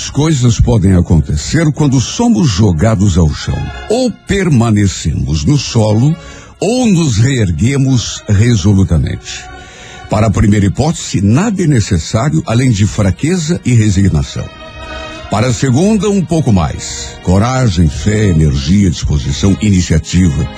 Duas 0.00 0.08
coisas 0.08 0.58
podem 0.58 0.94
acontecer 0.94 1.70
quando 1.72 2.00
somos 2.00 2.48
jogados 2.48 3.18
ao 3.18 3.28
chão. 3.34 3.58
Ou 3.90 4.10
permanecemos 4.10 5.44
no 5.44 5.58
solo, 5.58 6.16
ou 6.58 6.86
nos 6.86 7.18
reerguemos 7.18 8.22
resolutamente. 8.26 9.44
Para 10.08 10.28
a 10.28 10.30
primeira 10.30 10.64
hipótese, 10.64 11.20
nada 11.20 11.62
é 11.62 11.66
necessário 11.66 12.42
além 12.46 12.70
de 12.70 12.86
fraqueza 12.86 13.60
e 13.62 13.74
resignação. 13.74 14.48
Para 15.30 15.48
a 15.48 15.52
segunda, 15.52 16.08
um 16.08 16.24
pouco 16.24 16.50
mais. 16.50 17.18
Coragem, 17.22 17.86
fé, 17.86 18.28
energia, 18.28 18.88
disposição, 18.88 19.54
iniciativa. 19.60 20.48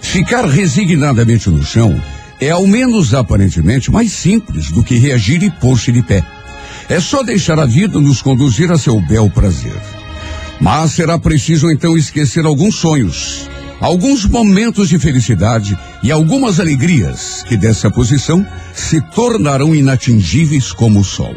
Ficar 0.00 0.46
resignadamente 0.46 1.50
no 1.50 1.62
chão 1.62 2.02
é 2.40 2.48
ao 2.48 2.66
menos 2.66 3.12
aparentemente 3.12 3.90
mais 3.90 4.12
simples 4.12 4.70
do 4.70 4.82
que 4.82 4.96
reagir 4.96 5.42
e 5.42 5.50
pôr-se 5.50 5.92
de 5.92 6.02
pé. 6.02 6.24
É 6.88 7.00
só 7.00 7.22
deixar 7.22 7.58
a 7.58 7.66
vida 7.66 8.00
nos 8.00 8.22
conduzir 8.22 8.72
a 8.72 8.78
seu 8.78 8.98
bel 9.02 9.28
prazer. 9.28 9.78
Mas 10.58 10.92
será 10.92 11.18
preciso 11.18 11.70
então 11.70 11.96
esquecer 11.96 12.46
alguns 12.46 12.76
sonhos, 12.76 13.48
alguns 13.78 14.24
momentos 14.24 14.88
de 14.88 14.98
felicidade 14.98 15.78
e 16.02 16.10
algumas 16.10 16.58
alegrias 16.58 17.44
que 17.46 17.56
dessa 17.56 17.90
posição 17.90 18.44
se 18.74 19.02
tornarão 19.02 19.74
inatingíveis 19.74 20.72
como 20.72 21.00
o 21.00 21.04
sol. 21.04 21.34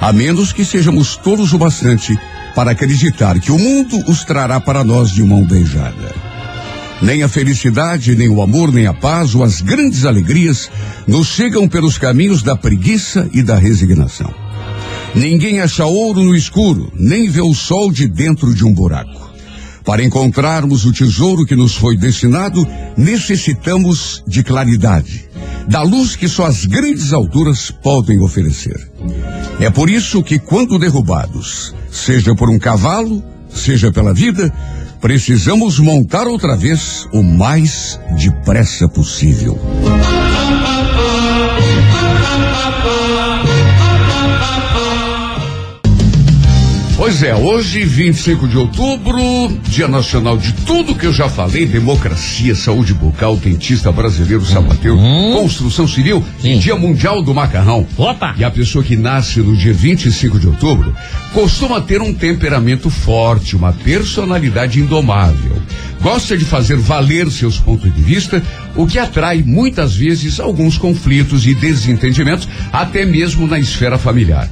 A 0.00 0.10
menos 0.10 0.52
que 0.52 0.64
sejamos 0.64 1.16
tolos 1.16 1.52
o 1.52 1.58
bastante 1.58 2.18
para 2.54 2.70
acreditar 2.70 3.38
que 3.40 3.52
o 3.52 3.58
mundo 3.58 4.02
os 4.08 4.24
trará 4.24 4.58
para 4.58 4.82
nós 4.82 5.10
de 5.10 5.22
mão 5.22 5.44
beijada. 5.44 6.14
Nem 7.02 7.22
a 7.22 7.28
felicidade, 7.28 8.16
nem 8.16 8.28
o 8.28 8.40
amor, 8.40 8.72
nem 8.72 8.86
a 8.86 8.94
paz 8.94 9.34
ou 9.34 9.44
as 9.44 9.60
grandes 9.60 10.04
alegrias 10.04 10.70
nos 11.06 11.28
chegam 11.28 11.68
pelos 11.68 11.98
caminhos 11.98 12.42
da 12.42 12.56
preguiça 12.56 13.28
e 13.32 13.42
da 13.42 13.56
resignação. 13.56 14.41
Ninguém 15.14 15.60
acha 15.60 15.84
ouro 15.84 16.22
no 16.22 16.34
escuro, 16.34 16.92
nem 16.94 17.28
vê 17.28 17.40
o 17.40 17.54
sol 17.54 17.92
de 17.92 18.08
dentro 18.08 18.54
de 18.54 18.64
um 18.64 18.72
buraco. 18.72 19.30
Para 19.84 20.02
encontrarmos 20.02 20.84
o 20.84 20.92
tesouro 20.92 21.44
que 21.44 21.56
nos 21.56 21.74
foi 21.74 21.96
destinado, 21.96 22.66
necessitamos 22.96 24.22
de 24.26 24.42
claridade, 24.42 25.28
da 25.68 25.82
luz 25.82 26.14
que 26.14 26.28
só 26.28 26.46
as 26.46 26.64
grandes 26.64 27.12
alturas 27.12 27.70
podem 27.70 28.20
oferecer. 28.20 28.90
É 29.60 29.68
por 29.70 29.90
isso 29.90 30.22
que, 30.22 30.38
quando 30.38 30.78
derrubados, 30.78 31.74
seja 31.90 32.34
por 32.34 32.48
um 32.48 32.58
cavalo, 32.58 33.22
seja 33.50 33.92
pela 33.92 34.14
vida, 34.14 34.52
Precisamos 35.02 35.80
montar 35.80 36.28
outra 36.28 36.56
vez 36.56 37.08
o 37.12 37.24
mais 37.24 37.98
depressa 38.16 38.88
possível. 38.88 39.58
Pois 47.02 47.20
é, 47.20 47.34
hoje, 47.34 47.84
25 47.84 48.46
de 48.46 48.56
outubro, 48.56 49.18
Dia 49.64 49.88
Nacional 49.88 50.38
de 50.38 50.52
tudo 50.52 50.94
que 50.94 51.04
eu 51.04 51.12
já 51.12 51.28
falei: 51.28 51.66
democracia, 51.66 52.54
saúde 52.54 52.94
bucal, 52.94 53.36
dentista 53.36 53.90
brasileiro, 53.90 54.44
sapateiro, 54.44 54.96
uhum. 54.96 55.32
construção 55.34 55.88
civil 55.88 56.22
Sim. 56.40 56.54
e 56.54 56.58
Dia 56.60 56.76
Mundial 56.76 57.20
do 57.20 57.34
Macarrão. 57.34 57.84
Opa! 57.96 58.36
E 58.38 58.44
a 58.44 58.50
pessoa 58.52 58.84
que 58.84 58.96
nasce 58.96 59.40
no 59.40 59.56
dia 59.56 59.72
25 59.72 60.38
de 60.38 60.46
outubro 60.46 60.94
costuma 61.34 61.80
ter 61.80 62.00
um 62.00 62.14
temperamento 62.14 62.88
forte, 62.88 63.56
uma 63.56 63.72
personalidade 63.72 64.78
indomável. 64.78 65.60
Gosta 66.00 66.38
de 66.38 66.44
fazer 66.44 66.76
valer 66.76 67.28
seus 67.32 67.58
pontos 67.58 67.92
de 67.92 68.00
vista, 68.00 68.40
o 68.76 68.86
que 68.86 69.00
atrai 69.00 69.42
muitas 69.44 69.96
vezes 69.96 70.38
alguns 70.38 70.78
conflitos 70.78 71.48
e 71.48 71.54
desentendimentos, 71.54 72.48
até 72.72 73.04
mesmo 73.04 73.48
na 73.48 73.58
esfera 73.58 73.98
familiar 73.98 74.48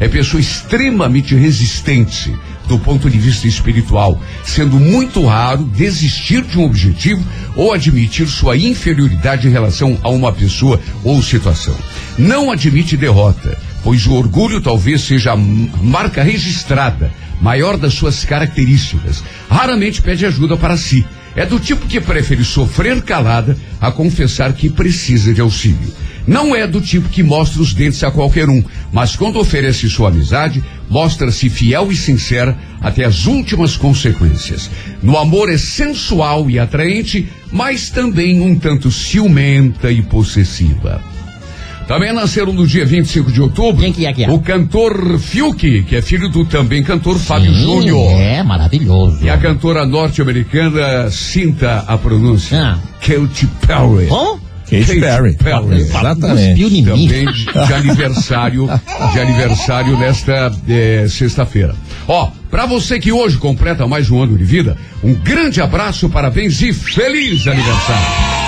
é 0.00 0.08
pessoa 0.08 0.40
extremamente 0.40 1.34
resistente 1.34 2.34
do 2.66 2.78
ponto 2.78 3.10
de 3.10 3.18
vista 3.18 3.46
espiritual, 3.46 4.20
sendo 4.44 4.78
muito 4.78 5.24
raro 5.26 5.64
desistir 5.64 6.42
de 6.42 6.58
um 6.58 6.64
objetivo 6.64 7.22
ou 7.54 7.72
admitir 7.72 8.26
sua 8.26 8.56
inferioridade 8.56 9.46
em 9.46 9.50
relação 9.50 9.98
a 10.02 10.08
uma 10.08 10.32
pessoa 10.32 10.80
ou 11.02 11.22
situação. 11.22 11.76
Não 12.18 12.50
admite 12.50 12.96
derrota, 12.96 13.56
pois 13.82 14.06
o 14.06 14.14
orgulho 14.14 14.60
talvez 14.60 15.02
seja 15.02 15.32
a 15.32 15.36
marca 15.36 16.22
registrada 16.22 17.12
maior 17.40 17.76
das 17.76 17.94
suas 17.94 18.24
características. 18.24 19.22
Raramente 19.50 20.00
pede 20.00 20.24
ajuda 20.24 20.56
para 20.56 20.76
si. 20.76 21.04
É 21.36 21.44
do 21.44 21.58
tipo 21.58 21.86
que 21.86 22.00
prefere 22.00 22.44
sofrer 22.44 23.02
calada 23.02 23.56
a 23.80 23.90
confessar 23.90 24.52
que 24.52 24.70
precisa 24.70 25.34
de 25.34 25.40
auxílio. 25.40 25.92
Não 26.26 26.54
é 26.54 26.66
do 26.66 26.80
tipo 26.80 27.08
que 27.08 27.22
mostra 27.22 27.60
os 27.60 27.74
dentes 27.74 28.02
a 28.02 28.10
qualquer 28.10 28.48
um, 28.48 28.62
mas 28.92 29.14
quando 29.14 29.38
oferece 29.38 29.88
sua 29.90 30.08
amizade, 30.08 30.62
mostra-se 30.88 31.50
fiel 31.50 31.92
e 31.92 31.96
sincera 31.96 32.56
até 32.80 33.04
as 33.04 33.26
últimas 33.26 33.76
consequências. 33.76 34.70
No 35.02 35.18
amor 35.18 35.52
é 35.52 35.58
sensual 35.58 36.48
e 36.48 36.58
atraente, 36.58 37.28
mas 37.52 37.90
também 37.90 38.40
um 38.40 38.58
tanto 38.58 38.90
ciumenta 38.90 39.90
e 39.92 40.02
possessiva. 40.02 41.02
Também 41.86 42.14
nasceram 42.14 42.52
no 42.54 42.66
dia 42.66 42.86
25 42.86 43.30
de 43.30 43.42
outubro 43.42 43.82
Quem 43.82 43.92
que 43.92 44.06
é 44.06 44.12
que 44.12 44.24
é? 44.24 44.30
o 44.30 44.38
cantor 44.38 45.18
Fiuk, 45.18 45.82
que 45.82 45.96
é 45.96 46.00
filho 46.00 46.30
do 46.30 46.46
também 46.46 46.82
cantor 46.82 47.18
Fábio 47.18 47.52
Júnior. 47.52 48.10
É, 48.18 48.42
maravilhoso. 48.42 49.22
E 49.22 49.28
a 49.28 49.36
cantora 49.36 49.84
norte-americana, 49.84 51.10
sinta 51.10 51.84
a 51.86 51.98
pronúncia, 51.98 52.58
ah. 52.58 52.78
Katy 53.00 53.46
Perry. 53.66 54.08
Oh? 54.10 54.38
Katy 54.64 55.00
Perry. 55.00 55.34
Perry. 55.36 55.80
Exatamente. 55.80 56.84
Também 56.84 57.26
de, 57.26 57.66
de 57.66 57.74
aniversário, 57.74 58.68
de 59.12 59.20
aniversário 59.20 59.98
nesta 59.98 60.52
eh, 60.68 61.06
sexta-feira. 61.08 61.74
Ó, 62.08 62.30
para 62.50 62.66
você 62.66 62.98
que 62.98 63.12
hoje 63.12 63.36
completa 63.36 63.86
mais 63.86 64.10
um 64.10 64.22
ano 64.22 64.36
de 64.36 64.44
vida, 64.44 64.76
um 65.02 65.14
grande 65.14 65.60
abraço, 65.60 66.08
parabéns 66.08 66.60
e 66.62 66.72
feliz 66.72 67.46
aniversário. 67.46 68.43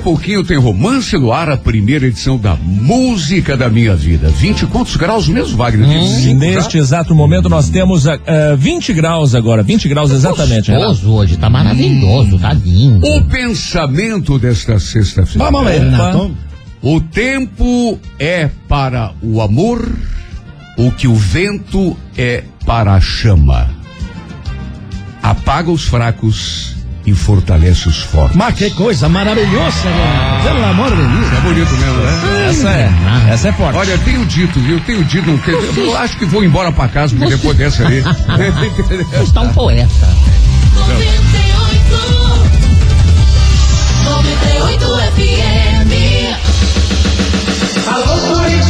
Pouquinho 0.00 0.42
tem 0.42 0.56
Romance 0.56 1.16
no 1.16 1.32
Ar, 1.32 1.50
a 1.50 1.56
primeira 1.56 2.06
edição 2.06 2.38
da 2.38 2.56
Música 2.56 3.56
da 3.56 3.68
Minha 3.68 3.94
Vida. 3.94 4.28
20 4.28 4.66
quantos 4.66 4.96
graus 4.96 5.28
mesmo, 5.28 5.56
Wagner? 5.56 5.86
Hum, 5.88 6.34
neste 6.34 6.78
exato 6.78 7.14
momento 7.14 7.48
nós 7.48 7.68
temos 7.68 8.06
uh, 8.06 8.10
ah, 8.26 8.56
20 8.56 8.92
graus 8.94 9.34
agora, 9.34 9.62
20 9.62 9.88
graus 9.88 10.10
exatamente. 10.10 10.72
Gostoso 10.72 11.12
hoje, 11.12 11.36
tá 11.36 11.50
maravilhoso, 11.50 12.38
tá 12.38 12.52
lindo. 12.52 13.06
O 13.06 13.22
pensamento 13.24 14.38
desta 14.38 14.78
sexta-feira. 14.78 15.50
Vamos 15.50 15.64
ler, 15.66 15.80
Renato. 15.82 16.34
O 16.82 17.00
tempo 17.00 17.98
é 18.18 18.48
para 18.66 19.12
o 19.22 19.42
amor, 19.42 19.86
o 20.78 20.90
que 20.90 21.06
o 21.06 21.14
vento 21.14 21.96
é 22.16 22.42
para 22.64 22.94
a 22.94 23.00
chama. 23.00 23.68
Apaga 25.22 25.70
os 25.70 25.84
fracos 25.84 26.79
e 27.06 27.14
fortalece 27.14 27.88
os 27.88 27.98
fortes. 27.98 28.36
Mas 28.36 28.54
que 28.54 28.70
coisa 28.70 29.08
maravilhosa, 29.08 29.88
né? 29.88 30.40
Pelo 30.44 30.64
amor 30.64 30.90
de 30.90 30.96
Deus. 30.96 31.32
É 31.32 31.40
bonito 31.40 31.72
mesmo, 31.72 31.98
né? 31.98 32.48
Essa 32.48 32.70
é, 32.70 32.90
essa 33.32 33.48
é 33.48 33.52
forte. 33.52 33.78
Olha, 33.78 33.90
eu 33.92 33.98
tenho 33.98 34.26
dito, 34.26 34.60
viu? 34.60 34.76
Eu 34.76 34.80
tenho 34.80 35.04
dito, 35.04 35.40
eu, 35.46 35.84
eu 35.84 35.96
acho 35.96 36.16
que 36.16 36.24
vou 36.26 36.44
embora 36.44 36.70
pra 36.72 36.88
casa, 36.88 37.16
porque 37.16 37.34
depois 37.34 37.56
dessa 37.56 37.86
aí. 37.86 38.00
Você 39.10 39.22
está 39.22 39.40
um 39.40 39.52
poeta. 39.52 39.88
98 40.76 41.60
98 44.04 44.86
FM 45.14 45.90
Alô 47.90 48.16
Curitiba, 48.20 48.69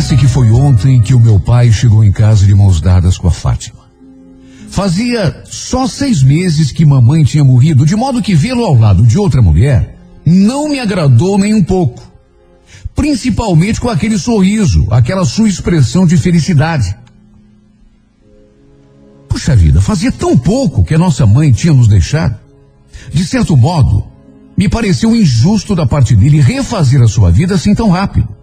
Parece 0.00 0.16
que 0.16 0.26
foi 0.26 0.50
ontem 0.50 1.02
que 1.02 1.12
o 1.12 1.20
meu 1.20 1.38
pai 1.38 1.70
chegou 1.70 2.02
em 2.02 2.10
casa 2.10 2.46
de 2.46 2.54
mãos 2.54 2.80
dadas 2.80 3.18
com 3.18 3.28
a 3.28 3.30
Fátima. 3.30 3.80
Fazia 4.70 5.42
só 5.44 5.86
seis 5.86 6.22
meses 6.22 6.72
que 6.72 6.86
mamãe 6.86 7.22
tinha 7.22 7.44
morrido, 7.44 7.84
de 7.84 7.94
modo 7.94 8.22
que 8.22 8.34
vê-lo 8.34 8.64
ao 8.64 8.74
lado 8.78 9.06
de 9.06 9.18
outra 9.18 9.42
mulher 9.42 9.98
não 10.24 10.70
me 10.70 10.80
agradou 10.80 11.36
nem 11.36 11.52
um 11.52 11.62
pouco. 11.62 12.02
Principalmente 12.94 13.78
com 13.78 13.90
aquele 13.90 14.18
sorriso, 14.18 14.86
aquela 14.90 15.26
sua 15.26 15.50
expressão 15.50 16.06
de 16.06 16.16
felicidade. 16.16 16.96
Puxa 19.28 19.54
vida, 19.54 19.82
fazia 19.82 20.10
tão 20.10 20.34
pouco 20.34 20.82
que 20.82 20.94
a 20.94 20.98
nossa 20.98 21.26
mãe 21.26 21.52
tinha 21.52 21.74
nos 21.74 21.88
deixado. 21.88 22.38
De 23.12 23.22
certo 23.26 23.54
modo, 23.54 24.06
me 24.56 24.66
pareceu 24.66 25.14
injusto 25.14 25.76
da 25.76 25.84
parte 25.84 26.16
dele 26.16 26.40
refazer 26.40 27.02
a 27.02 27.06
sua 27.06 27.30
vida 27.30 27.56
assim 27.56 27.74
tão 27.74 27.90
rápido. 27.90 28.39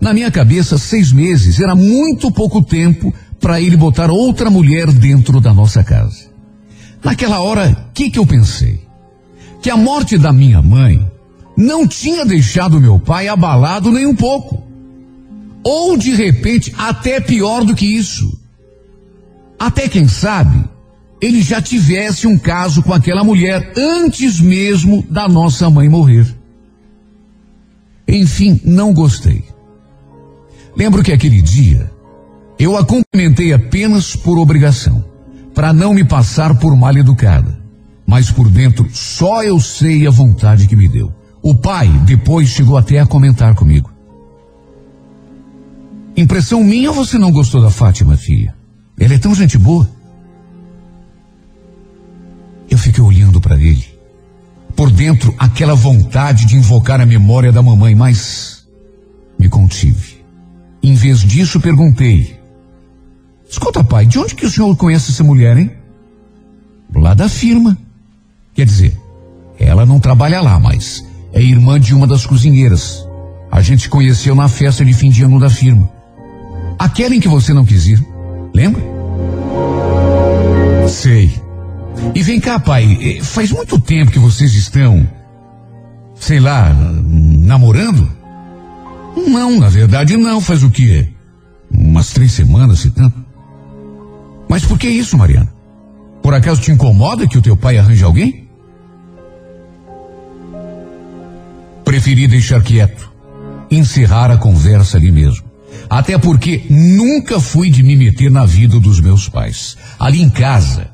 Na 0.00 0.14
minha 0.14 0.30
cabeça, 0.30 0.78
seis 0.78 1.12
meses 1.12 1.60
era 1.60 1.74
muito 1.74 2.30
pouco 2.30 2.62
tempo 2.62 3.12
para 3.38 3.60
ele 3.60 3.76
botar 3.76 4.10
outra 4.10 4.50
mulher 4.50 4.90
dentro 4.92 5.40
da 5.40 5.52
nossa 5.52 5.84
casa. 5.84 6.30
Naquela 7.04 7.40
hora, 7.40 7.88
o 7.88 7.92
que, 7.92 8.10
que 8.10 8.18
eu 8.18 8.26
pensei? 8.26 8.80
Que 9.60 9.70
a 9.70 9.76
morte 9.76 10.16
da 10.16 10.32
minha 10.32 10.62
mãe 10.62 11.10
não 11.56 11.86
tinha 11.86 12.24
deixado 12.24 12.80
meu 12.80 12.98
pai 12.98 13.28
abalado 13.28 13.90
nem 13.90 14.06
um 14.06 14.14
pouco. 14.14 14.62
Ou, 15.62 15.96
de 15.96 16.14
repente, 16.14 16.74
até 16.78 17.20
pior 17.20 17.64
do 17.64 17.74
que 17.74 17.84
isso. 17.84 18.38
Até 19.58 19.86
quem 19.86 20.08
sabe, 20.08 20.64
ele 21.20 21.42
já 21.42 21.60
tivesse 21.60 22.26
um 22.26 22.38
caso 22.38 22.82
com 22.82 22.94
aquela 22.94 23.22
mulher 23.22 23.74
antes 23.76 24.40
mesmo 24.40 25.04
da 25.10 25.28
nossa 25.28 25.68
mãe 25.68 25.86
morrer. 25.86 26.26
Enfim, 28.08 28.58
não 28.64 28.94
gostei. 28.94 29.49
Lembro 30.80 31.02
que 31.02 31.12
aquele 31.12 31.42
dia 31.42 31.92
eu 32.58 32.74
a 32.74 32.82
cumprimentei 32.82 33.52
apenas 33.52 34.16
por 34.16 34.38
obrigação, 34.38 35.04
para 35.54 35.74
não 35.74 35.92
me 35.92 36.02
passar 36.02 36.58
por 36.58 36.74
mal 36.74 36.96
educada. 36.96 37.60
Mas 38.06 38.30
por 38.30 38.48
dentro 38.48 38.88
só 38.90 39.44
eu 39.44 39.60
sei 39.60 40.06
a 40.06 40.10
vontade 40.10 40.66
que 40.66 40.74
me 40.74 40.88
deu. 40.88 41.12
O 41.42 41.54
pai 41.54 41.86
depois 42.06 42.48
chegou 42.48 42.78
até 42.78 42.98
a 42.98 43.04
comentar 43.04 43.54
comigo. 43.54 43.92
Impressão 46.16 46.64
minha 46.64 46.88
ou 46.88 46.96
você 46.96 47.18
não 47.18 47.30
gostou 47.30 47.60
da 47.60 47.70
Fátima, 47.70 48.16
filha? 48.16 48.54
Ela 48.98 49.12
é 49.12 49.18
tão 49.18 49.34
gente 49.34 49.58
boa. 49.58 49.86
Eu 52.70 52.78
fiquei 52.78 53.04
olhando 53.04 53.38
para 53.38 53.60
ele. 53.60 53.84
Por 54.74 54.90
dentro, 54.90 55.34
aquela 55.38 55.74
vontade 55.74 56.46
de 56.46 56.56
invocar 56.56 57.02
a 57.02 57.06
memória 57.06 57.52
da 57.52 57.62
mamãe, 57.62 57.94
mas 57.94 58.66
me 59.38 59.46
contive. 59.46 60.19
Em 60.82 60.94
vez 60.94 61.20
disso, 61.20 61.60
perguntei: 61.60 62.38
Escuta, 63.48 63.82
pai, 63.82 64.06
de 64.06 64.18
onde 64.18 64.34
que 64.34 64.46
o 64.46 64.50
senhor 64.50 64.74
conhece 64.76 65.10
essa 65.10 65.24
mulher, 65.24 65.56
hein? 65.56 65.70
Lá 66.94 67.14
da 67.14 67.28
firma. 67.28 67.76
Quer 68.54 68.64
dizer, 68.64 68.98
ela 69.58 69.84
não 69.84 70.00
trabalha 70.00 70.40
lá, 70.40 70.58
mas 70.58 71.04
é 71.32 71.42
irmã 71.42 71.78
de 71.78 71.94
uma 71.94 72.06
das 72.06 72.24
cozinheiras. 72.26 73.06
A 73.50 73.60
gente 73.60 73.82
se 73.82 73.88
conheceu 73.88 74.34
na 74.34 74.48
festa 74.48 74.84
de 74.84 74.92
fim 74.92 75.10
de 75.10 75.22
ano 75.22 75.38
da 75.38 75.50
firma. 75.50 75.90
Aquela 76.78 77.14
em 77.14 77.20
que 77.20 77.28
você 77.28 77.52
não 77.52 77.64
quis 77.64 77.86
ir. 77.86 78.04
Lembra? 78.54 78.82
Sei. 80.88 81.30
E 82.14 82.22
vem 82.22 82.40
cá, 82.40 82.58
pai, 82.58 82.98
eh, 83.00 83.22
faz 83.22 83.52
muito 83.52 83.78
tempo 83.78 84.10
que 84.10 84.18
vocês 84.18 84.54
estão, 84.54 85.08
sei 86.14 86.40
lá, 86.40 86.72
namorando? 86.72 88.19
Não, 89.28 89.58
na 89.58 89.68
verdade 89.68 90.16
não, 90.16 90.40
faz 90.40 90.62
o 90.62 90.70
quê? 90.70 91.08
Umas 91.70 92.10
três 92.10 92.32
semanas, 92.32 92.80
se 92.80 92.90
tanto. 92.90 93.24
Mas 94.48 94.64
por 94.64 94.78
que 94.78 94.88
isso, 94.88 95.16
Mariana? 95.16 95.52
Por 96.22 96.34
acaso 96.34 96.60
te 96.60 96.70
incomoda 96.70 97.26
que 97.26 97.38
o 97.38 97.42
teu 97.42 97.56
pai 97.56 97.78
arranje 97.78 98.04
alguém? 98.04 98.48
Preferi 101.84 102.28
deixar 102.28 102.62
quieto, 102.62 103.10
encerrar 103.70 104.30
a 104.30 104.36
conversa 104.36 104.96
ali 104.96 105.10
mesmo. 105.10 105.50
Até 105.88 106.18
porque 106.18 106.64
nunca 106.70 107.40
fui 107.40 107.70
de 107.70 107.82
me 107.82 107.96
meter 107.96 108.30
na 108.30 108.44
vida 108.44 108.78
dos 108.78 109.00
meus 109.00 109.28
pais. 109.28 109.76
Ali 109.98 110.22
em 110.22 110.30
casa, 110.30 110.90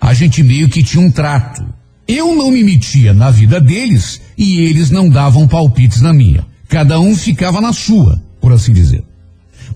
a 0.00 0.14
gente 0.14 0.42
meio 0.42 0.68
que 0.68 0.82
tinha 0.82 1.04
um 1.04 1.10
trato. 1.10 1.64
Eu 2.06 2.34
não 2.34 2.50
me 2.50 2.64
metia 2.64 3.12
na 3.12 3.30
vida 3.30 3.60
deles 3.60 4.22
e 4.38 4.60
eles 4.60 4.90
não 4.90 5.10
davam 5.10 5.46
palpites 5.46 6.00
na 6.00 6.14
minha. 6.14 6.46
Cada 6.68 7.00
um 7.00 7.16
ficava 7.16 7.60
na 7.60 7.72
sua, 7.72 8.22
por 8.40 8.52
assim 8.52 8.72
dizer. 8.72 9.04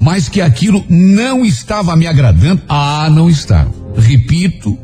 Mas 0.00 0.28
que 0.28 0.40
aquilo 0.40 0.84
não 0.88 1.44
estava 1.44 1.96
me 1.96 2.06
agradando, 2.06 2.62
ah, 2.68 3.08
não 3.10 3.28
estava. 3.28 3.72
Repito, 3.96 4.78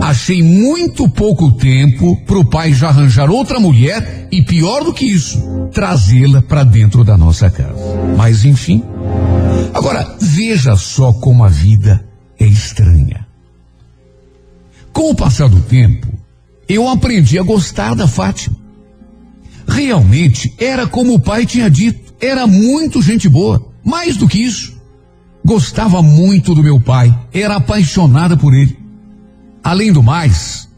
Achei 0.00 0.42
muito 0.42 1.08
pouco 1.08 1.52
tempo 1.52 2.16
para 2.24 2.38
o 2.38 2.44
pai 2.44 2.72
já 2.72 2.88
arranjar 2.88 3.30
outra 3.30 3.60
mulher 3.60 4.28
e 4.32 4.42
pior 4.42 4.82
do 4.82 4.92
que 4.92 5.04
isso, 5.04 5.68
trazê-la 5.72 6.42
para 6.42 6.64
dentro 6.64 7.04
da 7.04 7.16
nossa 7.16 7.50
casa. 7.50 7.78
Mas 8.16 8.44
enfim. 8.44 8.82
Agora, 9.74 10.16
veja 10.20 10.74
só 10.74 11.12
como 11.12 11.44
a 11.44 11.48
vida 11.48 12.04
é 12.38 12.46
estranha. 12.46 13.26
Com 14.92 15.10
o 15.10 15.14
passar 15.14 15.48
do 15.48 15.60
tempo, 15.60 16.08
eu 16.68 16.88
aprendi 16.88 17.38
a 17.38 17.42
gostar 17.42 17.94
da 17.94 18.08
Fátima. 18.08 18.56
Realmente 19.70 20.52
era 20.58 20.84
como 20.84 21.14
o 21.14 21.20
pai 21.20 21.46
tinha 21.46 21.70
dito, 21.70 22.12
era 22.20 22.44
muito 22.44 23.00
gente 23.00 23.28
boa. 23.28 23.70
Mais 23.84 24.16
do 24.16 24.26
que 24.26 24.38
isso, 24.38 24.76
gostava 25.44 26.02
muito 26.02 26.54
do 26.54 26.62
meu 26.62 26.80
pai, 26.80 27.16
era 27.32 27.56
apaixonada 27.56 28.36
por 28.36 28.52
ele. 28.52 28.76
Além 29.62 29.92
do 29.92 30.02
mais, 30.02 30.68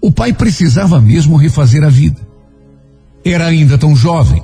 o 0.00 0.12
pai 0.12 0.32
precisava 0.32 1.00
mesmo 1.00 1.36
refazer 1.36 1.82
a 1.82 1.88
vida. 1.88 2.20
Era 3.24 3.46
ainda 3.46 3.76
tão 3.76 3.96
jovem. 3.96 4.40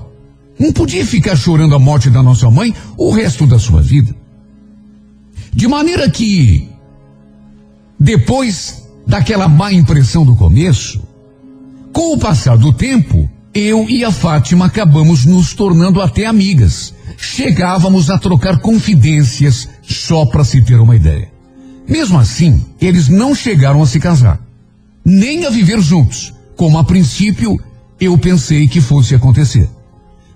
Não 0.59 0.73
podia 0.73 1.07
ficar 1.07 1.37
chorando 1.37 1.75
a 1.75 1.79
morte 1.79 2.11
da 2.11 2.23
nossa 2.23 2.51
mãe 2.51 2.75
o 2.99 3.13
resto 3.13 3.47
da 3.47 3.61
sua 3.61 3.81
vida. 3.81 4.15
De 5.53 5.69
maneira 5.69 6.11
que, 6.11 6.69
depois 7.99 8.85
daquela 9.07 9.47
má 9.47 9.73
impressão 9.73 10.27
do 10.27 10.35
começo, 10.35 11.01
com 11.93 12.15
o 12.15 12.19
passar 12.19 12.59
do 12.59 12.73
tempo, 12.73 13.31
eu 13.55 13.89
e 13.89 14.05
a 14.05 14.11
Fátima 14.11 14.67
acabamos 14.67 15.25
nos 15.25 15.55
tornando 15.55 16.03
até 16.03 16.27
amigas. 16.27 16.93
Chegávamos 17.17 18.11
a 18.11 18.19
trocar 18.19 18.59
confidências 18.59 19.69
só 19.83 20.27
para 20.27 20.45
se 20.45 20.61
ter 20.63 20.81
uma 20.81 20.97
ideia. 20.97 21.31
Mesmo 21.89 22.19
assim, 22.19 22.65
eles 22.81 23.09
não 23.09 23.35
chegaram 23.35 23.83
a 23.83 23.87
se 23.87 24.01
casar, 24.01 24.41
nem 25.05 25.47
a 25.47 25.51
viver 25.51 25.81
juntos, 25.81 26.35
como 26.57 26.79
a 26.79 26.85
princípio 26.85 27.57
eu 28.01 28.19
pensei 28.19 28.67
que 28.67 28.81
fosse 28.81 29.15
acontecer. 29.15 29.69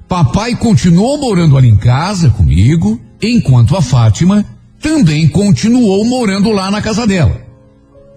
Papai 0.06 0.54
continuou 0.54 1.18
morando 1.18 1.56
ali 1.56 1.68
em 1.68 1.76
casa 1.76 2.30
comigo, 2.30 3.00
enquanto 3.20 3.76
a 3.76 3.82
Fátima 3.82 4.44
também 4.80 5.28
continuou 5.28 6.04
morando 6.04 6.50
lá 6.50 6.70
na 6.70 6.80
casa 6.80 7.06
dela. 7.06 7.40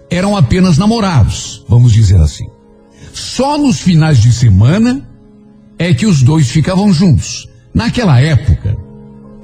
Eram 0.08 0.36
apenas 0.36 0.78
namorados, 0.78 1.64
vamos 1.68 1.92
dizer 1.92 2.20
assim. 2.20 2.51
Só 3.12 3.58
nos 3.58 3.80
finais 3.80 4.18
de 4.18 4.32
semana 4.32 5.06
é 5.78 5.92
que 5.92 6.06
os 6.06 6.22
dois 6.22 6.50
ficavam 6.50 6.92
juntos. 6.92 7.48
Naquela 7.74 8.20
época, 8.20 8.76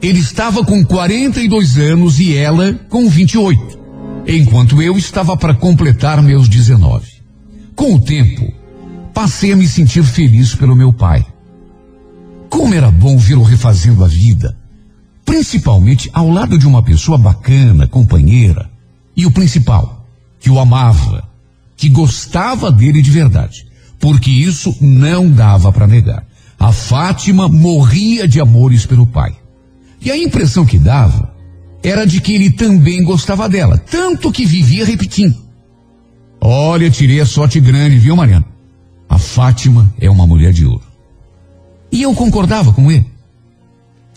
ele 0.02 0.18
estava 0.18 0.64
com 0.64 0.84
42 0.84 1.76
anos 1.78 2.18
e 2.18 2.34
ela 2.34 2.74
com 2.88 3.08
28 3.08 3.78
enquanto 4.28 4.82
eu 4.82 4.98
estava 4.98 5.36
para 5.36 5.54
completar 5.54 6.22
meus 6.22 6.48
19. 6.48 7.06
Com 7.74 7.94
o 7.94 8.00
tempo, 8.00 8.52
passei 9.14 9.52
a 9.52 9.56
me 9.56 9.66
sentir 9.66 10.04
feliz 10.04 10.54
pelo 10.54 10.76
meu 10.76 10.92
pai. 10.92 11.24
Como 12.50 12.74
era 12.74 12.90
bom 12.90 13.16
vê-lo 13.16 13.42
refazendo 13.42 14.04
a 14.04 14.08
vida, 14.08 14.56
principalmente 15.24 16.10
ao 16.12 16.28
lado 16.30 16.58
de 16.58 16.66
uma 16.66 16.82
pessoa 16.82 17.16
bacana, 17.16 17.86
companheira, 17.86 18.70
e 19.16 19.24
o 19.24 19.30
principal, 19.30 20.06
que 20.38 20.50
o 20.50 20.58
amava, 20.58 21.27
que 21.78 21.88
gostava 21.88 22.70
dele 22.72 23.00
de 23.00 23.10
verdade, 23.10 23.64
porque 24.00 24.30
isso 24.30 24.76
não 24.80 25.30
dava 25.30 25.72
para 25.72 25.86
negar. 25.86 26.26
A 26.58 26.72
Fátima 26.72 27.48
morria 27.48 28.26
de 28.26 28.40
amores 28.40 28.84
pelo 28.84 29.06
pai. 29.06 29.34
E 30.00 30.10
a 30.10 30.18
impressão 30.18 30.66
que 30.66 30.76
dava 30.76 31.32
era 31.82 32.04
de 32.04 32.20
que 32.20 32.34
ele 32.34 32.50
também 32.50 33.02
gostava 33.04 33.48
dela, 33.48 33.78
tanto 33.78 34.32
que 34.32 34.44
vivia 34.44 34.84
repetindo. 34.84 35.36
Olha, 36.40 36.90
tirei 36.90 37.20
a 37.20 37.26
sorte 37.26 37.60
grande, 37.60 37.96
viu, 37.96 38.16
Mariana? 38.16 38.44
A 39.08 39.16
Fátima 39.16 39.92
é 40.00 40.10
uma 40.10 40.26
mulher 40.26 40.52
de 40.52 40.66
ouro. 40.66 40.84
E 41.90 42.02
eu 42.02 42.12
concordava 42.12 42.72
com 42.72 42.90
ele. 42.90 43.06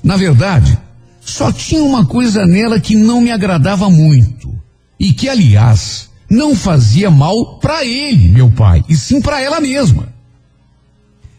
Na 0.03 0.18
verdade, 0.18 0.77
só 1.22 1.51
tinha 1.51 1.84
uma 1.84 2.06
coisa 2.06 2.46
nela 2.46 2.80
que 2.80 2.96
não 2.96 3.22
me 3.22 3.32
agradava 3.32 3.88
muito. 3.89 4.51
E 5.00 5.13
que, 5.13 5.30
aliás, 5.30 6.11
não 6.31 6.55
fazia 6.55 7.11
mal 7.11 7.59
para 7.59 7.83
ele, 7.83 8.29
meu 8.29 8.50
pai, 8.50 8.85
e 8.88 8.95
sim 8.95 9.19
para 9.19 9.41
ela 9.41 9.59
mesma. 9.59 10.07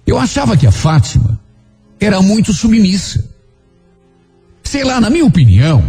Eu 0.06 0.18
achava 0.18 0.54
que 0.54 0.66
a 0.66 0.70
Fátima 0.70 1.40
era 1.98 2.20
muito 2.20 2.52
submissa. 2.52 3.26
Sei 4.62 4.84
lá, 4.84 5.00
na 5.00 5.08
minha 5.08 5.24
opinião, 5.24 5.82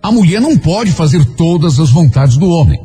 a 0.00 0.12
mulher 0.12 0.40
não 0.40 0.56
pode 0.56 0.92
fazer 0.92 1.24
todas 1.34 1.80
as 1.80 1.90
vontades 1.90 2.36
do 2.36 2.48
homem. 2.48 2.80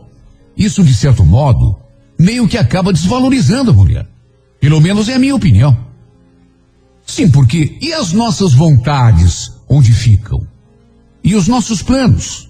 Isso, 0.58 0.84
de 0.84 0.92
certo 0.92 1.24
modo, 1.24 1.78
meio 2.18 2.48
que 2.48 2.58
acaba 2.58 2.92
desvalorizando 2.92 3.70
a 3.70 3.74
mulher. 3.74 4.08
Pelo 4.60 4.82
menos 4.82 5.08
é 5.08 5.14
a 5.14 5.20
minha 5.20 5.36
opinião. 5.36 5.78
Sim, 7.06 7.30
porque 7.30 7.78
e 7.80 7.94
as 7.94 8.12
nossas 8.12 8.56
vontades 8.56 9.52
onde 9.70 9.94
ficam? 9.94 10.42
E 11.24 11.36
os 11.36 11.48
nossos 11.48 11.84
planos? 11.84 12.50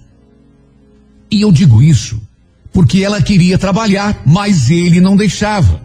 E 1.30 1.42
eu 1.42 1.52
digo 1.52 1.82
isso 1.82 2.29
porque 2.72 3.02
ela 3.02 3.22
queria 3.22 3.58
trabalhar, 3.58 4.22
mas 4.24 4.70
ele 4.70 5.00
não 5.00 5.16
deixava. 5.16 5.80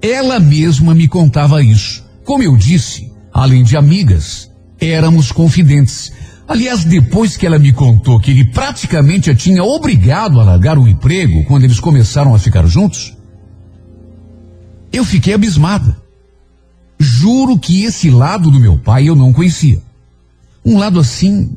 Ela 0.00 0.38
mesma 0.38 0.94
me 0.94 1.08
contava 1.08 1.62
isso. 1.62 2.04
Como 2.24 2.42
eu 2.42 2.56
disse, 2.56 3.12
além 3.32 3.62
de 3.62 3.76
amigas, 3.76 4.50
éramos 4.80 5.32
confidentes. 5.32 6.12
Aliás, 6.48 6.84
depois 6.84 7.36
que 7.36 7.46
ela 7.46 7.58
me 7.58 7.72
contou 7.72 8.20
que 8.20 8.30
ele 8.30 8.44
praticamente 8.44 9.30
a 9.30 9.34
tinha 9.34 9.64
obrigado 9.64 10.40
a 10.40 10.44
largar 10.44 10.78
o 10.78 10.86
emprego 10.86 11.44
quando 11.44 11.64
eles 11.64 11.80
começaram 11.80 12.34
a 12.34 12.38
ficar 12.38 12.66
juntos, 12.66 13.16
eu 14.92 15.04
fiquei 15.04 15.34
abismada. 15.34 15.96
Juro 16.98 17.58
que 17.58 17.84
esse 17.84 18.10
lado 18.10 18.50
do 18.50 18.60
meu 18.60 18.78
pai 18.78 19.08
eu 19.08 19.14
não 19.14 19.32
conhecia. 19.32 19.82
Um 20.64 20.78
lado 20.78 20.98
assim, 20.98 21.50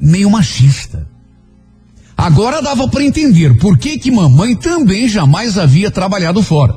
meio 0.00 0.30
machista. 0.30 1.06
Agora 2.26 2.60
dava 2.60 2.88
para 2.88 3.04
entender 3.04 3.56
por 3.56 3.78
que 3.78 3.96
que 4.00 4.10
mamãe 4.10 4.56
também 4.56 5.08
jamais 5.08 5.56
havia 5.56 5.92
trabalhado 5.92 6.42
fora. 6.42 6.74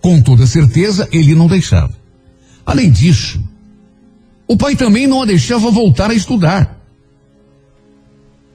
Com 0.00 0.22
toda 0.22 0.46
certeza, 0.46 1.06
ele 1.12 1.34
não 1.34 1.46
deixava. 1.46 1.92
Além 2.64 2.90
disso, 2.90 3.38
o 4.48 4.56
pai 4.56 4.74
também 4.74 5.06
não 5.06 5.20
a 5.20 5.26
deixava 5.26 5.70
voltar 5.70 6.10
a 6.10 6.14
estudar. 6.14 6.80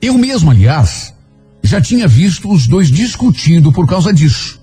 Eu 0.02 0.18
mesmo, 0.18 0.50
aliás, 0.50 1.14
já 1.62 1.80
tinha 1.80 2.08
visto 2.08 2.52
os 2.52 2.66
dois 2.66 2.90
discutindo 2.90 3.72
por 3.72 3.88
causa 3.88 4.12
disso. 4.12 4.60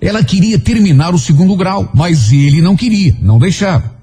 Ela 0.00 0.24
queria 0.24 0.58
terminar 0.58 1.14
o 1.14 1.18
segundo 1.18 1.54
grau, 1.54 1.90
mas 1.94 2.32
ele 2.32 2.62
não 2.62 2.74
queria, 2.74 3.14
não 3.20 3.38
deixava. 3.38 3.94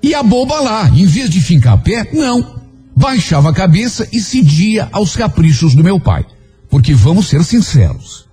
E 0.00 0.14
a 0.14 0.22
boba 0.22 0.60
lá, 0.60 0.88
em 0.88 1.06
vez 1.06 1.28
de 1.28 1.40
fincar 1.40 1.82
pé, 1.82 2.08
não. 2.12 2.62
Baixava 2.96 3.50
a 3.50 3.54
cabeça 3.54 4.08
e 4.12 4.20
cedia 4.20 4.88
aos 4.92 5.16
caprichos 5.16 5.74
do 5.74 5.82
meu 5.82 5.98
pai. 5.98 6.24
Porque 6.68 6.94
vamos 6.94 7.28
ser 7.28 7.42
sinceros. 7.44 8.28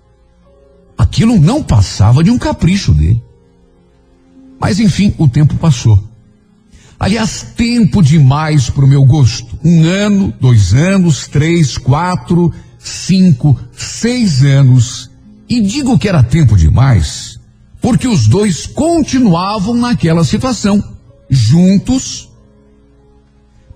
Aquilo 0.98 1.39
não 1.39 1.63
passava 1.63 2.24
de 2.24 2.30
um 2.30 2.38
capricho 2.38 2.94
dele. 2.94 3.24
Mas 4.60 4.80
enfim, 4.80 5.13
o 5.18 5.27
tempo 5.27 5.56
passou. 5.56 6.12
Aliás, 7.00 7.53
tempo 7.58 8.03
demais 8.03 8.70
para 8.70 8.86
o 8.86 8.88
meu 8.88 9.03
gosto. 9.03 9.58
Um 9.63 9.84
ano, 9.86 10.32
dois 10.39 10.72
anos, 10.74 11.27
três, 11.27 11.75
quatro, 11.75 12.53
cinco, 12.77 13.60
seis 13.72 14.44
anos. 14.44 15.10
E 15.50 15.60
digo 15.62 15.98
que 15.98 16.08
era 16.08 16.22
tempo 16.22 16.56
demais, 16.56 17.39
porque 17.82 18.08
os 18.08 18.27
dois 18.27 18.68
continuavam 18.68 19.74
naquela 19.74 20.24
situação, 20.24 20.82
juntos, 21.30 22.30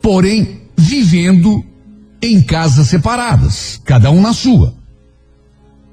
porém 0.02 0.65
vivendo 0.78 1.64
em 2.22 2.42
casas 2.42 2.88
separadas, 2.88 3.80
cada 3.84 4.12
um 4.12 4.22
na 4.22 4.34
sua. 4.34 4.74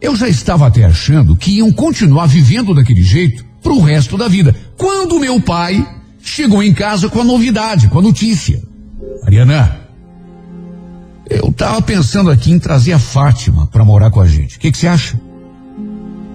Eu 0.00 0.16
já 0.16 0.28
estava 0.28 0.66
até 0.66 0.84
achando 0.84 1.36
que 1.36 1.58
iam 1.58 1.72
continuar 1.72 2.26
vivendo 2.26 2.74
daquele 2.74 3.02
jeito 3.02 3.44
para 3.62 3.72
o 3.72 3.80
resto 3.80 4.18
da 4.18 4.26
vida. 4.26 4.54
Quando 4.76 5.20
meu 5.20 5.40
pai 5.40 5.86
chegou 6.20 6.62
em 6.62 6.74
casa 6.74 7.08
com 7.08 7.20
a 7.20 7.24
novidade, 7.24 7.88
com 7.88 8.00
a 8.00 8.02
notícia. 8.02 8.60
Ariana, 9.24 9.80
eu 11.30 11.48
estava 11.48 11.80
pensando 11.80 12.30
aqui 12.30 12.50
em 12.50 12.58
trazer 12.58 12.92
a 12.92 12.98
Fátima 12.98 13.66
para 13.68 13.84
morar 13.84 14.10
com 14.10 14.20
a 14.20 14.26
gente. 14.26 14.56
O 14.56 14.60
que 14.60 14.72
você 14.72 14.88
acha? 14.88 15.18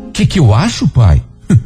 O 0.07 0.11
que, 0.11 0.25
que 0.25 0.39
eu 0.39 0.53
acho, 0.53 0.87
pai? 0.87 1.21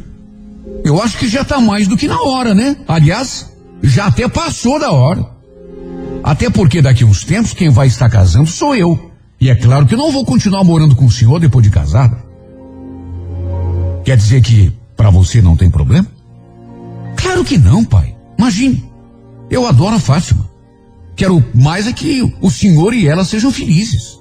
Eu 0.84 1.02
acho 1.02 1.18
que 1.20 1.28
já 1.28 1.42
está 1.42 1.60
mais 1.60 1.88
do 1.88 1.96
que 1.96 2.08
na 2.08 2.20
hora, 2.22 2.56
né? 2.56 2.76
Aliás, 2.88 3.50
já 3.84 4.08
até 4.08 4.28
passou 4.28 4.80
da 4.80 4.92
hora. 4.92 5.31
Até 6.24 6.50
porque 6.50 6.82
daqui 6.82 7.04
uns 7.04 7.24
tempos 7.24 7.54
quem 7.54 7.70
vai 7.70 7.88
estar 7.88 8.10
casando 8.10 8.48
sou 8.48 8.76
eu. 8.76 9.12
E 9.40 9.50
é 9.50 9.56
claro 9.56 9.86
que 9.86 9.96
não 9.96 10.12
vou 10.12 10.24
continuar 10.24 10.64
morando 10.64 10.96
com 10.96 11.06
o 11.06 11.12
senhor 11.12 11.40
depois 11.40 11.64
de 11.64 11.72
casada. 11.72 12.24
Quer 14.04 14.18
dizer 14.18 14.42
que 14.42 14.72
para 14.96 15.10
você 15.10 15.42
não 15.42 15.56
tem 15.58 15.70
problema? 15.70 16.08
Claro 17.16 17.44
que 17.44 17.58
não, 17.58 17.84
pai. 17.84 18.16
Imagine. 18.38 18.84
Eu 19.50 19.68
adoro 19.68 19.96
a 19.96 20.00
Fátima. 20.00 20.50
Quero 21.16 21.44
mais 21.54 21.88
é 21.88 21.94
que 21.94 22.22
o 22.42 22.50
senhor 22.50 22.94
e 22.94 23.08
ela 23.08 23.26
sejam 23.26 23.52
felizes. 23.52 24.20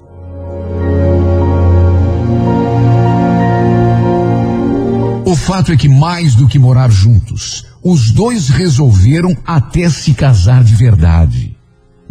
O 5.25 5.35
fato 5.35 5.71
é 5.71 5.77
que 5.77 5.87
mais 5.87 6.35
do 6.35 6.47
que 6.47 6.59
morar 6.59 6.91
juntos, 6.91 7.65
os 7.83 8.11
dois 8.11 8.49
resolveram 8.49 9.35
até 9.45 9.89
se 9.89 10.13
casar 10.13 10.63
de 10.63 10.75
verdade. 10.75 11.50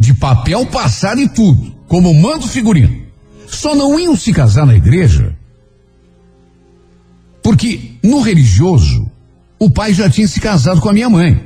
De 0.01 0.15
papel 0.15 0.65
passado 0.65 1.21
e 1.21 1.29
tudo, 1.29 1.75
como 1.87 2.11
mando 2.11 2.47
figurino. 2.47 3.03
Só 3.45 3.75
não 3.75 3.99
iam 3.99 4.15
se 4.15 4.33
casar 4.33 4.65
na 4.65 4.75
igreja, 4.75 5.37
porque 7.43 7.91
no 8.03 8.19
religioso, 8.19 9.11
o 9.59 9.69
pai 9.69 9.93
já 9.93 10.09
tinha 10.09 10.27
se 10.27 10.39
casado 10.39 10.81
com 10.81 10.89
a 10.89 10.93
minha 10.93 11.07
mãe. 11.07 11.43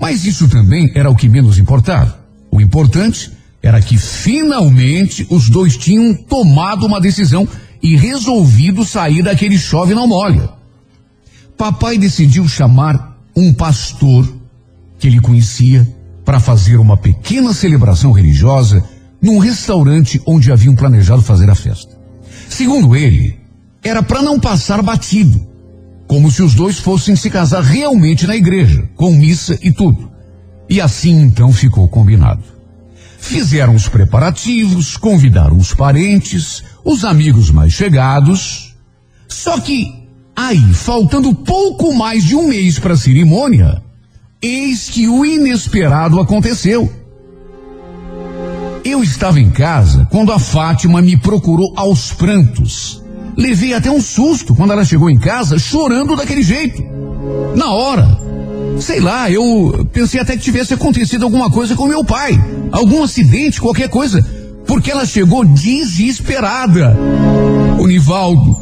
Mas 0.00 0.24
isso 0.24 0.48
também 0.48 0.90
era 0.94 1.10
o 1.10 1.14
que 1.14 1.28
menos 1.28 1.58
importava. 1.58 2.18
O 2.50 2.62
importante 2.62 3.30
era 3.62 3.78
que 3.82 3.98
finalmente 3.98 5.26
os 5.28 5.50
dois 5.50 5.76
tinham 5.76 6.14
tomado 6.14 6.86
uma 6.86 6.98
decisão 6.98 7.46
e 7.82 7.94
resolvido 7.94 8.86
sair 8.86 9.22
daquele 9.22 9.58
chove 9.58 9.94
não 9.94 10.08
molha. 10.08 10.48
Papai 11.58 11.98
decidiu 11.98 12.48
chamar 12.48 13.18
um 13.36 13.52
pastor 13.52 14.26
que 14.98 15.08
ele 15.08 15.20
conhecia 15.20 15.86
para 16.24 16.40
fazer 16.40 16.76
uma 16.76 16.96
pequena 16.96 17.52
celebração 17.52 18.12
religiosa 18.12 18.84
num 19.20 19.38
restaurante 19.38 20.20
onde 20.26 20.50
haviam 20.50 20.74
planejado 20.74 21.22
fazer 21.22 21.48
a 21.48 21.54
festa. 21.54 21.96
Segundo 22.48 22.94
ele, 22.96 23.38
era 23.82 24.02
para 24.02 24.22
não 24.22 24.38
passar 24.38 24.82
batido, 24.82 25.46
como 26.06 26.30
se 26.30 26.42
os 26.42 26.54
dois 26.54 26.78
fossem 26.78 27.16
se 27.16 27.30
casar 27.30 27.62
realmente 27.62 28.26
na 28.26 28.36
igreja, 28.36 28.88
com 28.94 29.12
missa 29.12 29.58
e 29.62 29.72
tudo. 29.72 30.10
E 30.68 30.80
assim 30.80 31.20
então 31.22 31.52
ficou 31.52 31.88
combinado. 31.88 32.42
Fizeram 33.18 33.74
os 33.74 33.88
preparativos, 33.88 34.96
convidaram 34.96 35.56
os 35.56 35.72
parentes, 35.72 36.62
os 36.84 37.04
amigos 37.04 37.50
mais 37.50 37.72
chegados. 37.72 38.74
Só 39.28 39.60
que 39.60 40.06
aí, 40.34 40.74
faltando 40.74 41.34
pouco 41.34 41.94
mais 41.94 42.24
de 42.24 42.34
um 42.34 42.48
mês 42.48 42.78
para 42.78 42.94
a 42.94 42.96
cerimônia, 42.96 43.82
eis 44.42 44.90
que 44.90 45.06
o 45.06 45.24
inesperado 45.24 46.20
aconteceu. 46.20 46.90
Eu 48.84 49.02
estava 49.02 49.38
em 49.38 49.48
casa 49.50 50.08
quando 50.10 50.32
a 50.32 50.38
Fátima 50.38 51.00
me 51.00 51.16
procurou 51.16 51.72
aos 51.76 52.12
prantos. 52.12 53.00
Levei 53.36 53.72
até 53.72 53.90
um 53.90 54.00
susto 54.00 54.54
quando 54.54 54.72
ela 54.72 54.84
chegou 54.84 55.08
em 55.08 55.18
casa 55.18 55.58
chorando 55.58 56.16
daquele 56.16 56.42
jeito. 56.42 56.82
Na 57.56 57.70
hora, 57.70 58.18
sei 58.80 59.00
lá, 59.00 59.30
eu 59.30 59.88
pensei 59.92 60.20
até 60.20 60.36
que 60.36 60.42
tivesse 60.42 60.74
acontecido 60.74 61.24
alguma 61.24 61.48
coisa 61.48 61.76
com 61.76 61.86
meu 61.86 62.04
pai, 62.04 62.32
algum 62.72 63.04
acidente, 63.04 63.60
qualquer 63.60 63.88
coisa, 63.88 64.20
porque 64.66 64.90
ela 64.90 65.06
chegou 65.06 65.44
desesperada. 65.44 66.96
O 67.78 67.86
Nivaldo, 67.86 68.56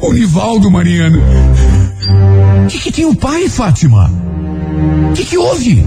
o 0.00 0.12
Nivaldo, 0.12 0.70
Mariana. 0.70 1.18
O 2.64 2.66
que, 2.68 2.78
que 2.78 2.92
tem 2.92 3.04
o 3.04 3.14
pai, 3.14 3.48
Fátima? 3.48 4.10
O 5.10 5.12
que, 5.12 5.24
que 5.24 5.38
houve? 5.38 5.84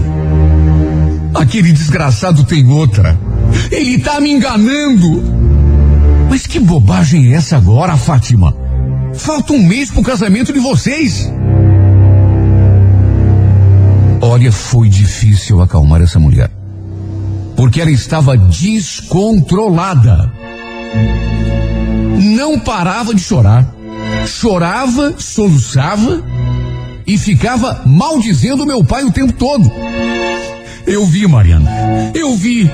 Aquele 1.34 1.72
desgraçado 1.72 2.44
tem 2.44 2.66
outra. 2.66 3.18
Ele 3.70 3.98
tá 3.98 4.20
me 4.20 4.30
enganando. 4.30 5.22
Mas 6.28 6.46
que 6.46 6.60
bobagem 6.60 7.32
é 7.32 7.36
essa 7.36 7.56
agora, 7.56 7.96
Fátima? 7.96 8.54
Falta 9.14 9.52
um 9.52 9.62
mês 9.62 9.90
pro 9.90 10.02
casamento 10.02 10.52
de 10.52 10.58
vocês. 10.58 11.30
Olha, 14.20 14.50
foi 14.50 14.88
difícil 14.88 15.60
acalmar 15.60 16.00
essa 16.02 16.18
mulher. 16.18 16.50
Porque 17.56 17.80
ela 17.80 17.90
estava 17.90 18.36
descontrolada. 18.36 20.32
Não 22.20 22.58
parava 22.58 23.14
de 23.14 23.20
chorar. 23.20 23.66
Chorava, 24.26 25.14
soluçava 25.18 26.22
e 27.06 27.18
ficava 27.18 27.82
maldizendo 27.86 28.66
meu 28.66 28.82
pai 28.84 29.04
o 29.04 29.12
tempo 29.12 29.32
todo. 29.32 29.70
Eu 30.86 31.06
vi, 31.06 31.26
Mariana. 31.26 32.12
Eu 32.14 32.36
vi. 32.36 32.70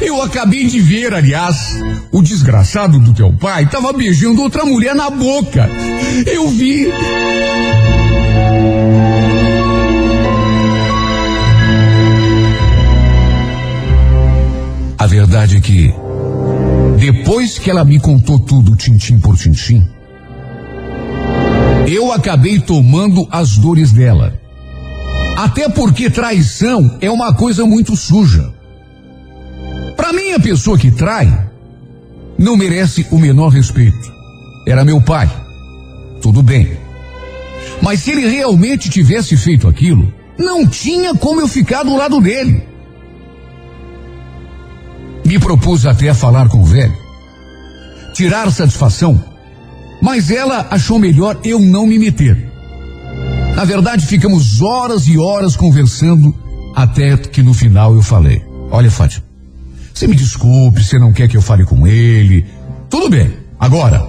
Eu 0.00 0.22
acabei 0.22 0.66
de 0.66 0.80
ver, 0.80 1.12
aliás. 1.12 1.56
O 2.12 2.22
desgraçado 2.22 2.98
do 2.98 3.12
teu 3.12 3.32
pai 3.32 3.64
estava 3.64 3.92
beijando 3.92 4.42
outra 4.42 4.64
mulher 4.64 4.94
na 4.94 5.10
boca. 5.10 5.68
Eu 6.26 6.48
vi. 6.48 6.86
A 14.96 15.06
verdade 15.06 15.56
é 15.56 15.60
que, 15.60 15.94
depois 16.98 17.58
que 17.58 17.70
ela 17.70 17.84
me 17.84 18.00
contou 18.00 18.38
tudo, 18.38 18.74
tintim 18.76 19.18
por 19.18 19.36
tintim, 19.36 19.88
eu 21.88 22.12
acabei 22.12 22.60
tomando 22.60 23.26
as 23.30 23.56
dores 23.56 23.92
dela. 23.92 24.38
Até 25.36 25.68
porque 25.68 26.10
traição 26.10 26.98
é 27.00 27.10
uma 27.10 27.32
coisa 27.32 27.64
muito 27.64 27.96
suja. 27.96 28.52
Para 29.96 30.12
mim, 30.12 30.32
a 30.32 30.40
pessoa 30.40 30.78
que 30.78 30.90
trai 30.90 31.48
não 32.36 32.56
merece 32.56 33.06
o 33.10 33.18
menor 33.18 33.48
respeito. 33.48 34.12
Era 34.66 34.84
meu 34.84 35.00
pai. 35.00 35.30
Tudo 36.20 36.42
bem. 36.42 36.76
Mas 37.80 38.00
se 38.00 38.10
ele 38.10 38.28
realmente 38.28 38.90
tivesse 38.90 39.36
feito 39.36 39.66
aquilo, 39.66 40.12
não 40.38 40.66
tinha 40.66 41.14
como 41.14 41.40
eu 41.40 41.48
ficar 41.48 41.84
do 41.84 41.96
lado 41.96 42.20
dele. 42.20 42.62
Me 45.24 45.38
propus 45.38 45.86
até 45.86 46.12
falar 46.14 46.48
com 46.48 46.60
o 46.60 46.64
velho, 46.64 46.96
tirar 48.14 48.50
satisfação, 48.50 49.22
mas 50.00 50.30
ela 50.30 50.66
achou 50.70 50.98
melhor 50.98 51.38
eu 51.44 51.58
não 51.58 51.86
me 51.86 51.98
meter. 51.98 52.50
Na 53.54 53.64
verdade, 53.64 54.06
ficamos 54.06 54.62
horas 54.62 55.08
e 55.08 55.18
horas 55.18 55.56
conversando, 55.56 56.34
até 56.74 57.16
que 57.16 57.42
no 57.42 57.52
final 57.52 57.94
eu 57.94 58.02
falei: 58.02 58.42
Olha, 58.70 58.90
Fátima, 58.90 59.24
você 59.92 60.06
me 60.06 60.14
desculpe, 60.14 60.82
você 60.82 60.98
não 60.98 61.12
quer 61.12 61.28
que 61.28 61.36
eu 61.36 61.42
fale 61.42 61.64
com 61.64 61.86
ele. 61.86 62.46
Tudo 62.88 63.10
bem, 63.10 63.32
agora, 63.58 64.08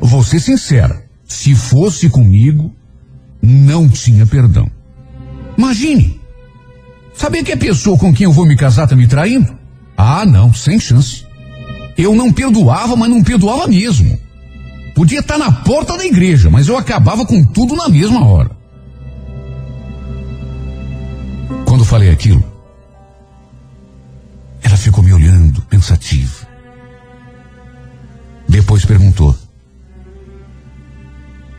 vou 0.00 0.22
ser 0.22 0.40
sincera: 0.40 1.04
se 1.26 1.54
fosse 1.54 2.10
comigo, 2.10 2.70
não 3.40 3.88
tinha 3.88 4.26
perdão. 4.26 4.70
Imagine, 5.56 6.20
saber 7.14 7.42
que 7.42 7.52
a 7.52 7.56
pessoa 7.56 7.96
com 7.96 8.12
quem 8.12 8.24
eu 8.24 8.32
vou 8.32 8.46
me 8.46 8.56
casar 8.56 8.84
está 8.84 8.94
me 8.94 9.06
traindo? 9.06 9.56
Ah, 9.96 10.26
não, 10.26 10.52
sem 10.52 10.78
chance. 10.78 11.24
Eu 11.96 12.14
não 12.14 12.32
perdoava, 12.32 12.96
mas 12.96 13.08
não 13.08 13.22
perdoava 13.22 13.68
mesmo. 13.68 14.18
Podia 14.94 15.18
estar 15.18 15.36
na 15.36 15.50
porta 15.50 15.96
da 15.98 16.06
igreja, 16.06 16.48
mas 16.48 16.68
eu 16.68 16.76
acabava 16.76 17.26
com 17.26 17.44
tudo 17.44 17.74
na 17.74 17.88
mesma 17.88 18.24
hora. 18.24 18.50
Quando 21.66 21.84
falei 21.84 22.10
aquilo, 22.10 22.44
ela 24.62 24.76
ficou 24.76 25.02
me 25.02 25.12
olhando, 25.12 25.60
pensativa. 25.62 26.46
Depois 28.48 28.84
perguntou: 28.84 29.36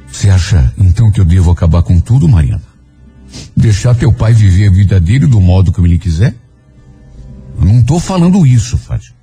Você 0.07 0.29
acha 0.29 0.73
então 0.77 1.11
que 1.11 1.19
eu 1.19 1.25
devo 1.25 1.51
acabar 1.51 1.83
com 1.83 1.99
tudo, 1.99 2.29
Mariana? 2.29 2.63
Deixar 3.55 3.95
teu 3.95 4.13
pai 4.13 4.31
viver 4.31 4.69
a 4.69 4.71
vida 4.71 4.99
dele 4.99 5.27
do 5.27 5.41
modo 5.41 5.73
como 5.73 5.85
ele 5.85 5.99
quiser? 5.99 6.33
Eu 7.59 7.65
não 7.65 7.79
estou 7.79 7.99
falando 7.99 8.47
isso, 8.47 8.77
Fátima. 8.77 9.15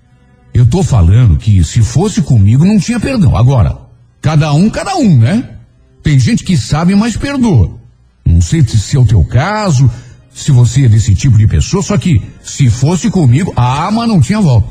Eu 0.52 0.64
estou 0.64 0.82
falando 0.82 1.38
que 1.38 1.64
se 1.64 1.80
fosse 1.80 2.20
comigo 2.20 2.64
não 2.64 2.78
tinha 2.78 3.00
perdão. 3.00 3.34
Agora, 3.34 3.81
cada 4.22 4.54
um, 4.54 4.70
cada 4.70 4.96
um, 4.96 5.18
né? 5.18 5.56
Tem 6.02 6.18
gente 6.18 6.44
que 6.44 6.56
sabe, 6.56 6.94
mas 6.94 7.16
perdoa. 7.16 7.78
Não 8.24 8.40
sei 8.40 8.64
se 8.64 8.96
é 8.96 9.00
o 9.00 9.04
teu 9.04 9.24
caso, 9.24 9.90
se 10.32 10.52
você 10.52 10.86
é 10.86 10.88
desse 10.88 11.14
tipo 11.14 11.36
de 11.36 11.46
pessoa, 11.46 11.82
só 11.82 11.98
que 11.98 12.22
se 12.42 12.70
fosse 12.70 13.10
comigo, 13.10 13.52
ah, 13.56 13.90
mas 13.92 14.08
não 14.08 14.20
tinha 14.20 14.40
volta. 14.40 14.68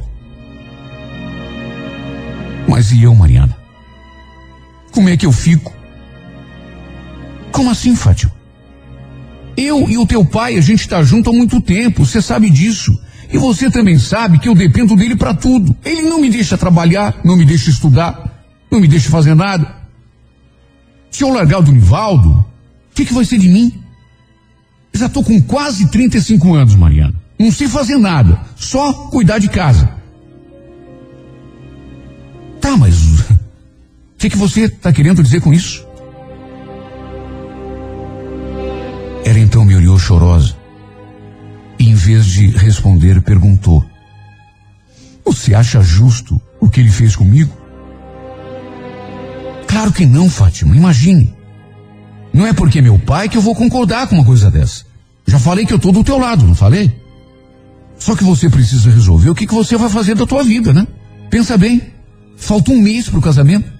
Mas 2.67 2.91
e 2.91 3.03
eu, 3.03 3.13
Mariana? 3.13 3.55
Como 4.91 5.09
é 5.09 5.17
que 5.17 5.25
eu 5.25 5.31
fico? 5.31 5.73
Como 7.51 7.69
assim, 7.69 7.95
Fátima? 7.95 8.31
Eu 9.57 9.89
e 9.89 9.97
o 9.97 10.07
teu 10.07 10.23
pai, 10.23 10.57
a 10.57 10.61
gente 10.61 10.81
está 10.81 11.03
junto 11.03 11.29
há 11.29 11.33
muito 11.33 11.59
tempo, 11.61 12.05
você 12.05 12.21
sabe 12.21 12.49
disso. 12.49 12.97
E 13.31 13.37
você 13.37 13.69
também 13.69 13.97
sabe 13.99 14.39
que 14.39 14.47
eu 14.47 14.55
dependo 14.55 14.95
dele 14.95 15.15
para 15.15 15.33
tudo. 15.33 15.75
Ele 15.83 16.03
não 16.03 16.19
me 16.19 16.29
deixa 16.29 16.57
trabalhar, 16.57 17.19
não 17.23 17.37
me 17.37 17.45
deixa 17.45 17.69
estudar, 17.69 18.30
não 18.71 18.79
me 18.79 18.87
deixa 18.87 19.09
fazer 19.09 19.35
nada. 19.35 19.75
Se 21.11 21.23
eu 21.23 21.33
largar 21.33 21.59
o 21.59 21.63
do 21.63 21.73
Nivaldo, 21.73 22.29
o 22.29 22.45
que, 22.95 23.05
que 23.05 23.13
vai 23.13 23.25
ser 23.25 23.37
de 23.37 23.49
mim? 23.49 23.83
Eu 24.93 24.99
já 25.01 25.05
estou 25.07 25.23
com 25.23 25.41
quase 25.41 25.89
35 25.89 26.53
anos, 26.53 26.75
Mariana. 26.75 27.13
Não 27.37 27.51
sei 27.51 27.67
fazer 27.67 27.97
nada, 27.97 28.39
só 28.55 28.93
cuidar 29.09 29.39
de 29.39 29.49
casa. 29.49 29.91
Tá, 32.61 32.77
mas 32.77 32.95
o 33.19 33.25
que, 34.17 34.29
que 34.29 34.37
você 34.37 34.61
está 34.61 34.93
querendo 34.93 35.21
dizer 35.21 35.41
com 35.41 35.53
isso? 35.53 35.85
Ela 39.25 39.39
então 39.39 39.65
me 39.65 39.75
olhou 39.75 39.97
chorosa 39.99 40.55
e, 41.77 41.89
em 41.89 41.95
vez 41.95 42.25
de 42.25 42.47
responder, 42.47 43.21
perguntou: 43.21 43.85
Você 45.25 45.53
acha 45.53 45.81
justo 45.81 46.39
o 46.59 46.69
que 46.69 46.79
ele 46.79 46.91
fez 46.91 47.15
comigo? 47.15 47.60
Claro 49.71 49.93
que 49.93 50.05
não, 50.05 50.29
Fátima, 50.29 50.75
imagine. 50.75 51.33
Não 52.33 52.45
é 52.45 52.51
porque 52.51 52.79
é 52.79 52.81
meu 52.81 52.99
pai 52.99 53.29
que 53.29 53.37
eu 53.37 53.41
vou 53.41 53.55
concordar 53.55 54.05
com 54.05 54.15
uma 54.15 54.25
coisa 54.25 54.51
dessa. 54.51 54.83
Já 55.25 55.39
falei 55.39 55.65
que 55.65 55.73
eu 55.73 55.79
tô 55.79 55.93
do 55.93 56.03
teu 56.03 56.17
lado, 56.17 56.45
não 56.45 56.53
falei? 56.53 56.93
Só 57.97 58.13
que 58.13 58.23
você 58.23 58.49
precisa 58.49 58.91
resolver 58.91 59.29
o 59.29 59.35
que, 59.35 59.47
que 59.47 59.53
você 59.53 59.77
vai 59.77 59.89
fazer 59.89 60.13
da 60.13 60.25
tua 60.25 60.43
vida, 60.43 60.73
né? 60.73 60.85
Pensa 61.29 61.57
bem. 61.57 61.81
Falta 62.35 62.69
um 62.71 62.81
mês 62.81 63.07
pro 63.07 63.21
casamento. 63.21 63.71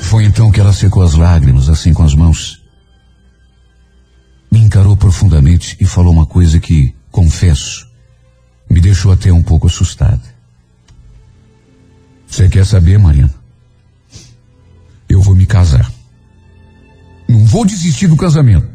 Foi 0.00 0.24
então 0.24 0.50
que 0.50 0.58
ela 0.58 0.72
secou 0.72 1.02
as 1.02 1.12
lágrimas, 1.12 1.68
assim 1.68 1.92
com 1.92 2.02
as 2.02 2.14
mãos. 2.14 2.62
Me 4.50 4.60
encarou 4.60 4.96
profundamente 4.96 5.76
e 5.78 5.84
falou 5.84 6.14
uma 6.14 6.24
coisa 6.24 6.58
que, 6.58 6.94
confesso, 7.10 7.89
me 8.70 8.80
deixou 8.80 9.10
até 9.10 9.32
um 9.32 9.42
pouco 9.42 9.66
assustada. 9.66 10.22
Você 12.26 12.48
quer 12.48 12.64
saber, 12.64 12.96
Mariana? 12.96 13.34
Eu 15.08 15.20
vou 15.20 15.34
me 15.34 15.44
casar. 15.44 15.92
Não 17.28 17.44
vou 17.44 17.66
desistir 17.66 18.06
do 18.06 18.16
casamento. 18.16 18.68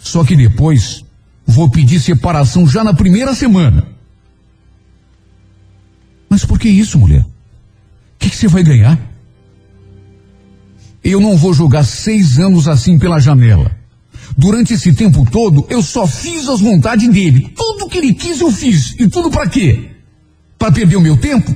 Só 0.00 0.24
que 0.24 0.36
depois 0.36 1.04
vou 1.44 1.68
pedir 1.68 1.98
separação 2.00 2.66
já 2.66 2.84
na 2.84 2.94
primeira 2.94 3.34
semana. 3.34 3.86
Mas 6.28 6.44
por 6.44 6.58
que 6.58 6.68
isso, 6.68 6.96
mulher? 6.96 7.22
O 7.22 7.26
que, 8.20 8.30
que 8.30 8.36
você 8.36 8.46
vai 8.46 8.62
ganhar? 8.62 8.98
Eu 11.02 11.20
não 11.20 11.36
vou 11.36 11.52
jogar 11.52 11.82
seis 11.82 12.38
anos 12.38 12.68
assim 12.68 12.98
pela 12.98 13.18
janela. 13.18 13.79
Durante 14.40 14.72
esse 14.72 14.94
tempo 14.94 15.30
todo, 15.30 15.66
eu 15.68 15.82
só 15.82 16.06
fiz 16.06 16.48
as 16.48 16.60
vontades 16.60 17.06
dele. 17.10 17.52
Tudo 17.54 17.90
que 17.90 17.98
ele 17.98 18.14
quis 18.14 18.40
eu 18.40 18.50
fiz. 18.50 18.94
E 18.98 19.06
tudo 19.06 19.30
para 19.30 19.46
quê? 19.46 19.90
Para 20.58 20.72
perder 20.72 20.96
o 20.96 21.00
meu 21.00 21.14
tempo? 21.18 21.54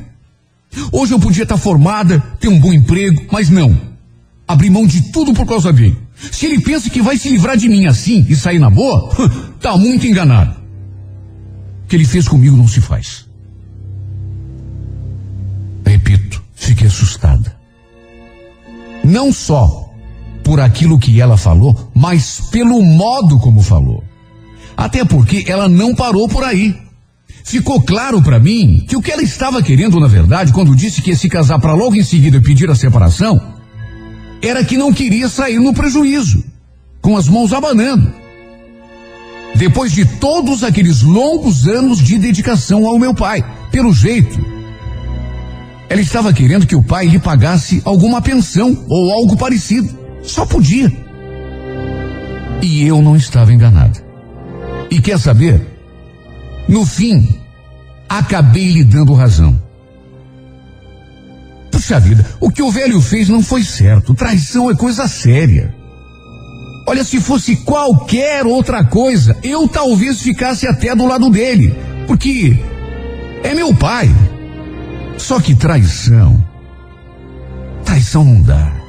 Hoje 0.93 1.15
eu 1.15 1.19
podia 1.19 1.45
estar 1.45 1.57
formada, 1.57 2.21
ter 2.39 2.49
um 2.49 2.61
bom 2.61 2.75
emprego, 2.75 3.25
mas 3.33 3.49
não. 3.49 3.75
Abri 4.47 4.69
mão 4.69 4.87
de 4.87 5.01
tudo 5.11 5.33
por 5.33 5.47
causa 5.47 5.73
dele. 5.73 5.97
Se 6.31 6.45
ele 6.45 6.61
pensa 6.61 6.91
que 6.91 7.01
vai 7.01 7.17
se 7.17 7.31
livrar 7.31 7.57
de 7.57 7.71
mim 7.71 7.87
assim 7.87 8.27
e 8.29 8.37
sair 8.37 8.59
na 8.59 8.69
boa, 8.69 9.09
tá 9.63 9.79
muito 9.79 10.07
enganado. 10.07 10.55
O 11.85 11.89
que 11.89 11.97
ele 11.97 12.05
fez 12.05 12.29
comigo 12.29 12.55
não 12.55 12.69
se 12.69 12.83
faz. 12.83 13.25
Repito, 15.87 16.43
fiquei 16.55 16.89
assustada. 16.89 17.57
Não 19.03 19.33
só 19.33 19.84
por 20.45 20.61
aquilo 20.61 20.99
que 20.99 21.21
ela 21.21 21.39
falou, 21.39 21.91
mas 21.95 22.43
pelo 22.51 22.85
modo 22.85 23.41
como 23.41 23.63
falou. 23.63 24.05
Até 24.77 25.05
porque 25.05 25.45
ela 25.49 25.69
não 25.69 25.95
parou 25.95 26.29
por 26.29 26.45
aí. 26.45 26.77
Ficou 27.43 27.81
claro 27.83 28.23
para 28.23 28.39
mim 28.39 28.85
que 28.87 28.97
o 28.97 29.03
que 29.03 29.11
ela 29.11 29.23
estava 29.23 29.63
querendo, 29.63 29.99
na 29.99 30.07
verdade, 30.07 30.53
quando 30.53 30.77
disse 30.77 31.01
que 31.01 31.11
ia 31.11 31.17
se 31.17 31.29
casar 31.29 31.59
para 31.59 31.73
logo 31.73 31.97
em 31.97 32.05
seguida 32.05 32.41
pedir 32.41 32.71
a 32.71 32.75
separação, 32.75 33.41
era 34.43 34.63
que 34.63 34.77
não 34.77 34.93
queria 34.93 35.29
sair 35.29 35.59
no 35.59 35.73
prejuízo, 35.73 36.45
com 37.01 37.17
as 37.17 37.29
mãos 37.29 37.53
abanando. 37.53 38.13
Depois 39.55 39.93
de 39.93 40.05
todos 40.05 40.63
aqueles 40.63 41.03
longos 41.03 41.67
anos 41.67 41.99
de 41.99 42.19
dedicação 42.19 42.87
ao 42.87 42.99
meu 42.99 43.15
pai, 43.15 43.45
pelo 43.71 43.93
jeito, 43.93 44.39
ela 45.89 46.01
estava 46.01 46.33
querendo 46.33 46.67
que 46.67 46.77
o 46.77 46.83
pai 46.83 47.07
lhe 47.07 47.19
pagasse 47.19 47.81
alguma 47.85 48.21
pensão 48.21 48.85
ou 48.89 49.13
algo 49.13 49.37
parecido. 49.37 50.04
Só 50.25 50.47
podia. 50.47 50.91
E 52.63 52.87
eu 52.87 53.03
não 53.03 53.15
estava 53.15 53.53
enganada. 53.53 54.03
E 54.91 55.01
quer 55.01 55.19
saber? 55.19 55.61
No 56.69 56.87
fim, 56.87 57.39
acabei 58.09 58.71
lhe 58.71 58.85
dando 58.85 59.13
razão. 59.13 59.61
Puxa 61.71 62.01
vida, 62.01 62.25
o 62.41 62.51
que 62.51 62.63
o 62.63 62.71
velho 62.71 63.01
fez 63.01 63.29
não 63.29 63.43
foi 63.43 63.63
certo. 63.63 64.15
Traição 64.15 64.71
é 64.71 64.75
coisa 64.75 65.07
séria. 65.07 65.75
Olha, 66.87 67.03
se 67.03 67.21
fosse 67.21 67.57
qualquer 67.57 68.47
outra 68.47 68.85
coisa, 68.85 69.37
eu 69.43 69.67
talvez 69.67 70.23
ficasse 70.23 70.67
até 70.67 70.95
do 70.95 71.07
lado 71.07 71.31
dele. 71.31 71.75
Porque 72.07 72.59
é 73.43 73.55
meu 73.55 73.75
pai. 73.75 74.11
Só 75.19 75.41
que 75.41 75.55
traição. 75.55 76.43
Traição 77.85 78.25
não 78.25 78.41
dá. 78.43 78.84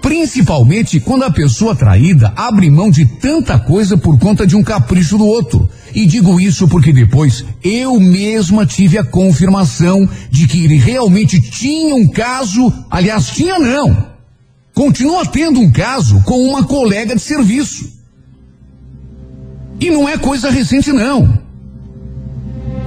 Principalmente 0.00 1.00
quando 1.00 1.24
a 1.24 1.30
pessoa 1.30 1.74
traída 1.74 2.32
abre 2.36 2.70
mão 2.70 2.90
de 2.90 3.04
tanta 3.04 3.58
coisa 3.58 3.96
por 3.96 4.18
conta 4.18 4.46
de 4.46 4.56
um 4.56 4.62
capricho 4.62 5.18
do 5.18 5.26
outro. 5.26 5.68
E 5.94 6.06
digo 6.06 6.40
isso 6.40 6.68
porque 6.68 6.92
depois 6.92 7.44
eu 7.62 7.98
mesma 7.98 8.64
tive 8.64 8.98
a 8.98 9.04
confirmação 9.04 10.08
de 10.30 10.46
que 10.46 10.64
ele 10.64 10.76
realmente 10.76 11.40
tinha 11.40 11.94
um 11.94 12.08
caso, 12.08 12.72
aliás, 12.90 13.28
tinha 13.28 13.58
não. 13.58 14.06
Continua 14.72 15.26
tendo 15.26 15.60
um 15.60 15.72
caso 15.72 16.22
com 16.22 16.40
uma 16.42 16.62
colega 16.62 17.14
de 17.16 17.20
serviço. 17.20 17.98
E 19.80 19.90
não 19.90 20.08
é 20.08 20.16
coisa 20.16 20.50
recente, 20.50 20.92
não. 20.92 21.38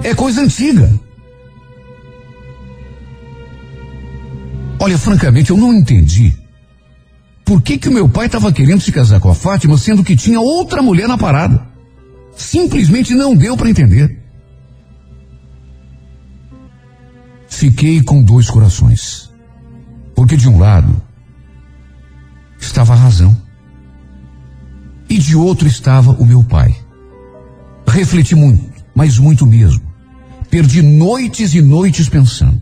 É 0.04 0.14
coisa 0.16 0.42
antiga. 0.42 0.92
Olha, 4.80 4.98
francamente, 4.98 5.52
eu 5.52 5.58
não 5.58 5.74
entendi 5.74 6.41
por 7.46 7.62
que, 7.62 7.78
que 7.78 7.90
o 7.90 7.94
meu 7.94 8.08
pai 8.08 8.28
estava 8.28 8.52
querendo 8.52 8.82
se 8.82 8.92
casar 8.92 9.20
com 9.20 9.30
a 9.30 9.36
Fátima, 9.36 9.78
sendo 9.78 10.04
que 10.04 10.16
tinha 10.16 10.40
outra 10.40 10.82
mulher 10.82 11.08
na 11.08 11.18
parada. 11.18 11.68
Simplesmente 12.36 13.14
não 13.14 13.36
deu 13.36 13.58
para 13.58 13.70
entender. 13.70 14.20
Fiquei 17.48 18.02
com 18.02 18.24
dois 18.24 18.50
corações. 18.50 19.30
Porque 20.16 20.38
de 20.38 20.48
um 20.48 20.58
lado 20.58 21.02
estava 22.60 22.94
a 22.94 22.96
razão. 22.96 23.36
E 25.10 25.18
de 25.18 25.36
outro 25.36 25.68
estava 25.68 26.12
o 26.12 26.26
meu 26.26 26.44
pai. 26.44 26.76
Refleti 27.88 28.34
muito, 28.34 28.84
mas 28.96 29.18
muito 29.18 29.46
mesmo. 29.46 29.82
Perdi 30.50 30.82
noites 30.82 31.54
e 31.54 31.62
noites 31.62 32.08
pensando. 32.08 32.62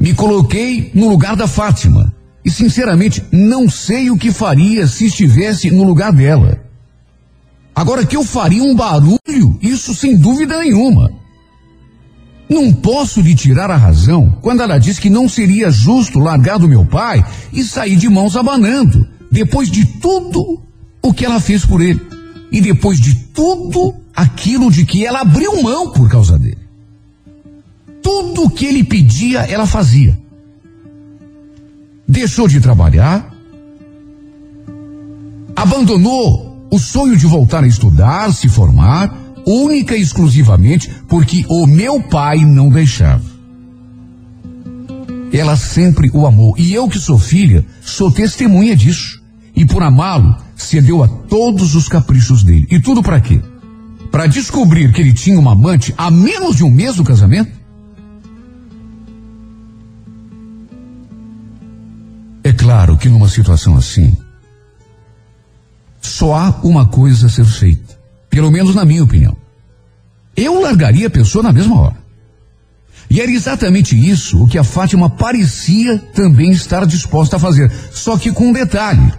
Me 0.00 0.14
coloquei 0.14 0.90
no 0.94 1.08
lugar 1.08 1.36
da 1.36 1.46
Fátima. 1.46 2.12
E 2.44 2.50
sinceramente, 2.50 3.24
não 3.32 3.68
sei 3.70 4.10
o 4.10 4.18
que 4.18 4.30
faria 4.30 4.86
se 4.86 5.06
estivesse 5.06 5.70
no 5.70 5.82
lugar 5.82 6.12
dela. 6.12 6.62
Agora 7.74 8.04
que 8.04 8.16
eu 8.16 8.22
faria 8.22 8.62
um 8.62 8.74
barulho, 8.74 9.58
isso 9.60 9.94
sem 9.94 10.16
dúvida 10.16 10.58
nenhuma. 10.58 11.10
Não 12.48 12.72
posso 12.72 13.20
lhe 13.20 13.34
tirar 13.34 13.70
a 13.70 13.76
razão 13.76 14.38
quando 14.42 14.62
ela 14.62 14.78
diz 14.78 14.98
que 14.98 15.08
não 15.08 15.28
seria 15.28 15.70
justo 15.70 16.18
largar 16.18 16.58
do 16.58 16.68
meu 16.68 16.84
pai 16.84 17.24
e 17.52 17.64
sair 17.64 17.96
de 17.96 18.08
mãos 18.08 18.36
abanando, 18.36 19.08
depois 19.32 19.70
de 19.70 19.86
tudo 19.86 20.62
o 21.02 21.12
que 21.12 21.24
ela 21.24 21.40
fez 21.40 21.64
por 21.64 21.80
ele. 21.80 22.00
E 22.52 22.60
depois 22.60 23.00
de 23.00 23.14
tudo 23.14 23.94
aquilo 24.14 24.70
de 24.70 24.84
que 24.84 25.04
ela 25.04 25.22
abriu 25.22 25.62
mão 25.62 25.90
por 25.90 26.08
causa 26.08 26.38
dele. 26.38 26.58
Tudo 28.02 28.44
o 28.44 28.50
que 28.50 28.66
ele 28.66 28.84
pedia, 28.84 29.40
ela 29.40 29.66
fazia. 29.66 30.16
Deixou 32.06 32.46
de 32.46 32.60
trabalhar, 32.60 33.34
abandonou 35.56 36.68
o 36.70 36.78
sonho 36.78 37.16
de 37.16 37.26
voltar 37.26 37.64
a 37.64 37.66
estudar, 37.66 38.32
se 38.32 38.48
formar, 38.48 39.14
única 39.46 39.96
e 39.96 40.02
exclusivamente 40.02 40.90
porque 41.08 41.44
o 41.48 41.66
meu 41.66 42.02
pai 42.02 42.38
não 42.38 42.68
deixava. 42.68 43.34
Ela 45.32 45.56
sempre 45.56 46.10
o 46.12 46.26
amou 46.26 46.54
e 46.58 46.72
eu 46.72 46.88
que 46.88 46.98
sou 46.98 47.18
filha, 47.18 47.64
sou 47.80 48.10
testemunha 48.10 48.76
disso. 48.76 49.22
E 49.56 49.64
por 49.64 49.82
amá-lo, 49.82 50.36
cedeu 50.56 51.02
a 51.02 51.08
todos 51.08 51.74
os 51.74 51.88
caprichos 51.88 52.42
dele. 52.42 52.66
E 52.70 52.80
tudo 52.80 53.02
para 53.02 53.20
quê? 53.20 53.40
Para 54.10 54.26
descobrir 54.26 54.92
que 54.92 55.00
ele 55.00 55.12
tinha 55.12 55.38
uma 55.38 55.52
amante 55.52 55.94
a 55.96 56.10
menos 56.10 56.56
de 56.56 56.64
um 56.64 56.70
mês 56.70 56.96
do 56.96 57.04
casamento? 57.04 57.63
Claro 62.64 62.96
que 62.96 63.10
numa 63.10 63.28
situação 63.28 63.76
assim, 63.76 64.16
só 66.00 66.34
há 66.34 66.48
uma 66.62 66.86
coisa 66.86 67.26
a 67.26 67.28
ser 67.28 67.44
feita. 67.44 67.98
Pelo 68.30 68.50
menos 68.50 68.74
na 68.74 68.86
minha 68.86 69.04
opinião. 69.04 69.36
Eu 70.34 70.62
largaria 70.62 71.08
a 71.08 71.10
pessoa 71.10 71.42
na 71.42 71.52
mesma 71.52 71.78
hora. 71.78 71.96
E 73.10 73.20
era 73.20 73.30
exatamente 73.30 73.94
isso 73.94 74.42
o 74.42 74.48
que 74.48 74.56
a 74.56 74.64
Fátima 74.64 75.10
parecia 75.10 75.98
também 76.14 76.52
estar 76.52 76.86
disposta 76.86 77.36
a 77.36 77.38
fazer. 77.38 77.70
Só 77.92 78.16
que 78.16 78.32
com 78.32 78.48
um 78.48 78.52
detalhe. 78.52 79.12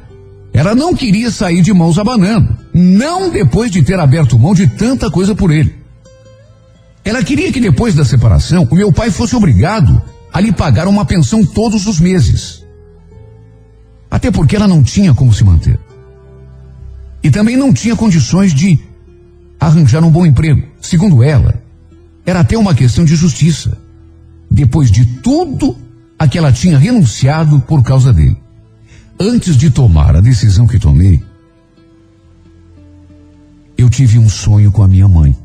Ela 0.52 0.74
não 0.74 0.96
queria 0.96 1.30
sair 1.30 1.62
de 1.62 1.72
mãos 1.72 2.00
abanando. 2.00 2.58
Não 2.74 3.30
depois 3.30 3.70
de 3.70 3.84
ter 3.84 4.00
aberto 4.00 4.40
mão 4.40 4.56
de 4.56 4.66
tanta 4.66 5.12
coisa 5.12 5.36
por 5.36 5.52
ele. 5.52 5.76
Ela 7.04 7.24
queria 7.24 7.52
que 7.52 7.60
depois 7.60 7.94
da 7.94 8.04
separação 8.04 8.68
o 8.72 8.76
meu 8.76 8.92
pai 8.92 9.12
fosse 9.12 9.36
obrigado 9.36 10.02
a 10.34 10.42
lhe 10.42 10.52
pagar 10.52 10.88
uma 10.88 11.06
pensão 11.06 11.46
todos 11.46 11.86
os 11.86 12.00
meses. 12.00 12.65
Até 14.16 14.32
porque 14.32 14.56
ela 14.56 14.66
não 14.66 14.82
tinha 14.82 15.14
como 15.14 15.34
se 15.34 15.44
manter. 15.44 15.78
E 17.22 17.30
também 17.30 17.58
não 17.58 17.74
tinha 17.74 17.98
condições 17.98 18.54
de 18.54 18.80
arranjar 19.60 20.02
um 20.06 20.10
bom 20.10 20.26
emprego. 20.26 20.66
Segundo 20.80 21.22
ela, 21.22 21.62
era 22.26 22.40
até 22.40 22.58
uma 22.58 22.74
questão 22.74 23.04
de 23.04 23.14
justiça. 23.14 23.78
Depois 24.50 24.90
de 24.90 25.06
tudo 25.18 25.76
a 26.18 26.30
que 26.30 26.38
ela 26.38 26.54
tinha 26.54 26.78
renunciado 26.78 27.60
por 27.60 27.84
causa 27.84 28.14
dele. 28.14 28.38
Antes 29.20 29.58
de 29.58 29.70
tomar 29.70 30.16
a 30.16 30.22
decisão 30.22 30.66
que 30.66 30.80
tomei, 30.80 31.22
eu 33.78 33.90
tive 33.90 34.18
um 34.18 34.30
sonho 34.30 34.72
com 34.72 34.82
a 34.82 34.88
minha 34.88 35.10
mãe. 35.10 35.36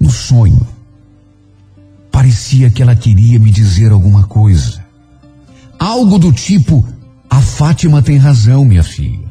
No 0.00 0.10
sonho, 0.10 0.66
parecia 2.10 2.72
que 2.72 2.82
ela 2.82 2.96
queria 2.96 3.38
me 3.38 3.52
dizer 3.52 3.92
alguma 3.92 4.24
coisa. 4.24 4.84
Algo 5.78 6.18
do 6.18 6.32
tipo: 6.32 6.84
A 7.34 7.40
Fátima 7.40 8.00
tem 8.00 8.16
razão, 8.16 8.64
minha 8.64 8.84
filha. 8.84 9.26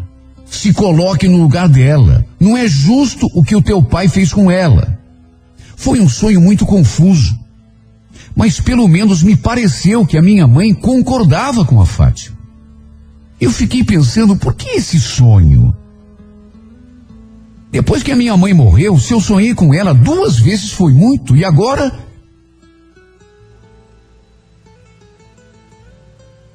Se 0.45 0.73
coloque 0.73 1.25
no 1.29 1.37
lugar 1.37 1.69
dela. 1.69 2.25
Não 2.37 2.57
é 2.57 2.67
justo 2.67 3.29
o 3.33 3.41
que 3.41 3.55
o 3.55 3.61
teu 3.61 3.81
pai 3.81 4.09
fez 4.09 4.33
com 4.33 4.51
ela. 4.51 4.99
Foi 5.77 6.01
um 6.01 6.09
sonho 6.09 6.41
muito 6.41 6.65
confuso. 6.65 7.33
Mas 8.35 8.59
pelo 8.59 8.89
menos 8.89 9.23
me 9.23 9.37
pareceu 9.37 10.05
que 10.05 10.17
a 10.17 10.21
minha 10.21 10.45
mãe 10.45 10.73
concordava 10.73 11.63
com 11.63 11.79
a 11.79 11.85
Fátima. 11.85 12.35
Eu 13.39 13.51
fiquei 13.51 13.85
pensando, 13.85 14.35
por 14.35 14.53
que 14.53 14.71
esse 14.71 14.99
sonho? 14.99 15.73
Depois 17.71 18.03
que 18.03 18.11
a 18.11 18.17
minha 18.17 18.35
mãe 18.35 18.53
morreu, 18.53 18.99
se 18.99 19.13
eu 19.13 19.21
sonhei 19.21 19.55
com 19.55 19.73
ela 19.73 19.93
duas 19.93 20.37
vezes 20.37 20.73
foi 20.73 20.91
muito, 20.91 21.37
e 21.37 21.45
agora. 21.45 21.97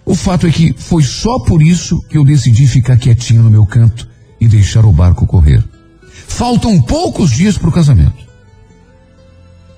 O 0.08 0.14
fato 0.14 0.46
é 0.46 0.50
que 0.50 0.72
foi 0.72 1.02
só 1.02 1.38
por 1.38 1.60
isso 1.60 2.00
que 2.08 2.16
eu 2.16 2.24
decidi 2.24 2.66
ficar 2.66 2.96
quietinho 2.96 3.42
no 3.42 3.50
meu 3.50 3.66
canto 3.66 4.08
e 4.40 4.48
deixar 4.48 4.86
o 4.86 4.90
barco 4.90 5.26
correr. 5.26 5.62
Faltam 6.26 6.80
poucos 6.80 7.30
dias 7.30 7.58
para 7.58 7.68
o 7.68 7.72
casamento. 7.72 8.26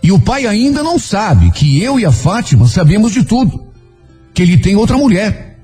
E 0.00 0.12
o 0.12 0.20
pai 0.20 0.46
ainda 0.46 0.84
não 0.84 1.00
sabe 1.00 1.50
que 1.50 1.82
eu 1.82 1.98
e 1.98 2.06
a 2.06 2.12
Fátima 2.12 2.68
sabemos 2.68 3.10
de 3.10 3.24
tudo. 3.24 3.72
Que 4.32 4.42
ele 4.42 4.56
tem 4.56 4.76
outra 4.76 4.96
mulher. 4.96 5.58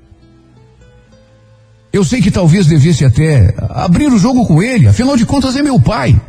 Eu 1.93 2.05
sei 2.05 2.21
que 2.21 2.33
talvez 2.33 2.67
devesse 2.67 3.05
até 3.05 3.55
abrir 3.71 4.13
o 4.13 4.19
jogo 4.19 4.45
com 4.49 4.61
ele, 4.61 4.89
afinal 4.89 5.17
de 5.17 5.25
contas 5.25 5.55
é 5.55 5.63
meu 5.63 5.79
pai. 5.79 6.21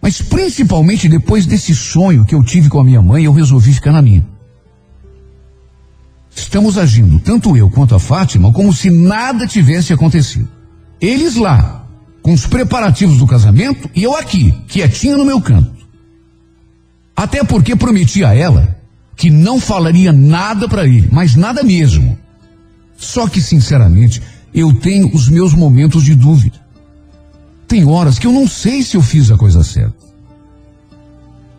Mas 0.00 0.22
principalmente 0.22 1.06
depois 1.06 1.44
desse 1.44 1.74
sonho 1.74 2.24
que 2.24 2.34
eu 2.34 2.42
tive 2.42 2.70
com 2.70 2.80
a 2.80 2.84
minha 2.84 3.02
mãe, 3.02 3.24
eu 3.24 3.32
resolvi 3.32 3.74
ficar 3.74 3.92
na 3.92 4.00
minha. 4.00 4.33
Estamos 6.34 6.76
agindo, 6.76 7.20
tanto 7.20 7.56
eu 7.56 7.70
quanto 7.70 7.94
a 7.94 8.00
Fátima, 8.00 8.52
como 8.52 8.72
se 8.72 8.90
nada 8.90 9.46
tivesse 9.46 9.92
acontecido. 9.92 10.48
Eles 11.00 11.36
lá, 11.36 11.86
com 12.22 12.32
os 12.32 12.46
preparativos 12.46 13.18
do 13.18 13.26
casamento, 13.26 13.88
e 13.94 14.02
eu 14.02 14.16
aqui, 14.16 14.52
quietinho 14.68 15.18
no 15.18 15.24
meu 15.24 15.40
canto. 15.40 15.72
Até 17.14 17.44
porque 17.44 17.76
prometi 17.76 18.24
a 18.24 18.34
ela 18.34 18.76
que 19.16 19.30
não 19.30 19.60
falaria 19.60 20.12
nada 20.12 20.68
para 20.68 20.84
ele, 20.84 21.08
mas 21.12 21.36
nada 21.36 21.62
mesmo. 21.62 22.18
Só 22.96 23.28
que, 23.28 23.40
sinceramente, 23.40 24.20
eu 24.52 24.72
tenho 24.72 25.14
os 25.14 25.28
meus 25.28 25.54
momentos 25.54 26.02
de 26.02 26.14
dúvida. 26.14 26.58
Tem 27.68 27.84
horas 27.84 28.18
que 28.18 28.26
eu 28.26 28.32
não 28.32 28.48
sei 28.48 28.82
se 28.82 28.96
eu 28.96 29.02
fiz 29.02 29.30
a 29.30 29.36
coisa 29.36 29.62
certa. 29.62 30.03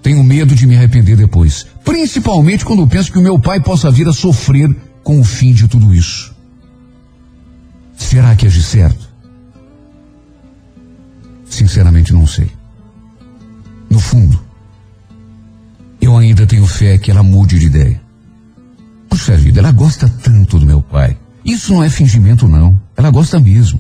Tenho 0.06 0.24
medo 0.24 0.54
de 0.54 0.68
me 0.68 0.76
arrepender 0.78 1.18
depois, 1.18 1.66
principalmente 1.84 2.64
quando 2.64 2.86
penso 2.86 3.12
que 3.12 3.18
o 3.18 3.24
meu 3.24 3.40
pai 3.40 3.60
possa 3.60 3.90
vir 3.90 4.08
a 4.08 4.14
sofrer 4.14 4.70
com 5.04 5.20
o 5.20 5.24
fim 5.24 5.52
de 5.52 5.68
tudo 5.68 5.96
isso. 5.96 6.32
Será 7.98 8.36
que 8.36 8.46
agi 8.46 8.62
certo? 8.62 9.10
Sinceramente, 11.50 12.14
não 12.14 12.28
sei. 12.28 12.52
No 13.90 14.00
fundo, 14.00 14.40
eu 16.00 16.16
ainda 16.16 16.46
tenho 16.46 16.68
fé 16.68 17.00
que 17.00 17.10
ela 17.10 17.24
mude 17.24 17.58
de 17.58 17.66
ideia. 17.66 18.00
Puxa 19.10 19.36
vida, 19.36 19.60
ela 19.60 19.72
gosta 19.72 20.08
tanto 20.08 20.60
do 20.60 20.68
meu 20.68 20.84
pai. 20.84 21.18
Isso 21.44 21.74
não 21.74 21.84
é 21.84 21.90
fingimento, 21.90 22.48
não. 22.48 22.80
Ela 22.96 23.10
gosta 23.10 23.40
mesmo. 23.40 23.80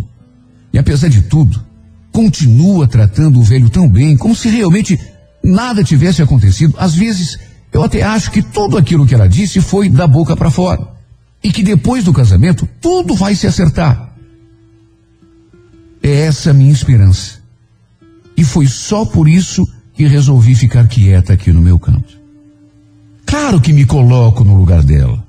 E 0.73 0.79
apesar 0.79 1.07
de 1.07 1.21
tudo, 1.21 1.63
continua 2.11 2.87
tratando 2.87 3.39
o 3.39 3.43
velho 3.43 3.69
tão 3.69 3.87
bem, 3.87 4.17
como 4.17 4.35
se 4.35 4.49
realmente 4.49 4.99
nada 5.45 5.83
tivesse 5.83 6.21
acontecido. 6.21 6.75
Às 6.77 6.95
vezes, 6.95 7.37
eu 7.71 7.83
até 7.83 8.01
acho 8.01 8.31
que 8.31 8.41
tudo 8.41 8.77
aquilo 8.77 9.05
que 9.05 9.13
ela 9.13 9.29
disse 9.29 9.61
foi 9.61 9.89
da 9.89 10.07
boca 10.07 10.35
para 10.35 10.49
fora. 10.49 10.95
e 11.43 11.51
que 11.51 11.61
depois 11.61 12.03
do 12.03 12.11
casamento 12.11 12.67
tudo 12.81 13.13
vai 13.13 13.35
se 13.35 13.45
acertar. 13.45 14.15
É 16.01 16.21
essa 16.21 16.49
a 16.49 16.53
minha 16.53 16.71
esperança. 16.71 17.39
E 18.35 18.43
foi 18.43 18.65
só 18.65 19.05
por 19.05 19.29
isso 19.29 19.63
que 19.93 20.07
resolvi 20.07 20.55
ficar 20.55 20.87
quieta 20.87 21.33
aqui 21.33 21.51
no 21.53 21.61
meu 21.61 21.77
canto. 21.77 22.19
Claro 23.27 23.61
que 23.61 23.71
me 23.71 23.85
coloco 23.85 24.43
no 24.43 24.55
lugar 24.55 24.81
dela. 24.81 25.23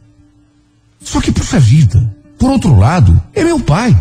Só 1.02 1.20
que, 1.20 1.30
puxa 1.30 1.60
vida, 1.60 2.16
por 2.38 2.50
outro 2.50 2.74
lado, 2.74 3.20
é 3.34 3.44
meu 3.44 3.60
pai. 3.60 3.94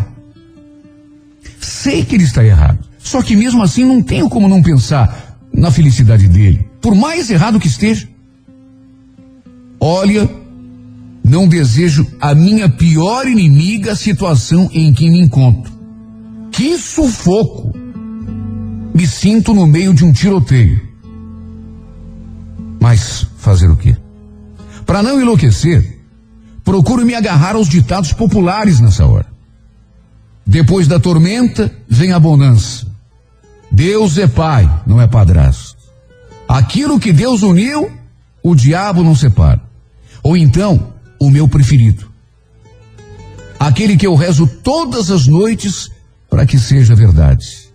Sei 1.60 2.02
que 2.02 2.14
ele 2.14 2.24
está 2.24 2.42
errado. 2.42 2.78
Só 2.98 3.20
que 3.20 3.36
mesmo 3.36 3.62
assim 3.62 3.84
não 3.84 4.02
tenho 4.02 4.28
como 4.30 4.48
não 4.48 4.62
pensar 4.62 5.25
na 5.56 5.70
felicidade 5.70 6.28
dele, 6.28 6.68
por 6.80 6.94
mais 6.94 7.30
errado 7.30 7.58
que 7.58 7.66
esteja. 7.66 8.06
Olha, 9.80 10.28
não 11.24 11.48
desejo 11.48 12.06
a 12.20 12.34
minha 12.34 12.68
pior 12.68 13.26
inimiga 13.26 13.92
a 13.92 13.96
situação 13.96 14.70
em 14.72 14.92
que 14.92 15.08
me 15.08 15.20
encontro. 15.20 15.72
Que 16.52 16.78
sufoco! 16.78 17.72
Me 18.94 19.06
sinto 19.06 19.52
no 19.52 19.66
meio 19.66 19.92
de 19.92 20.04
um 20.04 20.12
tiroteio. 20.12 20.80
Mas 22.80 23.26
fazer 23.36 23.70
o 23.70 23.76
quê? 23.76 23.96
Para 24.86 25.02
não 25.02 25.20
enlouquecer, 25.20 26.00
procuro 26.64 27.04
me 27.04 27.14
agarrar 27.14 27.56
aos 27.56 27.68
ditados 27.68 28.12
populares 28.12 28.80
nessa 28.80 29.04
hora. 29.04 29.26
Depois 30.46 30.86
da 30.86 31.00
tormenta 31.00 31.74
vem 31.88 32.12
a 32.12 32.20
bonança. 32.20 32.85
Deus 33.76 34.16
é 34.16 34.26
pai, 34.26 34.66
não 34.86 35.02
é 35.02 35.06
padrasto. 35.06 35.76
Aquilo 36.48 36.98
que 36.98 37.12
Deus 37.12 37.42
uniu, 37.42 37.92
o 38.42 38.54
diabo 38.54 39.04
não 39.04 39.14
separa. 39.14 39.60
Ou 40.22 40.34
então, 40.34 40.94
o 41.20 41.30
meu 41.30 41.46
preferido. 41.46 42.10
Aquele 43.60 43.98
que 43.98 44.06
eu 44.06 44.14
rezo 44.14 44.46
todas 44.46 45.10
as 45.10 45.26
noites 45.26 45.90
para 46.30 46.46
que 46.46 46.58
seja 46.58 46.94
verdade. 46.94 47.68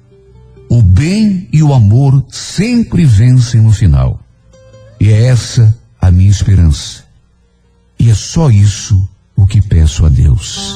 O 0.68 0.82
bem 0.82 1.48
e 1.54 1.62
o 1.62 1.72
amor 1.72 2.26
sempre 2.32 3.06
vencem 3.06 3.62
no 3.62 3.72
final. 3.72 4.20
E 5.00 5.08
é 5.08 5.26
essa 5.26 5.78
a 6.02 6.10
minha 6.10 6.32
esperança. 6.32 7.04
E 8.00 8.10
é 8.10 8.16
só 8.16 8.50
isso 8.50 9.08
o 9.36 9.46
que 9.46 9.62
peço 9.62 10.04
a 10.04 10.10
Deus. 10.10 10.76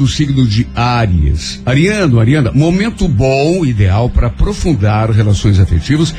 do 0.00 0.08
signo 0.08 0.46
de 0.46 0.66
Áries. 0.74 1.60
Ariano, 1.66 2.18
Ariana, 2.18 2.50
momento 2.52 3.06
bom, 3.06 3.66
ideal 3.66 4.08
para 4.08 4.28
aprofundar 4.28 5.10
relações 5.10 5.60
afetivas, 5.60 6.14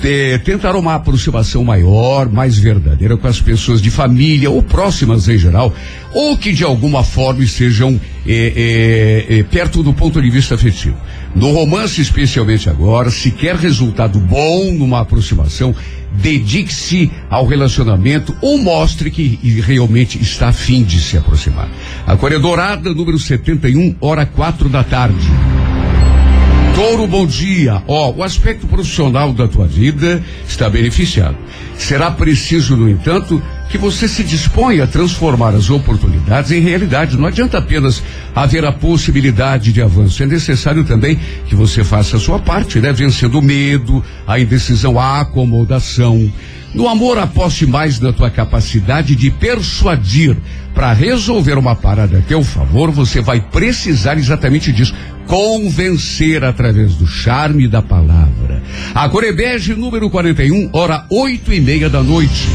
te- 0.00 0.38
tentar 0.44 0.76
uma 0.76 0.94
aproximação 0.94 1.64
maior, 1.64 2.28
mais 2.30 2.56
verdadeira 2.56 3.16
com 3.16 3.26
as 3.26 3.40
pessoas 3.40 3.82
de 3.82 3.90
família 3.90 4.48
ou 4.48 4.62
próximas 4.62 5.26
em 5.28 5.36
geral, 5.36 5.74
ou 6.12 6.38
que 6.38 6.52
de 6.52 6.62
alguma 6.62 7.02
forma 7.02 7.42
estejam 7.42 8.00
eh, 8.24 8.52
eh, 9.28 9.38
eh, 9.38 9.42
perto 9.42 9.82
do 9.82 9.92
ponto 9.92 10.22
de 10.22 10.30
vista 10.30 10.54
afetivo. 10.54 10.96
No 11.34 11.50
romance, 11.50 12.00
especialmente 12.00 12.70
agora, 12.70 13.10
se 13.10 13.32
quer 13.32 13.56
resultado 13.56 14.20
bom 14.20 14.70
numa 14.72 15.00
aproximação, 15.00 15.74
dedique-se 16.20 17.10
ao 17.28 17.46
relacionamento 17.46 18.36
ou 18.40 18.58
mostre 18.58 19.10
que 19.10 19.38
realmente 19.60 20.20
está 20.20 20.48
afim 20.48 20.82
de 20.82 21.00
se 21.00 21.16
aproximar. 21.16 21.68
A 22.06 22.16
Coreia 22.16 22.40
Dourada, 22.40 22.92
número 22.92 23.18
71, 23.18 23.96
hora 24.00 24.24
quatro 24.26 24.68
da 24.68 24.84
tarde. 24.84 25.28
Touro, 26.74 27.06
bom 27.06 27.24
dia. 27.24 27.82
Ó, 27.86 28.10
o 28.10 28.22
aspecto 28.22 28.66
profissional 28.66 29.32
da 29.32 29.46
tua 29.46 29.64
vida 29.64 30.20
está 30.46 30.68
beneficiado. 30.68 31.36
Será 31.78 32.10
preciso, 32.10 32.76
no 32.76 32.88
entanto, 32.88 33.40
que 33.74 33.78
você 33.78 34.06
se 34.06 34.22
disponha 34.22 34.84
a 34.84 34.86
transformar 34.86 35.52
as 35.52 35.68
oportunidades 35.68 36.52
em 36.52 36.60
realidade. 36.60 37.16
Não 37.16 37.26
adianta 37.26 37.58
apenas 37.58 38.00
haver 38.32 38.64
a 38.64 38.70
possibilidade 38.70 39.72
de 39.72 39.82
avanço. 39.82 40.22
É 40.22 40.26
necessário 40.26 40.84
também 40.84 41.18
que 41.48 41.56
você 41.56 41.82
faça 41.82 42.16
a 42.16 42.20
sua 42.20 42.38
parte, 42.38 42.78
né? 42.78 42.92
Vencendo 42.92 43.40
o 43.40 43.42
medo, 43.42 44.00
a 44.28 44.38
indecisão, 44.38 44.96
a 44.96 45.22
acomodação. 45.22 46.32
No 46.72 46.88
amor, 46.88 47.18
aposte 47.18 47.66
mais 47.66 47.98
na 47.98 48.12
tua 48.12 48.30
capacidade 48.30 49.16
de 49.16 49.28
persuadir. 49.28 50.36
Para 50.72 50.92
resolver 50.92 51.58
uma 51.58 51.74
parada 51.74 52.18
a 52.18 52.22
teu 52.22 52.44
favor, 52.44 52.92
você 52.92 53.20
vai 53.20 53.40
precisar 53.40 54.16
exatamente 54.16 54.70
disso. 54.70 54.94
Convencer 55.26 56.44
através 56.44 56.94
do 56.94 57.08
charme 57.08 57.66
da 57.66 57.82
palavra. 57.82 58.62
A 58.94 59.08
Corebege, 59.08 59.74
número 59.74 60.08
41, 60.08 60.70
hora 60.72 61.04
oito 61.10 61.52
e 61.52 61.60
meia 61.60 61.90
da 61.90 62.04
noite. 62.04 62.48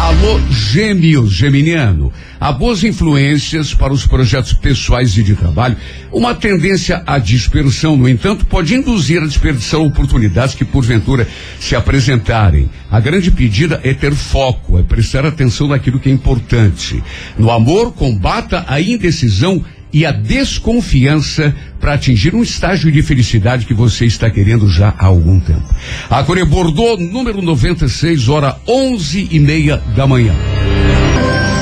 Alô, 0.00 0.40
gêmeos, 0.50 1.30
geminiano. 1.30 2.10
Há 2.40 2.50
boas 2.50 2.82
influências 2.82 3.74
para 3.74 3.92
os 3.92 4.06
projetos 4.06 4.54
pessoais 4.54 5.14
e 5.18 5.22
de 5.22 5.34
trabalho. 5.34 5.76
Uma 6.10 6.34
tendência 6.34 7.02
à 7.06 7.18
dispersão, 7.18 7.98
no 7.98 8.08
entanto, 8.08 8.46
pode 8.46 8.74
induzir 8.74 9.22
a 9.22 9.26
desperdiçar 9.26 9.78
oportunidades 9.78 10.54
que, 10.54 10.64
porventura, 10.64 11.28
se 11.60 11.76
apresentarem. 11.76 12.70
A 12.90 12.98
grande 12.98 13.30
pedida 13.30 13.78
é 13.84 13.92
ter 13.92 14.14
foco, 14.14 14.78
é 14.78 14.82
prestar 14.82 15.26
atenção 15.26 15.68
naquilo 15.68 16.00
que 16.00 16.08
é 16.08 16.12
importante. 16.12 17.04
No 17.38 17.50
amor, 17.50 17.92
combata 17.92 18.64
a 18.66 18.80
indecisão 18.80 19.62
e 19.92 20.06
a 20.06 20.12
desconfiança 20.12 21.54
para 21.80 21.94
atingir 21.94 22.34
um 22.34 22.42
estágio 22.42 22.92
de 22.92 23.02
felicidade 23.02 23.66
que 23.66 23.74
você 23.74 24.04
está 24.04 24.30
querendo 24.30 24.68
já 24.68 24.94
há 24.98 25.06
algum 25.06 25.40
tempo. 25.40 25.64
A 26.08 26.22
Core 26.22 26.44
Bordeaux, 26.44 27.00
número 27.00 27.40
96, 27.42 28.28
hora 28.28 28.56
onze 28.66 29.28
e 29.30 29.38
meia 29.38 29.78
da 29.96 30.06
manhã. 30.06 30.34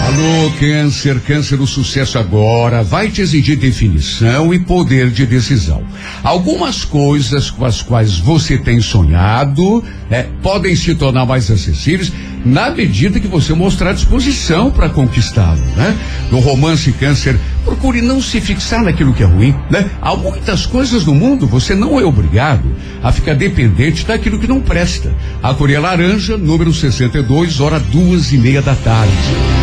Alô, 0.09 0.51
câncer, 0.59 1.21
câncer, 1.21 1.61
o 1.61 1.67
sucesso 1.67 2.19
agora 2.19 2.83
vai 2.83 3.11
te 3.11 3.21
exigir 3.21 3.59
definição 3.59 4.55
e 4.55 4.59
poder 4.59 5.11
de 5.11 5.27
decisão. 5.27 5.83
Algumas 6.25 6.83
coisas 6.83 7.51
com 7.51 7.63
as 7.67 7.83
quais 7.83 8.19
você 8.19 8.57
tem 8.57 8.81
sonhado 8.81 9.85
né, 10.09 10.27
podem 10.43 10.75
se 10.75 10.95
tornar 10.95 11.27
mais 11.27 11.51
acessíveis 11.51 12.11
na 12.43 12.71
medida 12.71 13.21
que 13.21 13.29
você 13.29 13.53
mostrar 13.53 13.93
disposição 13.93 14.71
para 14.71 14.89
conquistá-lo, 14.89 15.61
né? 15.77 15.95
No 16.31 16.39
romance 16.39 16.91
câncer, 16.93 17.39
procure 17.63 18.01
não 18.01 18.23
se 18.23 18.41
fixar 18.41 18.83
naquilo 18.83 19.13
que 19.13 19.23
é 19.23 19.27
ruim, 19.27 19.55
né? 19.71 19.91
Há 20.01 20.17
muitas 20.17 20.65
coisas 20.65 21.05
no 21.05 21.15
mundo, 21.15 21.47
você 21.47 21.75
não 21.75 22.01
é 22.01 22.05
obrigado 22.05 22.65
a 23.03 23.13
ficar 23.13 23.35
dependente 23.35 24.07
daquilo 24.07 24.39
que 24.39 24.47
não 24.47 24.63
presta. 24.63 25.15
A 25.43 25.53
Coreia 25.53 25.81
Laranja, 25.81 26.39
número 26.39 26.73
62, 26.73 27.61
hora 27.61 27.79
duas 27.79 28.33
e 28.33 28.39
meia 28.39 28.63
da 28.63 28.75
tarde. 28.75 29.58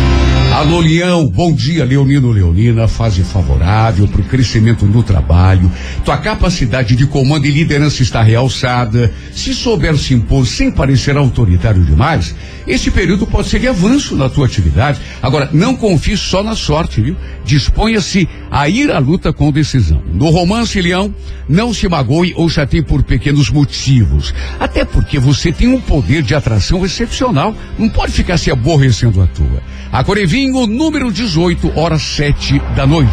Alô, 0.56 0.80
Leão, 0.80 1.28
bom 1.28 1.52
dia, 1.52 1.84
Leonino 1.84 2.32
Leonina, 2.32 2.88
fase 2.88 3.22
favorável 3.22 4.08
para 4.08 4.22
o 4.22 4.24
crescimento 4.24 4.86
no 4.86 5.02
trabalho. 5.02 5.70
Tua 6.02 6.16
capacidade 6.16 6.96
de 6.96 7.06
comando 7.06 7.44
e 7.44 7.50
liderança 7.50 8.02
está 8.02 8.22
realçada. 8.22 9.12
Se 9.34 9.52
souber 9.52 9.98
se 9.98 10.14
impor 10.14 10.46
sem 10.46 10.70
parecer 10.70 11.14
autoritário 11.14 11.84
demais, 11.84 12.34
esse 12.66 12.90
período 12.90 13.26
pode 13.26 13.48
ser 13.48 13.60
de 13.60 13.68
avanço 13.68 14.16
na 14.16 14.30
tua 14.30 14.46
atividade. 14.46 14.98
Agora, 15.22 15.50
não 15.52 15.76
confie 15.76 16.16
só 16.16 16.42
na 16.42 16.56
sorte, 16.56 17.02
viu? 17.02 17.16
Disponha-se 17.44 18.26
a 18.50 18.66
ir 18.66 18.90
à 18.90 18.98
luta 18.98 19.34
com 19.34 19.52
decisão. 19.52 20.02
No 20.10 20.30
romance, 20.30 20.80
Leão, 20.80 21.14
não 21.46 21.74
se 21.74 21.86
magoe 21.86 22.32
ou 22.34 22.48
chateie 22.48 22.82
por 22.82 23.02
pequenos 23.02 23.50
motivos. 23.50 24.32
Até 24.58 24.86
porque 24.86 25.18
você 25.18 25.52
tem 25.52 25.68
um 25.68 25.82
poder 25.82 26.22
de 26.22 26.34
atração 26.34 26.82
excepcional. 26.82 27.54
Não 27.78 27.90
pode 27.90 28.12
ficar 28.12 28.38
se 28.38 28.50
aborrecendo 28.50 29.20
à 29.20 29.26
toa. 29.26 29.62
A 29.92 30.02
Corevinho, 30.46 30.66
número 30.66 31.10
18, 31.10 31.72
horas 31.78 32.02
sete 32.02 32.60
da 32.76 32.86
noite. 32.86 33.10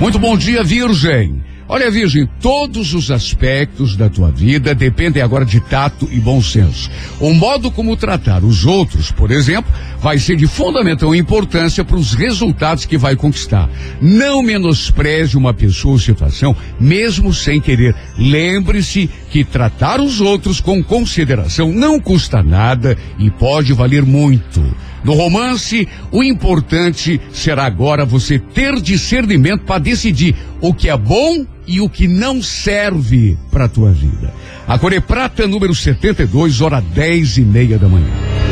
Muito 0.00 0.18
bom 0.18 0.36
dia, 0.36 0.62
Virgem. 0.62 1.42
Olha, 1.68 1.90
Virgem, 1.90 2.28
todos 2.40 2.92
os 2.92 3.10
aspectos 3.10 3.96
da 3.96 4.10
tua 4.10 4.30
vida 4.30 4.74
dependem 4.74 5.22
agora 5.22 5.44
de 5.44 5.60
tato 5.60 6.06
e 6.12 6.20
bom 6.20 6.42
senso. 6.42 6.90
O 7.18 7.32
modo 7.32 7.70
como 7.70 7.96
tratar 7.96 8.44
os 8.44 8.66
outros, 8.66 9.10
por 9.10 9.30
exemplo, 9.30 9.72
vai 9.98 10.18
ser 10.18 10.36
de 10.36 10.46
fundamental 10.46 11.14
importância 11.14 11.82
para 11.84 11.96
os 11.96 12.12
resultados 12.12 12.84
que 12.84 12.98
vai 12.98 13.16
conquistar. 13.16 13.70
Não 14.00 14.42
menospreze 14.42 15.36
uma 15.36 15.54
pessoa 15.54 15.92
ou 15.92 15.98
situação, 15.98 16.54
mesmo 16.78 17.32
sem 17.32 17.60
querer. 17.60 17.94
Lembre-se 18.18 19.08
que 19.30 19.44
tratar 19.44 20.00
os 20.00 20.20
outros 20.20 20.60
com 20.60 20.82
consideração 20.82 21.72
não 21.72 21.98
custa 21.98 22.42
nada 22.42 22.98
e 23.18 23.30
pode 23.30 23.72
valer 23.72 24.02
muito. 24.02 24.62
No 25.04 25.14
romance, 25.14 25.88
o 26.10 26.22
importante 26.22 27.20
será 27.32 27.64
agora 27.64 28.04
você 28.04 28.38
ter 28.38 28.80
discernimento 28.80 29.64
para 29.64 29.80
decidir 29.80 30.36
o 30.60 30.72
que 30.72 30.88
é 30.88 30.96
bom 30.96 31.44
e 31.66 31.80
o 31.80 31.88
que 31.88 32.06
não 32.06 32.42
serve 32.42 33.36
para 33.50 33.64
a 33.64 33.68
tua 33.68 33.90
vida. 33.90 34.32
A 34.66 34.78
Core 34.78 35.00
Prata, 35.00 35.46
número 35.46 35.74
72, 35.74 36.60
hora 36.60 36.80
dez 36.80 37.36
e 37.36 37.42
meia 37.42 37.78
da 37.78 37.88
manhã. 37.88 38.51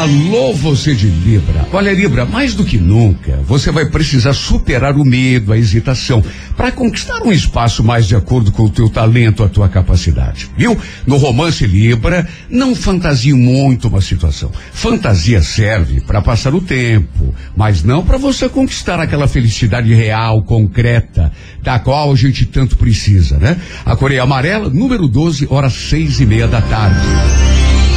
Alô, 0.00 0.54
você 0.54 0.94
de 0.94 1.08
Libra. 1.08 1.68
Olha, 1.70 1.92
Libra, 1.92 2.24
mais 2.24 2.54
do 2.54 2.64
que 2.64 2.78
nunca, 2.78 3.38
você 3.46 3.70
vai 3.70 3.84
precisar 3.84 4.32
superar 4.32 4.96
o 4.96 5.04
medo, 5.04 5.52
a 5.52 5.58
hesitação, 5.58 6.24
para 6.56 6.72
conquistar 6.72 7.22
um 7.22 7.30
espaço 7.30 7.84
mais 7.84 8.08
de 8.08 8.16
acordo 8.16 8.50
com 8.50 8.62
o 8.62 8.70
teu 8.70 8.88
talento, 8.88 9.44
a 9.44 9.48
tua 9.50 9.68
capacidade. 9.68 10.48
Viu? 10.56 10.74
No 11.06 11.18
romance 11.18 11.66
Libra, 11.66 12.26
não 12.48 12.74
fantasie 12.74 13.34
muito 13.34 13.88
uma 13.88 14.00
situação. 14.00 14.50
Fantasia 14.72 15.42
serve 15.42 16.00
para 16.00 16.22
passar 16.22 16.54
o 16.54 16.62
tempo, 16.62 17.34
mas 17.54 17.82
não 17.82 18.02
para 18.02 18.16
você 18.16 18.48
conquistar 18.48 18.98
aquela 19.00 19.28
felicidade 19.28 19.92
real, 19.92 20.42
concreta, 20.44 21.30
da 21.62 21.78
qual 21.78 22.10
a 22.10 22.16
gente 22.16 22.46
tanto 22.46 22.74
precisa, 22.78 23.36
né? 23.36 23.54
A 23.84 23.94
Coreia 23.94 24.22
Amarela, 24.22 24.70
número 24.70 25.06
12, 25.06 25.46
horas 25.50 25.74
seis 25.74 26.20
e 26.20 26.24
meia 26.24 26.48
da 26.48 26.62
tarde. 26.62 27.06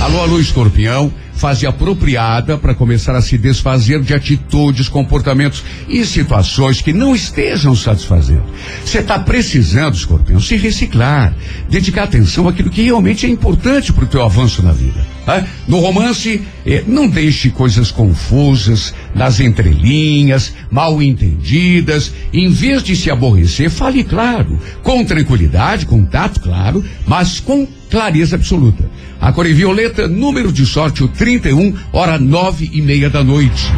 Alô, 0.02 0.20
alô, 0.20 0.38
escorpião, 0.38 1.14
fase 1.44 1.68
apropriada 1.68 2.58
para 2.58 2.74
começar 2.74 3.14
a 3.18 3.22
se 3.22 3.38
desfazer 3.38 4.00
de 4.00 4.14
atitudes, 4.14 4.88
comportamentos 4.88 5.62
e 5.90 6.06
situações 6.06 6.82
que 6.82 6.94
não 6.94 7.14
estejam 7.14 7.76
satisfazendo. 7.76 8.46
Você 8.86 9.00
está 9.00 9.20
precisando, 9.20 9.94
escorpião, 9.94 10.40
se 10.40 10.56
reciclar, 10.56 11.36
dedicar 11.70 12.04
atenção 12.04 12.48
àquilo 12.48 12.70
que 12.70 12.84
realmente 12.84 13.26
é 13.26 13.30
importante 13.30 13.92
para 13.92 14.06
o 14.06 14.08
teu 14.08 14.24
avanço 14.24 14.64
na 14.64 14.72
vida. 14.72 15.06
né? 15.28 15.46
No 15.68 15.82
romance, 15.82 16.42
eh, 16.66 16.82
não 16.88 17.10
deixe 17.10 17.50
coisas 17.50 17.92
confusas 17.92 18.94
nas 19.14 19.42
entrelinhas, 19.42 20.54
mal 20.72 21.04
entendidas. 21.04 22.14
Em 22.32 22.50
vez 22.50 22.82
de 22.82 22.96
se 22.96 23.12
aborrecer, 23.12 23.70
fale 23.70 24.02
claro, 24.06 24.58
com 24.82 25.04
tranquilidade, 25.04 25.86
com 25.86 26.06
tato, 26.06 26.40
claro, 26.40 26.82
mas 27.06 27.42
com 27.42 27.68
clareza 27.90 28.38
absoluta. 28.38 28.90
A 29.24 29.32
cor 29.32 29.46
em 29.46 29.54
violeta, 29.54 30.06
número 30.06 30.52
de 30.52 30.66
sorte, 30.66 31.02
o 31.02 31.08
31, 31.40 31.74
hora 31.92 32.20
nove 32.20 32.70
e 32.72 32.82
meia 32.82 33.10
da 33.10 33.24
noite. 33.24 33.72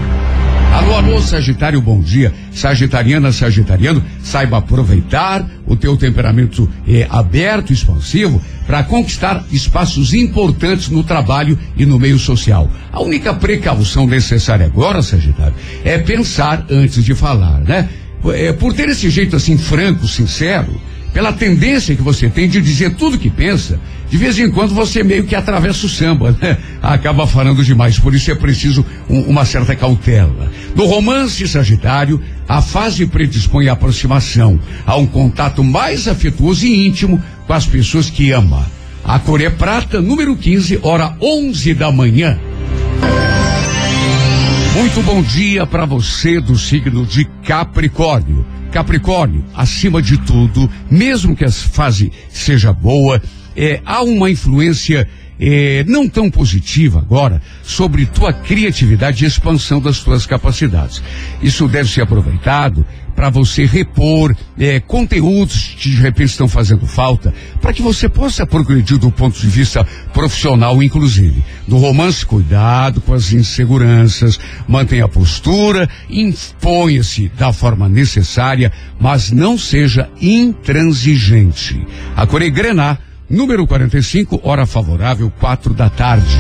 Alô, 0.74 0.94
alô, 0.96 1.22
Sagitário, 1.22 1.80
bom 1.80 2.02
dia. 2.02 2.34
Sagitariana, 2.52 3.32
Sagitariano, 3.32 4.04
saiba 4.22 4.58
aproveitar 4.58 5.48
o 5.66 5.76
teu 5.76 5.96
temperamento 5.96 6.70
eh, 6.86 7.08
aberto, 7.10 7.72
expansivo, 7.72 8.42
para 8.68 8.84
conquistar 8.84 9.46
espaços 9.54 10.14
importantes 10.14 10.90
no 10.90 11.02
trabalho 11.02 11.58
e 11.78 11.86
no 11.86 11.98
meio 11.98 12.20
social. 12.20 12.70
A 12.92 13.02
única 13.02 13.34
precaução 13.34 14.06
necessária 14.06 14.66
agora, 14.66 15.02
Sagitário, 15.02 15.56
é 15.86 15.98
pensar 15.98 16.66
antes 16.70 17.06
de 17.06 17.16
falar, 17.16 17.62
né? 17.62 17.88
É, 18.34 18.52
por 18.52 18.74
ter 18.74 18.90
esse 18.90 19.10
jeito 19.10 19.36
assim 19.36 19.58
franco, 19.58 20.08
sincero, 20.08 20.82
pela 21.16 21.32
tendência 21.32 21.96
que 21.96 22.02
você 22.02 22.28
tem 22.28 22.50
de 22.50 22.62
dizer 22.62 22.96
tudo 22.96 23.18
que 23.18 23.30
pensa, 23.30 23.80
de 24.10 24.18
vez 24.18 24.38
em 24.38 24.52
quando 24.52 24.76
você 24.76 25.02
meio 25.02 25.24
que 25.24 25.34
atravessa 25.34 25.86
o 25.86 25.90
samba, 25.90 26.36
né? 26.42 26.58
Acaba 26.84 27.26
falando 27.26 27.64
demais, 27.64 27.98
por 27.98 28.14
isso 28.14 28.30
é 28.30 28.36
preciso 28.36 28.86
um- 29.10 29.22
uma 29.22 29.46
certa 29.46 29.74
cautela. 29.78 30.52
No 30.76 30.86
romance 30.86 31.48
Sagitário, 31.48 32.22
a 32.50 32.62
fase 32.62 33.06
predispõe 33.06 33.70
à 33.70 33.74
aproximação, 33.74 34.60
a 34.86 34.98
um 34.98 35.08
contato 35.08 35.64
mais 35.64 36.06
afetuoso 36.06 36.66
e 36.66 36.86
íntimo 36.86 37.24
com 37.48 37.54
as 37.54 37.66
pessoas 37.66 38.10
que 38.10 38.32
ama. 38.32 38.66
A 39.02 39.18
cor 39.18 39.40
é 39.42 39.50
prata, 39.50 40.02
número 40.02 40.36
15, 40.36 40.80
hora 40.84 41.16
11 41.22 41.74
da 41.76 41.94
manhã. 41.94 42.38
Muito 44.76 45.02
bom 45.02 45.22
dia 45.22 45.66
para 45.66 45.86
você 45.86 46.42
do 46.42 46.58
signo 46.58 47.06
de 47.06 47.24
Capricórnio. 47.48 48.46
Capricórnio, 48.76 49.42
acima 49.54 50.02
de 50.02 50.18
tudo, 50.18 50.70
mesmo 50.92 51.34
que 51.34 51.46
a 51.46 51.50
fase 51.50 52.12
seja 52.30 52.74
boa, 52.74 53.22
é, 53.56 53.80
há 53.86 54.04
uma 54.04 54.30
influência 54.30 55.08
eh, 55.40 55.84
não 55.88 56.08
tão 56.08 56.30
positiva 56.30 57.00
agora 57.00 57.42
sobre 57.64 58.06
tua 58.06 58.34
criatividade 58.34 59.24
e 59.24 59.28
expansão 59.28 59.80
das 59.80 60.00
tuas 60.00 60.26
capacidades. 60.26 61.02
Isso 61.42 61.68
deve 61.68 61.90
ser 61.90 62.02
aproveitado 62.02 62.86
para 63.16 63.30
você 63.30 63.66
repor 63.66 64.36
eh, 64.60 64.80
conteúdos 64.82 65.76
que 65.80 65.90
de 65.90 66.02
repente 66.02 66.32
estão 66.32 66.48
fazendo 66.48 66.86
falta, 66.86 67.34
para 67.62 67.74
que 67.74 67.82
você 67.82 68.10
possa 68.10 68.46
progredir 68.46 68.98
do 68.98 69.10
ponto 69.10 69.40
de 69.40 69.48
vista 69.48 69.88
profissional, 70.14 70.84
inclusive. 70.84 71.44
No 71.68 71.78
romance, 71.78 72.26
cuidado 72.26 73.00
com 73.00 73.14
as 73.14 73.32
inseguranças, 73.32 74.38
mantenha 74.68 75.06
a 75.06 75.10
postura, 75.10 75.90
imponha-se 76.10 77.30
da 77.30 77.54
forma 77.54 77.88
necessária, 77.88 78.72
mas 79.00 79.32
não 79.32 79.58
seja 79.58 80.10
intransigente. 80.22 81.82
A 82.16 82.28
Coregrenar, 82.28 83.00
número 83.30 83.66
45, 83.66 84.42
hora 84.44 84.66
favorável, 84.66 85.32
quatro 85.40 85.74
da 85.74 85.90
tarde. 85.90 86.38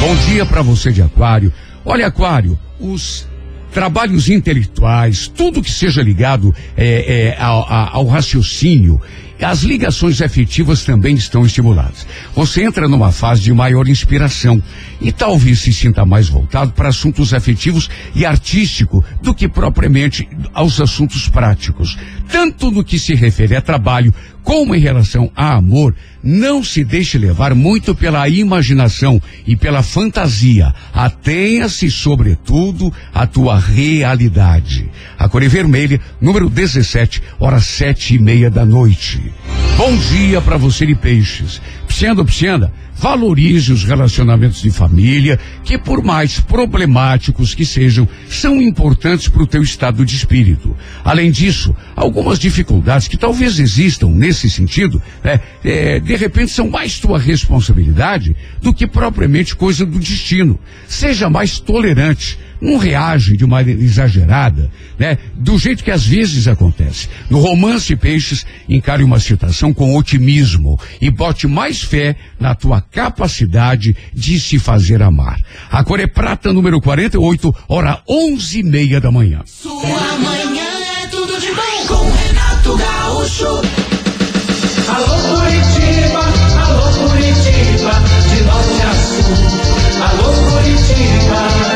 Bom 0.00 0.14
dia 0.28 0.44
para 0.44 0.62
você 0.62 0.92
de 0.92 1.02
Aquário. 1.02 1.52
Olha, 1.84 2.06
Aquário, 2.06 2.58
os 2.78 3.26
trabalhos 3.72 4.28
intelectuais, 4.28 5.28
tudo 5.28 5.62
que 5.62 5.70
seja 5.70 6.02
ligado 6.02 6.54
é, 6.76 7.34
é, 7.36 7.42
ao, 7.42 7.66
ao 7.70 8.06
raciocínio, 8.06 9.00
as 9.44 9.62
ligações 9.62 10.22
afetivas 10.22 10.82
também 10.82 11.14
estão 11.14 11.44
estimuladas. 11.44 12.06
Você 12.34 12.62
entra 12.64 12.88
numa 12.88 13.12
fase 13.12 13.42
de 13.42 13.52
maior 13.52 13.86
inspiração 13.86 14.62
e 15.00 15.12
talvez 15.12 15.60
se 15.60 15.72
sinta 15.72 16.06
mais 16.06 16.28
voltado 16.28 16.72
para 16.72 16.88
assuntos 16.88 17.34
afetivos 17.34 17.90
e 18.14 18.24
artístico 18.24 19.04
do 19.20 19.34
que 19.34 19.46
propriamente 19.46 20.26
aos 20.54 20.80
assuntos 20.80 21.28
práticos. 21.28 21.98
Tanto 22.28 22.70
no 22.70 22.84
que 22.84 22.98
se 22.98 23.14
refere 23.14 23.56
a 23.56 23.60
trabalho 23.60 24.12
como 24.42 24.74
em 24.74 24.78
relação 24.78 25.30
a 25.34 25.54
amor, 25.54 25.94
não 26.22 26.62
se 26.62 26.84
deixe 26.84 27.18
levar 27.18 27.52
muito 27.54 27.94
pela 27.94 28.28
imaginação 28.28 29.20
e 29.44 29.56
pela 29.56 29.82
fantasia. 29.82 30.72
Atenha-se, 30.92 31.90
sobretudo, 31.90 32.92
à 33.12 33.26
tua 33.26 33.58
realidade. 33.58 34.88
A 35.18 35.28
cor 35.28 35.42
vermelha, 35.48 36.00
número 36.20 36.48
17, 36.48 37.22
horas 37.40 37.66
sete 37.66 38.14
e 38.14 38.18
meia 38.18 38.48
da 38.48 38.64
noite. 38.64 39.20
Bom 39.76 39.96
dia 39.96 40.40
para 40.40 40.56
você 40.56 40.86
de 40.86 40.94
peixes. 40.94 41.60
Psianda, 41.88 42.24
psianda, 42.24 42.72
valorize 42.96 43.72
os 43.72 43.84
relacionamentos 43.84 44.62
de 44.62 44.70
família, 44.70 45.38
que 45.62 45.76
por 45.76 46.02
mais 46.02 46.40
problemáticos 46.40 47.54
que 47.54 47.64
sejam, 47.64 48.08
são 48.28 48.60
importantes 48.60 49.28
para 49.28 49.42
o 49.42 49.46
teu 49.46 49.62
estado 49.62 50.04
de 50.04 50.16
espírito. 50.16 50.76
Além 51.04 51.30
disso, 51.30 51.76
algumas 51.94 52.38
dificuldades 52.38 53.08
que 53.08 53.16
talvez 53.16 53.58
existam 53.58 54.08
nesse 54.08 54.48
sentido, 54.48 55.00
né, 55.22 55.40
é, 55.62 56.00
de 56.00 56.16
repente 56.16 56.50
são 56.50 56.70
mais 56.70 56.98
tua 56.98 57.18
responsabilidade 57.18 58.34
do 58.62 58.72
que 58.72 58.86
propriamente 58.86 59.54
coisa 59.54 59.84
do 59.84 59.98
destino. 59.98 60.58
Seja 60.88 61.28
mais 61.28 61.60
tolerante. 61.60 62.38
Não 62.60 62.78
reage 62.78 63.36
de 63.36 63.46
maneira 63.46 63.82
exagerada, 63.82 64.70
né? 64.98 65.18
Do 65.34 65.58
jeito 65.58 65.84
que 65.84 65.90
às 65.90 66.06
vezes 66.06 66.48
acontece. 66.48 67.08
No 67.28 67.38
romance 67.38 67.94
Peixes, 67.96 68.46
encare 68.68 69.02
uma 69.04 69.20
situação 69.20 69.72
com 69.72 69.96
otimismo 69.96 70.78
e 71.00 71.10
bote 71.10 71.46
mais 71.46 71.82
fé 71.82 72.16
na 72.40 72.54
tua 72.54 72.80
capacidade 72.80 73.96
de 74.12 74.40
se 74.40 74.58
fazer 74.58 75.02
amar. 75.02 75.38
A 75.70 75.84
cor 75.84 76.00
é 76.00 76.06
prata 76.06 76.52
número 76.52 76.80
48, 76.80 77.54
hora 77.68 78.00
onze 78.08 78.60
e 78.60 78.62
meia 78.62 79.00
da 79.00 79.10
manhã. 79.10 79.40
Sua 79.44 79.72
manhã 80.18 80.64
é 81.02 81.06
tudo 81.08 81.38
de 81.40 81.48
bom 81.48 81.86
com 81.86 82.10
Renato 82.10 82.76
Gaúcho. 82.76 83.62
Alô 84.88 85.16
Curitiba, 85.28 86.20
alô 86.64 87.08
Curitiba, 87.08 87.92
de 88.30 88.42
norte 88.44 88.82
a 88.82 88.94
sul. 88.94 89.36
Alô 90.02 90.32
Curitiba. 90.50 91.75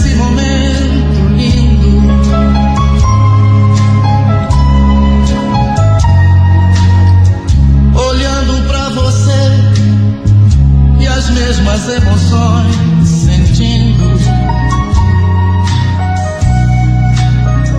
mesmas 11.51 11.89
emoções 11.89 13.09
sentindo. 13.09 14.03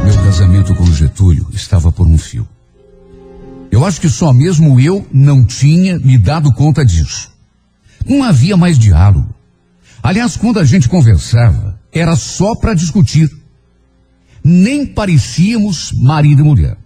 Meu 0.05 0.25
casamento 0.25 0.75
com 0.75 0.85
Getúlio 0.93 1.47
estava 1.55 1.91
por 1.91 2.07
um 2.07 2.19
fio. 2.19 2.47
Eu 3.71 3.87
acho 3.87 3.99
que 3.99 4.11
só 4.11 4.31
mesmo 4.31 4.79
eu 4.79 5.07
não 5.11 5.43
tinha 5.43 5.99
me 5.99 6.19
dado 6.19 6.53
conta 6.53 6.85
disso. 6.85 7.31
Não 8.07 8.23
havia 8.23 8.59
mais 8.59 8.79
diálogo. 8.79 9.35
Aliás, 10.03 10.37
quando 10.37 10.59
a 10.59 10.65
gente 10.65 10.87
conversava, 10.87 11.81
era 11.91 12.15
só 12.15 12.55
para 12.55 12.75
discutir. 12.75 13.31
Nem 14.45 14.85
parecíamos 14.85 15.93
marido 15.93 16.43
e 16.43 16.45
mulher. 16.45 16.77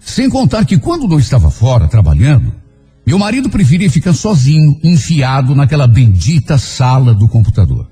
Sem 0.00 0.30
contar 0.30 0.64
que 0.64 0.78
quando 0.78 1.06
não 1.06 1.18
estava 1.18 1.50
fora 1.50 1.86
trabalhando, 1.86 2.63
meu 3.06 3.18
marido 3.18 3.50
preferia 3.50 3.90
ficar 3.90 4.14
sozinho, 4.14 4.78
enfiado 4.82 5.54
naquela 5.54 5.86
bendita 5.86 6.56
sala 6.56 7.14
do 7.14 7.28
computador. 7.28 7.88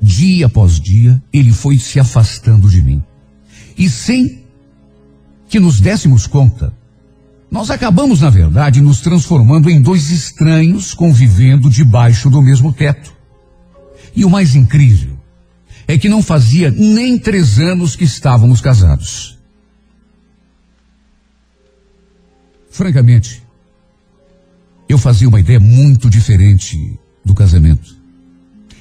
Dia 0.00 0.46
após 0.46 0.80
dia, 0.80 1.22
ele 1.32 1.52
foi 1.52 1.78
se 1.78 2.00
afastando 2.00 2.68
de 2.68 2.82
mim. 2.82 3.02
E 3.76 3.88
sem 3.88 4.44
que 5.48 5.60
nos 5.60 5.80
dessemos 5.80 6.26
conta, 6.26 6.72
nós 7.50 7.70
acabamos, 7.70 8.20
na 8.20 8.30
verdade, 8.30 8.80
nos 8.80 9.00
transformando 9.00 9.70
em 9.70 9.80
dois 9.80 10.10
estranhos 10.10 10.92
convivendo 10.92 11.70
debaixo 11.70 12.28
do 12.28 12.42
mesmo 12.42 12.72
teto. 12.72 13.12
E 14.14 14.24
o 14.24 14.30
mais 14.30 14.54
incrível 14.54 15.16
é 15.86 15.96
que 15.96 16.08
não 16.08 16.22
fazia 16.22 16.70
nem 16.70 17.18
três 17.18 17.58
anos 17.58 17.96
que 17.96 18.04
estávamos 18.04 18.60
casados. 18.60 19.38
Francamente, 22.70 23.42
eu 24.88 24.96
fazia 24.98 25.28
uma 25.28 25.40
ideia 25.40 25.60
muito 25.60 26.08
diferente 26.08 26.98
do 27.24 27.34
casamento. 27.34 27.96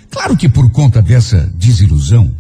Claro 0.10 0.38
que 0.38 0.48
por 0.48 0.72
conta 0.72 1.02
dessa 1.02 1.52
desilusão, 1.56 2.34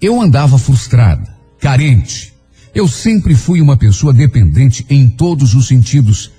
eu 0.00 0.20
andava 0.20 0.58
frustrada, 0.58 1.34
carente. 1.58 2.34
Eu 2.74 2.86
sempre 2.86 3.34
fui 3.34 3.60
uma 3.60 3.76
pessoa 3.76 4.12
dependente 4.12 4.84
em 4.90 5.08
todos 5.08 5.54
os 5.54 5.66
sentidos, 5.66 6.30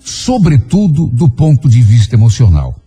sobretudo 0.00 1.06
do 1.08 1.28
ponto 1.28 1.68
de 1.68 1.82
vista 1.82 2.16
emocional. 2.16 2.80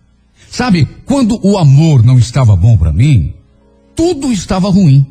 Sabe, 0.50 0.88
quando 1.06 1.40
o 1.44 1.58
amor 1.58 2.04
não 2.04 2.18
estava 2.18 2.56
bom 2.56 2.76
para 2.76 2.92
mim, 2.92 3.34
tudo 3.96 4.32
estava 4.32 4.70
ruim. 4.70 5.06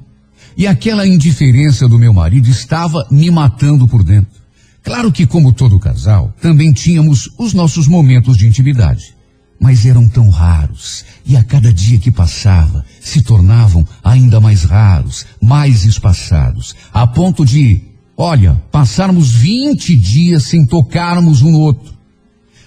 E 0.57 0.66
aquela 0.66 1.07
indiferença 1.07 1.87
do 1.87 1.99
meu 1.99 2.12
marido 2.12 2.49
estava 2.49 3.07
me 3.11 3.31
matando 3.31 3.87
por 3.87 4.03
dentro. 4.03 4.41
Claro 4.87 5.11
que, 5.11 5.26
como 5.26 5.53
todo 5.53 5.80
casal, 5.80 6.32
também 6.41 6.72
tínhamos 6.72 7.28
os 7.37 7.53
nossos 7.53 7.89
momentos 7.89 8.37
de 8.37 8.47
intimidade. 8.47 9.16
Mas 9.59 9.84
eram 9.84 10.09
tão 10.09 10.30
raros, 10.30 11.05
e 11.26 11.37
a 11.37 11.43
cada 11.43 11.72
dia 11.72 11.99
que 11.99 12.12
passava, 12.12 12.84
se 13.01 13.20
tornavam 13.20 13.84
ainda 14.05 14.41
mais 14.41 14.62
raros, 14.62 15.26
mais 15.43 15.84
espaçados, 15.84 16.76
a 16.93 17.05
ponto 17.05 17.45
de, 17.45 17.82
olha, 18.16 18.62
passarmos 18.70 19.32
20 19.32 19.99
dias 19.99 20.45
sem 20.45 20.64
tocarmos 20.64 21.43
um 21.43 21.51
no 21.51 21.59
outro. 21.59 21.93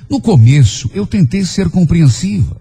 No 0.10 0.20
começo, 0.20 0.92
eu 0.94 1.08
tentei 1.08 1.46
ser 1.46 1.70
compreensiva, 1.70 2.58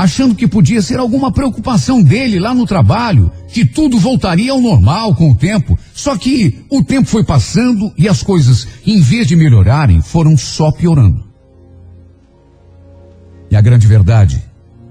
achando 0.00 0.34
que 0.34 0.48
podia 0.48 0.80
ser 0.80 0.98
alguma 0.98 1.30
preocupação 1.30 2.02
dele 2.02 2.40
lá 2.40 2.54
no 2.54 2.64
trabalho, 2.64 3.30
que 3.48 3.66
tudo 3.66 3.98
voltaria 3.98 4.50
ao 4.50 4.58
normal 4.58 5.14
com 5.14 5.30
o 5.30 5.34
tempo. 5.34 5.78
Só 5.92 6.16
que 6.16 6.64
o 6.70 6.82
tempo 6.82 7.06
foi 7.06 7.22
passando 7.22 7.92
e 7.98 8.08
as 8.08 8.22
coisas, 8.22 8.66
em 8.86 8.98
vez 9.02 9.26
de 9.26 9.36
melhorarem, 9.36 10.00
foram 10.00 10.38
só 10.38 10.72
piorando. 10.72 11.22
E 13.50 13.56
a 13.56 13.60
grande 13.60 13.86
verdade 13.86 14.42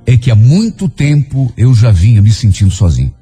é 0.06 0.16
que 0.16 0.30
há 0.30 0.36
muito 0.36 0.88
tempo 0.88 1.52
eu 1.58 1.74
já 1.74 1.90
vinha 1.90 2.22
me 2.22 2.32
sentindo 2.32 2.70
sozinho. 2.70 3.14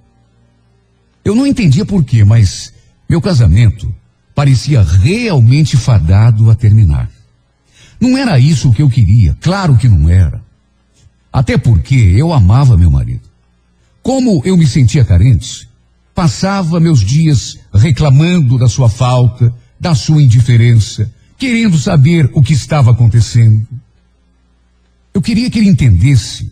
Eu 1.24 1.34
não 1.34 1.48
entendia 1.48 1.86
por 1.86 2.04
quê, 2.04 2.26
mas 2.26 2.74
meu 3.10 3.22
casamento 3.22 3.96
parecia 4.36 4.82
realmente 4.82 5.78
fadado 5.78 6.52
a 6.52 6.56
terminar. 6.56 7.10
Não 7.98 8.18
era 8.18 8.38
isso 8.38 8.72
o 8.72 8.74
que 8.74 8.82
eu 8.82 8.90
queria, 8.90 9.38
claro 9.40 9.78
que 9.78 9.88
não 9.88 10.10
era. 10.10 10.47
Até 11.38 11.56
porque 11.56 11.94
eu 11.94 12.34
amava 12.34 12.76
meu 12.76 12.90
marido. 12.90 13.22
Como 14.02 14.42
eu 14.44 14.58
me 14.58 14.66
sentia 14.66 15.06
carente, 15.06 15.70
passava 16.16 16.80
meus 16.80 17.02
dias 17.02 17.60
reclamando 17.72 18.58
da 18.58 18.68
sua 18.68 18.90
falta, 18.90 19.54
da 19.80 19.94
sua 19.94 20.20
indiferença, 20.20 21.14
querendo 21.38 21.78
saber 21.78 22.28
o 22.34 22.42
que 22.42 22.54
estava 22.54 22.90
acontecendo. 22.90 23.68
Eu 25.14 25.22
queria 25.22 25.48
que 25.52 25.60
ele 25.60 25.70
entendesse 25.70 26.52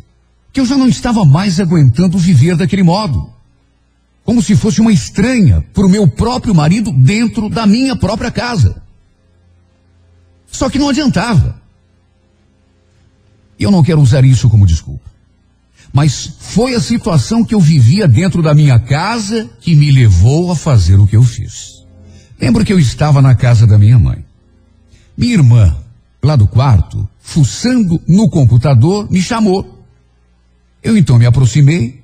que 0.54 0.60
eu 0.60 0.68
já 0.68 0.78
não 0.78 0.88
estava 0.88 1.26
mais 1.26 1.60
aguentando 1.60 2.20
viver 2.20 2.56
daquele 2.56 2.84
modo. 2.84 3.34
Como 4.24 4.40
se 4.40 4.56
fosse 4.56 4.82
uma 4.82 4.94
estranha 4.94 5.66
para 5.74 5.88
o 5.88 5.90
meu 5.90 6.08
próprio 6.08 6.54
marido 6.54 6.92
dentro 6.92 7.50
da 7.50 7.66
minha 7.66 7.96
própria 7.96 8.30
casa. 8.30 8.84
Só 10.46 10.70
que 10.70 10.78
não 10.78 10.90
adiantava. 10.90 11.65
Eu 13.60 13.72
não 13.72 13.84
quero 13.84 14.02
usar 14.02 14.24
isso 14.26 14.50
como 14.50 14.68
desculpa. 14.68 15.16
Mas 15.94 16.34
foi 16.40 16.76
a 16.76 16.82
situação 16.82 17.44
que 17.44 17.56
eu 17.56 17.60
vivia 17.60 18.08
dentro 18.08 18.42
da 18.42 18.54
minha 18.54 18.78
casa 18.80 19.50
que 19.62 19.76
me 19.76 19.92
levou 19.92 20.52
a 20.52 20.56
fazer 20.56 21.00
o 21.00 21.08
que 21.08 21.16
eu 21.16 21.24
fiz. 21.24 21.86
Lembro 22.40 22.66
que 22.66 22.74
eu 22.74 22.80
estava 22.80 23.22
na 23.22 23.34
casa 23.34 23.66
da 23.66 23.78
minha 23.78 23.98
mãe. 23.98 24.26
Minha 25.18 25.36
irmã, 25.36 25.78
lá 26.22 26.36
do 26.36 26.48
quarto, 26.48 27.08
fuçando 27.20 28.02
no 28.08 28.30
computador, 28.30 29.10
me 29.10 29.22
chamou. 29.22 29.86
Eu 30.84 30.98
então 30.98 31.18
me 31.18 31.26
aproximei 31.26 32.04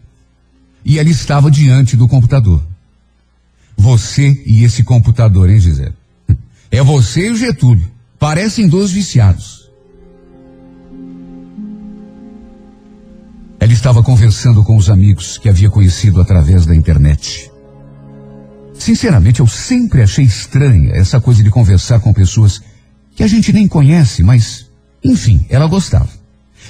e 0.86 0.98
ela 0.98 1.10
estava 1.10 1.52
diante 1.52 1.98
do 1.98 2.08
computador. 2.08 2.64
Você 3.76 4.42
e 4.46 4.64
esse 4.64 4.84
computador, 4.84 5.50
hein, 5.50 5.60
Gisele? 5.60 5.94
É 6.72 6.82
você 6.82 7.28
e 7.28 7.32
o 7.32 7.36
Getúlio. 7.36 7.92
Parecem 8.18 8.68
dois 8.68 8.92
viciados. 8.92 9.61
Ela 13.62 13.74
estava 13.74 14.02
conversando 14.02 14.64
com 14.64 14.76
os 14.76 14.90
amigos 14.90 15.38
que 15.38 15.48
havia 15.48 15.70
conhecido 15.70 16.20
através 16.20 16.66
da 16.66 16.76
internet. 16.76 17.52
Sinceramente, 18.74 19.40
eu 19.40 19.46
sempre 19.46 20.02
achei 20.02 20.26
estranha 20.26 20.90
essa 20.96 21.22
coisa 21.22 21.44
de 21.44 21.52
conversar 21.52 22.00
com 22.00 22.12
pessoas 22.12 22.60
que 23.16 23.22
a 23.22 23.28
gente 23.28 23.54
nem 23.54 23.68
conhece, 23.68 24.24
mas, 24.24 24.66
enfim, 25.04 25.46
ela 25.48 25.68
gostava. 25.68 26.10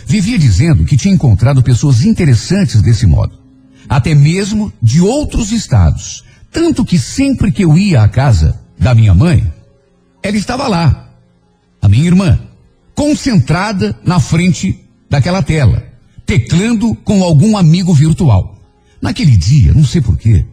Vivia 0.05 0.37
dizendo 0.37 0.83
que 0.83 0.97
tinha 0.97 1.13
encontrado 1.13 1.63
pessoas 1.63 2.03
interessantes 2.03 2.81
desse 2.81 3.05
modo, 3.05 3.39
até 3.87 4.13
mesmo 4.13 4.73
de 4.81 4.99
outros 4.99 5.53
estados. 5.53 6.25
Tanto 6.51 6.83
que 6.83 6.99
sempre 6.99 7.53
que 7.53 7.63
eu 7.63 7.77
ia 7.77 8.03
à 8.03 8.09
casa 8.09 8.59
da 8.77 8.93
minha 8.93 9.13
mãe, 9.13 9.49
ela 10.21 10.35
estava 10.35 10.67
lá, 10.67 11.09
a 11.81 11.87
minha 11.87 12.05
irmã, 12.05 12.37
concentrada 12.93 13.97
na 14.03 14.19
frente 14.19 14.77
daquela 15.09 15.41
tela, 15.41 15.90
teclando 16.32 16.95
com 16.95 17.21
algum 17.23 17.57
amigo 17.57 17.93
virtual. 17.93 18.55
Naquele 19.01 19.36
dia, 19.36 19.73
não 19.73 19.84
sei 19.84 19.99
porquê, 19.99 20.45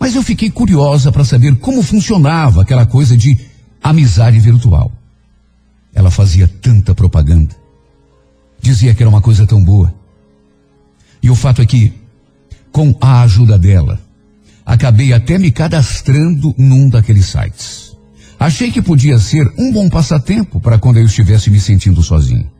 mas 0.00 0.16
eu 0.16 0.24
fiquei 0.24 0.50
curiosa 0.50 1.12
para 1.12 1.24
saber 1.24 1.54
como 1.58 1.84
funcionava 1.84 2.62
aquela 2.62 2.84
coisa 2.84 3.16
de 3.16 3.38
amizade 3.80 4.40
virtual. 4.40 4.90
Ela 5.94 6.10
fazia 6.10 6.48
tanta 6.48 6.96
propaganda. 6.96 7.54
Dizia 8.60 8.92
que 8.92 9.00
era 9.00 9.08
uma 9.08 9.20
coisa 9.20 9.46
tão 9.46 9.62
boa. 9.62 9.94
E 11.22 11.30
o 11.30 11.36
fato 11.36 11.62
é 11.62 11.66
que, 11.66 11.92
com 12.72 12.92
a 13.00 13.22
ajuda 13.22 13.56
dela, 13.56 14.00
acabei 14.66 15.12
até 15.12 15.38
me 15.38 15.52
cadastrando 15.52 16.52
num 16.58 16.88
daqueles 16.88 17.26
sites. 17.26 17.96
Achei 18.36 18.72
que 18.72 18.82
podia 18.82 19.16
ser 19.20 19.46
um 19.56 19.72
bom 19.72 19.88
passatempo 19.88 20.60
para 20.60 20.76
quando 20.76 20.96
eu 20.96 21.06
estivesse 21.06 21.50
me 21.50 21.60
sentindo 21.60 22.02
sozinho. 22.02 22.57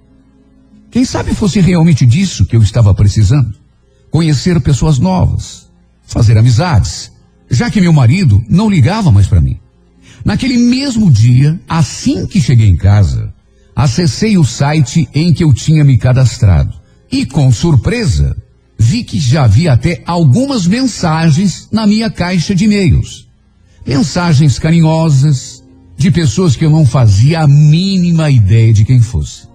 Quem 0.91 1.05
sabe 1.05 1.35
fosse 1.35 1.61
realmente 1.61 2.07
disso 2.07 2.47
que 2.47 2.57
eu 2.57 2.63
estava 2.63 2.95
precisando? 2.95 3.55
Conhecer 4.11 4.61
pessoas 4.61 4.99
novas, 4.99 5.69
fazer 6.07 6.39
amizades, 6.39 7.13
já 7.51 7.71
que 7.71 7.81
meu 7.81 7.93
marido 7.93 8.43
não 8.49 8.71
ligava 8.71 9.13
mais 9.13 9.27
para 9.27 9.41
mim. 9.41 9.59
Naquele 10.25 10.57
mesmo 10.57 11.11
dia, 11.11 11.61
assim 11.69 12.27
que 12.27 12.41
cheguei 12.41 12.69
em 12.69 12.77
casa, 12.77 13.33
acessei 13.77 14.37
o 14.39 14.45
site 14.45 15.09
em 15.15 15.33
que 15.33 15.45
eu 15.45 15.53
tinha 15.53 15.85
me 15.85 15.99
cadastrado 15.99 16.73
e, 17.11 17.25
com 17.25 17.53
surpresa, 17.53 18.37
vi 18.79 19.05
que 19.05 19.19
já 19.19 19.45
havia 19.45 19.73
até 19.73 20.03
algumas 20.07 20.67
mensagens 20.67 21.69
na 21.71 21.87
minha 21.87 22.11
caixa 22.11 22.55
de 22.55 22.65
e-mails. 22.65 23.29
Mensagens 23.87 24.59
carinhosas 24.59 25.63
de 25.97 26.11
pessoas 26.11 26.57
que 26.57 26.65
eu 26.65 26.71
não 26.71 26.87
fazia 26.87 27.41
a 27.41 27.49
mínima 27.49 28.31
ideia 28.31 28.73
de 28.73 28.85
quem 28.85 29.01
fosse. 29.01 29.49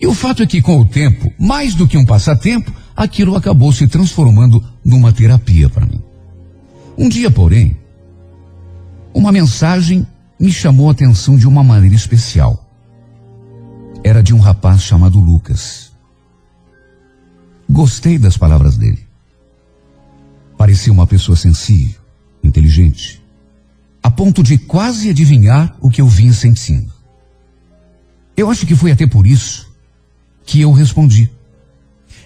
E 0.00 0.06
o 0.06 0.14
fato 0.14 0.42
é 0.42 0.46
que, 0.46 0.62
com 0.62 0.80
o 0.80 0.84
tempo, 0.84 1.32
mais 1.38 1.74
do 1.74 1.86
que 1.86 1.98
um 1.98 2.06
passatempo, 2.06 2.72
aquilo 2.96 3.34
acabou 3.34 3.72
se 3.72 3.88
transformando 3.88 4.64
numa 4.84 5.12
terapia 5.12 5.68
para 5.68 5.86
mim. 5.86 6.00
Um 6.96 7.08
dia, 7.08 7.30
porém, 7.30 7.76
uma 9.12 9.32
mensagem 9.32 10.06
me 10.38 10.52
chamou 10.52 10.88
a 10.88 10.92
atenção 10.92 11.36
de 11.36 11.48
uma 11.48 11.64
maneira 11.64 11.96
especial. 11.96 12.64
Era 14.04 14.22
de 14.22 14.32
um 14.32 14.38
rapaz 14.38 14.82
chamado 14.82 15.18
Lucas. 15.18 15.92
Gostei 17.68 18.18
das 18.18 18.36
palavras 18.36 18.76
dele. 18.76 19.04
Parecia 20.56 20.92
uma 20.92 21.06
pessoa 21.06 21.36
sensível, 21.36 22.00
inteligente, 22.42 23.22
a 24.02 24.10
ponto 24.10 24.42
de 24.42 24.58
quase 24.58 25.10
adivinhar 25.10 25.76
o 25.80 25.90
que 25.90 26.00
eu 26.00 26.06
vinha 26.06 26.32
sentindo. 26.32 26.92
Eu 28.36 28.48
acho 28.48 28.64
que 28.64 28.76
foi 28.76 28.92
até 28.92 29.06
por 29.06 29.26
isso 29.26 29.67
que 30.48 30.62
eu 30.62 30.72
respondi. 30.72 31.30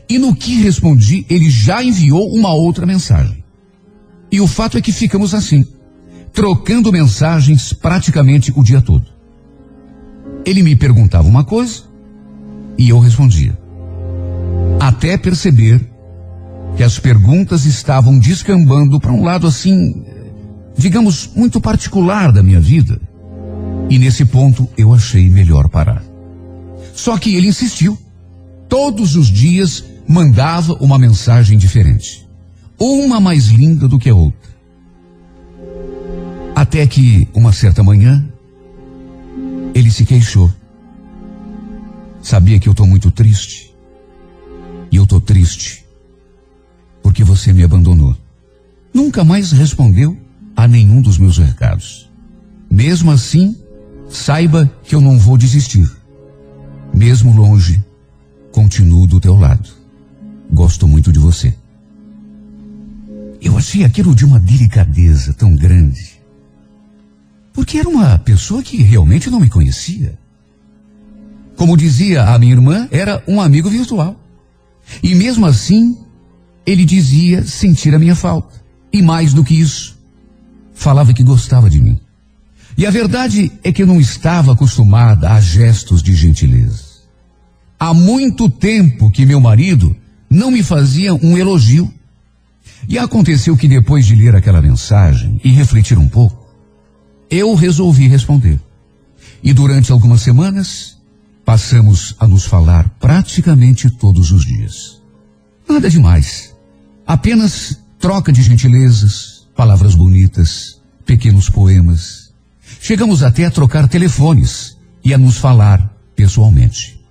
E 0.08 0.16
no 0.16 0.34
que 0.34 0.54
respondi, 0.62 1.26
ele 1.28 1.50
já 1.50 1.82
enviou 1.82 2.32
uma 2.32 2.54
outra 2.54 2.86
mensagem. 2.86 3.42
E 4.30 4.40
o 4.40 4.46
fato 4.46 4.78
é 4.78 4.80
que 4.80 4.92
ficamos 4.92 5.34
assim, 5.34 5.66
trocando 6.32 6.92
mensagens 6.92 7.72
praticamente 7.72 8.52
o 8.54 8.62
dia 8.62 8.80
todo. 8.80 9.04
Ele 10.46 10.62
me 10.62 10.76
perguntava 10.76 11.26
uma 11.26 11.42
coisa 11.42 11.82
e 12.78 12.90
eu 12.90 13.00
respondia. 13.00 13.58
Até 14.78 15.16
perceber 15.18 15.84
que 16.76 16.84
as 16.84 17.00
perguntas 17.00 17.64
estavam 17.64 18.20
descambando 18.20 19.00
para 19.00 19.12
um 19.12 19.24
lado 19.24 19.48
assim, 19.48 20.04
digamos, 20.78 21.28
muito 21.34 21.60
particular 21.60 22.30
da 22.30 22.42
minha 22.42 22.60
vida. 22.60 23.00
E 23.90 23.98
nesse 23.98 24.24
ponto 24.24 24.68
eu 24.78 24.94
achei 24.94 25.28
melhor 25.28 25.68
parar. 25.68 26.04
Só 26.94 27.18
que 27.18 27.34
ele 27.34 27.48
insistiu 27.48 27.98
todos 28.72 29.16
os 29.16 29.26
dias 29.26 29.84
mandava 30.08 30.72
uma 30.80 30.98
mensagem 30.98 31.58
diferente. 31.58 32.26
Uma 32.78 33.20
mais 33.20 33.48
linda 33.48 33.86
do 33.86 33.98
que 33.98 34.08
a 34.08 34.14
outra. 34.14 34.50
Até 36.56 36.86
que, 36.86 37.28
uma 37.34 37.52
certa 37.52 37.82
manhã, 37.82 38.26
ele 39.74 39.90
se 39.90 40.06
queixou. 40.06 40.50
Sabia 42.22 42.58
que 42.58 42.66
eu 42.66 42.70
estou 42.70 42.86
muito 42.86 43.10
triste. 43.10 43.74
E 44.90 44.96
eu 44.96 45.02
estou 45.02 45.20
triste. 45.20 45.84
Porque 47.02 47.22
você 47.22 47.52
me 47.52 47.62
abandonou. 47.62 48.16
Nunca 48.94 49.22
mais 49.22 49.52
respondeu 49.52 50.16
a 50.56 50.66
nenhum 50.66 51.02
dos 51.02 51.18
meus 51.18 51.36
recados. 51.36 52.10
Mesmo 52.70 53.10
assim, 53.10 53.54
saiba 54.08 54.64
que 54.82 54.94
eu 54.94 55.00
não 55.02 55.18
vou 55.18 55.36
desistir. 55.36 55.86
Mesmo 56.94 57.36
longe 57.36 57.91
continuo 58.52 59.06
do 59.06 59.18
teu 59.18 59.34
lado. 59.34 59.68
Gosto 60.52 60.86
muito 60.86 61.10
de 61.10 61.18
você. 61.18 61.54
Eu 63.40 63.58
achei 63.58 63.82
aquilo 63.82 64.14
de 64.14 64.24
uma 64.24 64.38
delicadeza 64.38 65.32
tão 65.32 65.56
grande. 65.56 66.20
Porque 67.52 67.78
era 67.78 67.88
uma 67.88 68.18
pessoa 68.18 68.62
que 68.62 68.76
realmente 68.82 69.28
não 69.30 69.40
me 69.40 69.50
conhecia. 69.50 70.16
Como 71.56 71.76
dizia 71.76 72.24
a 72.24 72.38
minha 72.38 72.52
irmã, 72.52 72.88
era 72.90 73.22
um 73.26 73.40
amigo 73.40 73.68
virtual. 73.68 74.18
E 75.02 75.14
mesmo 75.14 75.46
assim, 75.46 75.98
ele 76.64 76.84
dizia 76.84 77.44
sentir 77.44 77.94
a 77.94 77.98
minha 77.98 78.14
falta. 78.14 78.62
E 78.92 79.02
mais 79.02 79.32
do 79.32 79.42
que 79.42 79.54
isso, 79.54 79.98
falava 80.72 81.12
que 81.12 81.22
gostava 81.22 81.68
de 81.68 81.80
mim. 81.80 81.98
E 82.76 82.86
a 82.86 82.90
verdade 82.90 83.50
é 83.62 83.72
que 83.72 83.82
eu 83.82 83.86
não 83.86 84.00
estava 84.00 84.52
acostumada 84.52 85.30
a 85.30 85.40
gestos 85.40 86.02
de 86.02 86.14
gentileza. 86.14 86.91
Há 87.82 87.92
muito 87.92 88.48
tempo 88.48 89.10
que 89.10 89.26
meu 89.26 89.40
marido 89.40 89.96
não 90.30 90.52
me 90.52 90.62
fazia 90.62 91.12
um 91.16 91.36
elogio. 91.36 91.92
E 92.88 92.96
aconteceu 92.96 93.56
que 93.56 93.66
depois 93.66 94.06
de 94.06 94.14
ler 94.14 94.36
aquela 94.36 94.62
mensagem 94.62 95.40
e 95.42 95.50
refletir 95.50 95.98
um 95.98 96.06
pouco, 96.06 96.46
eu 97.28 97.56
resolvi 97.56 98.06
responder. 98.06 98.60
E 99.42 99.52
durante 99.52 99.90
algumas 99.90 100.22
semanas, 100.22 100.96
passamos 101.44 102.14
a 102.20 102.28
nos 102.28 102.44
falar 102.44 102.88
praticamente 103.00 103.90
todos 103.90 104.30
os 104.30 104.44
dias. 104.44 105.02
Nada 105.68 105.90
demais. 105.90 106.54
Apenas 107.04 107.82
troca 107.98 108.32
de 108.32 108.44
gentilezas, 108.44 109.48
palavras 109.56 109.96
bonitas, 109.96 110.80
pequenos 111.04 111.50
poemas. 111.50 112.32
Chegamos 112.80 113.24
até 113.24 113.44
a 113.44 113.50
trocar 113.50 113.88
telefones 113.88 114.78
e 115.04 115.12
a 115.12 115.18
nos 115.18 115.36
falar 115.36 115.92
pessoalmente. 116.14 117.01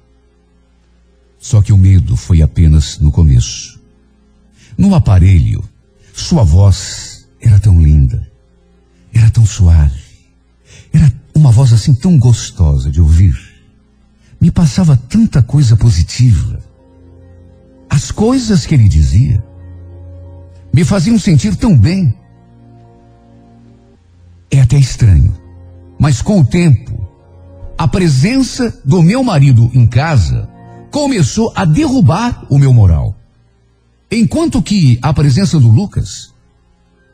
Só 1.42 1.60
que 1.60 1.74
o 1.74 1.78
medo 1.78 2.16
foi 2.16 2.44
apenas 2.44 3.00
no 3.00 3.12
começo. 3.12 3.82
No 4.78 4.94
aparelho, 4.94 5.68
sua 6.14 6.44
voz 6.44 7.28
era 7.42 7.60
tão 7.60 7.82
linda, 7.82 8.32
era 9.12 9.28
tão 9.32 9.44
suave, 9.44 10.00
era 10.94 11.12
uma 11.34 11.52
voz 11.52 11.74
assim 11.74 11.96
tão 11.96 12.20
gostosa 12.20 12.92
de 12.92 13.02
ouvir. 13.02 13.36
Me 14.40 14.52
passava 14.52 14.96
tanta 14.96 15.42
coisa 15.42 15.76
positiva. 15.76 16.60
As 17.90 18.12
coisas 18.12 18.66
que 18.66 18.76
ele 18.76 18.88
dizia 18.88 19.44
me 20.72 20.86
faziam 20.86 21.18
sentir 21.18 21.56
tão 21.56 21.76
bem. 21.76 22.16
É 24.52 24.62
até 24.62 24.78
estranho, 24.78 25.36
mas 26.00 26.22
com 26.22 26.40
o 26.40 26.46
tempo, 26.46 27.10
a 27.78 27.88
presença 27.88 28.80
do 28.86 29.02
meu 29.02 29.24
marido 29.24 29.72
em 29.74 29.88
casa 29.88 30.51
começou 30.92 31.52
a 31.56 31.64
derrubar 31.66 32.46
o 32.50 32.60
meu 32.60 32.74
moral. 32.74 33.16
Enquanto 34.12 34.62
que 34.62 35.00
a 35.02 35.14
presença 35.14 35.58
do 35.58 35.70
Lucas, 35.70 36.34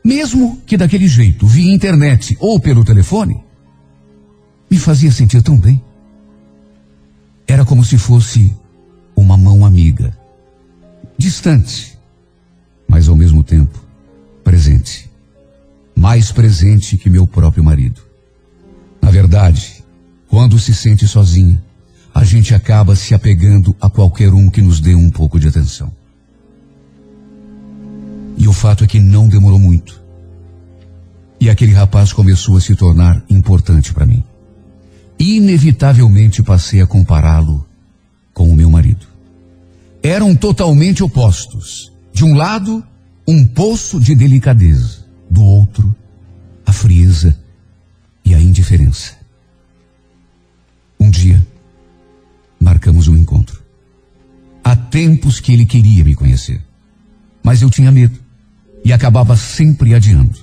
mesmo 0.04 0.60
que 0.66 0.76
daquele 0.76 1.06
jeito, 1.06 1.46
via 1.46 1.72
internet 1.72 2.36
ou 2.40 2.58
pelo 2.58 2.84
telefone, 2.84 3.40
me 4.68 4.78
fazia 4.78 5.12
sentir 5.12 5.40
tão 5.42 5.56
bem. 5.56 5.82
Era 7.46 7.64
como 7.64 7.84
se 7.84 7.96
fosse 7.96 8.54
uma 9.16 9.36
mão 9.36 9.64
amiga, 9.64 10.16
distante, 11.16 11.96
mas 12.86 13.08
ao 13.08 13.16
mesmo 13.16 13.44
tempo 13.44 13.78
presente. 14.42 15.08
Mais 15.94 16.32
presente 16.32 16.96
que 16.96 17.10
meu 17.10 17.26
próprio 17.26 17.62
marido. 17.62 18.00
Na 19.00 19.10
verdade, 19.10 19.84
quando 20.28 20.58
se 20.58 20.74
sente 20.74 21.06
sozinha, 21.06 21.62
a 22.18 22.24
gente 22.24 22.52
acaba 22.52 22.96
se 22.96 23.14
apegando 23.14 23.76
a 23.80 23.88
qualquer 23.88 24.34
um 24.34 24.50
que 24.50 24.60
nos 24.60 24.80
dê 24.80 24.92
um 24.92 25.08
pouco 25.08 25.38
de 25.38 25.46
atenção. 25.46 25.92
E 28.36 28.48
o 28.48 28.52
fato 28.52 28.82
é 28.82 28.88
que 28.88 28.98
não 28.98 29.28
demorou 29.28 29.56
muito. 29.56 30.02
E 31.38 31.48
aquele 31.48 31.72
rapaz 31.72 32.12
começou 32.12 32.56
a 32.56 32.60
se 32.60 32.74
tornar 32.74 33.22
importante 33.30 33.94
para 33.94 34.04
mim. 34.04 34.24
Inevitavelmente 35.16 36.42
passei 36.42 36.80
a 36.80 36.88
compará-lo 36.88 37.64
com 38.34 38.50
o 38.50 38.56
meu 38.56 38.68
marido. 38.68 39.06
Eram 40.02 40.34
totalmente 40.34 41.04
opostos. 41.04 41.92
De 42.12 42.24
um 42.24 42.34
lado, 42.34 42.82
um 43.28 43.46
poço 43.46 44.00
de 44.00 44.16
delicadeza. 44.16 45.04
Do 45.30 45.44
outro, 45.44 45.94
a 46.66 46.72
frieza 46.72 47.38
e 48.24 48.34
a 48.34 48.40
indiferença. 48.40 49.16
Um 50.98 51.10
dia, 51.10 51.40
marcamos 52.68 53.08
um 53.08 53.16
encontro. 53.16 53.62
Há 54.62 54.76
tempos 54.76 55.40
que 55.40 55.52
ele 55.52 55.64
queria 55.64 56.04
me 56.04 56.14
conhecer. 56.14 56.60
Mas 57.42 57.62
eu 57.62 57.70
tinha 57.70 57.90
medo 57.90 58.18
e 58.84 58.92
acabava 58.92 59.34
sempre 59.36 59.94
adiando. 59.94 60.38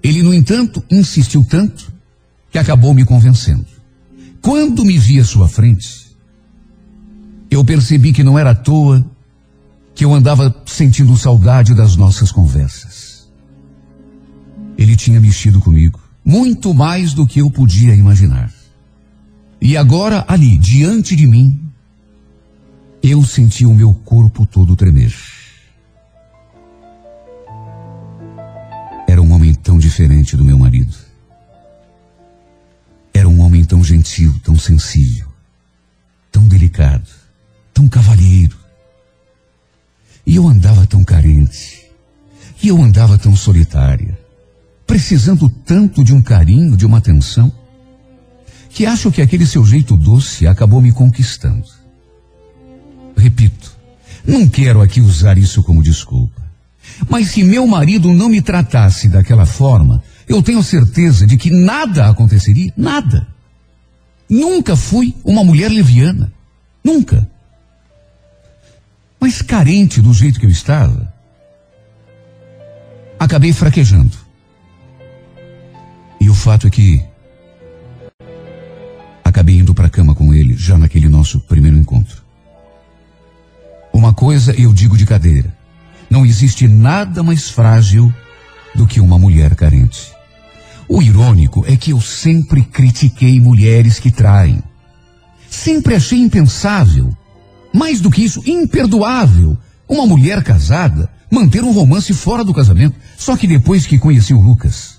Ele, 0.00 0.22
no 0.22 0.32
entanto, 0.32 0.82
insistiu 0.88 1.44
tanto 1.44 1.92
que 2.52 2.58
acabou 2.58 2.94
me 2.94 3.04
convencendo. 3.04 3.66
Quando 4.40 4.84
me 4.84 4.96
vi 4.96 5.18
à 5.18 5.24
sua 5.24 5.48
frente, 5.48 6.16
eu 7.50 7.64
percebi 7.64 8.12
que 8.12 8.22
não 8.22 8.38
era 8.38 8.50
à 8.50 8.54
toa 8.54 9.04
que 9.92 10.04
eu 10.04 10.14
andava 10.14 10.54
sentindo 10.66 11.16
saudade 11.16 11.74
das 11.74 11.96
nossas 11.96 12.30
conversas. 12.30 13.28
Ele 14.78 14.94
tinha 14.94 15.18
mexido 15.18 15.58
comigo, 15.58 15.98
muito 16.24 16.72
mais 16.72 17.12
do 17.12 17.26
que 17.26 17.40
eu 17.40 17.50
podia 17.50 17.94
imaginar. 17.94 18.55
E 19.60 19.76
agora, 19.76 20.24
ali, 20.28 20.56
diante 20.58 21.16
de 21.16 21.26
mim, 21.26 21.58
eu 23.02 23.24
senti 23.24 23.64
o 23.64 23.74
meu 23.74 23.94
corpo 23.94 24.44
todo 24.44 24.76
tremer. 24.76 25.14
Era 29.08 29.22
um 29.22 29.32
homem 29.32 29.54
tão 29.54 29.78
diferente 29.78 30.36
do 30.36 30.44
meu 30.44 30.58
marido. 30.58 30.94
Era 33.14 33.28
um 33.28 33.40
homem 33.40 33.64
tão 33.64 33.82
gentil, 33.82 34.34
tão 34.42 34.58
sensível, 34.58 35.26
tão 36.30 36.46
delicado, 36.46 37.08
tão 37.72 37.88
cavalheiro. 37.88 38.56
E 40.26 40.36
eu 40.36 40.46
andava 40.46 40.86
tão 40.86 41.04
carente. 41.04 41.86
E 42.62 42.68
eu 42.68 42.82
andava 42.82 43.16
tão 43.16 43.36
solitária, 43.36 44.18
precisando 44.86 45.48
tanto 45.48 46.02
de 46.02 46.12
um 46.12 46.20
carinho, 46.20 46.76
de 46.76 46.84
uma 46.84 46.98
atenção, 46.98 47.52
que 48.76 48.84
acho 48.84 49.10
que 49.10 49.22
aquele 49.22 49.46
seu 49.46 49.64
jeito 49.64 49.96
doce 49.96 50.46
acabou 50.46 50.82
me 50.82 50.92
conquistando. 50.92 51.66
Repito, 53.16 53.74
não 54.22 54.46
quero 54.46 54.82
aqui 54.82 55.00
usar 55.00 55.38
isso 55.38 55.62
como 55.62 55.82
desculpa. 55.82 56.42
Mas 57.08 57.30
se 57.30 57.42
meu 57.42 57.66
marido 57.66 58.12
não 58.12 58.28
me 58.28 58.42
tratasse 58.42 59.08
daquela 59.08 59.46
forma, 59.46 60.04
eu 60.28 60.42
tenho 60.42 60.62
certeza 60.62 61.26
de 61.26 61.38
que 61.38 61.48
nada 61.48 62.10
aconteceria. 62.10 62.70
Nada. 62.76 63.26
Nunca 64.28 64.76
fui 64.76 65.16
uma 65.24 65.42
mulher 65.42 65.70
leviana. 65.70 66.30
Nunca. 66.84 67.26
Mas 69.18 69.40
carente 69.40 70.02
do 70.02 70.12
jeito 70.12 70.38
que 70.38 70.44
eu 70.44 70.50
estava, 70.50 71.10
acabei 73.18 73.54
fraquejando. 73.54 74.18
E 76.20 76.28
o 76.28 76.34
fato 76.34 76.66
é 76.66 76.70
que 76.70 77.02
acabei 79.36 79.58
indo 79.58 79.74
para 79.74 79.86
a 79.86 79.90
cama 79.90 80.14
com 80.14 80.32
ele 80.32 80.56
já 80.56 80.78
naquele 80.78 81.10
nosso 81.10 81.38
primeiro 81.40 81.76
encontro. 81.76 82.22
Uma 83.92 84.14
coisa 84.14 84.58
eu 84.58 84.72
digo 84.72 84.96
de 84.96 85.04
cadeira: 85.04 85.54
não 86.08 86.24
existe 86.24 86.66
nada 86.66 87.22
mais 87.22 87.50
frágil 87.50 88.10
do 88.74 88.86
que 88.86 88.98
uma 88.98 89.18
mulher 89.18 89.54
carente. 89.54 90.10
O 90.88 91.02
irônico 91.02 91.66
é 91.66 91.76
que 91.76 91.90
eu 91.90 92.00
sempre 92.00 92.62
critiquei 92.62 93.38
mulheres 93.38 93.98
que 93.98 94.10
traem. 94.10 94.62
Sempre 95.50 95.94
achei 95.94 96.18
impensável, 96.18 97.14
mais 97.74 98.00
do 98.00 98.10
que 98.10 98.24
isso, 98.24 98.42
imperdoável, 98.46 99.58
uma 99.86 100.06
mulher 100.06 100.42
casada 100.42 101.10
manter 101.30 101.62
um 101.62 101.72
romance 101.72 102.14
fora 102.14 102.42
do 102.42 102.54
casamento. 102.54 102.96
Só 103.18 103.36
que 103.36 103.46
depois 103.46 103.86
que 103.86 103.98
conheci 103.98 104.32
o 104.32 104.40
Lucas, 104.40 104.98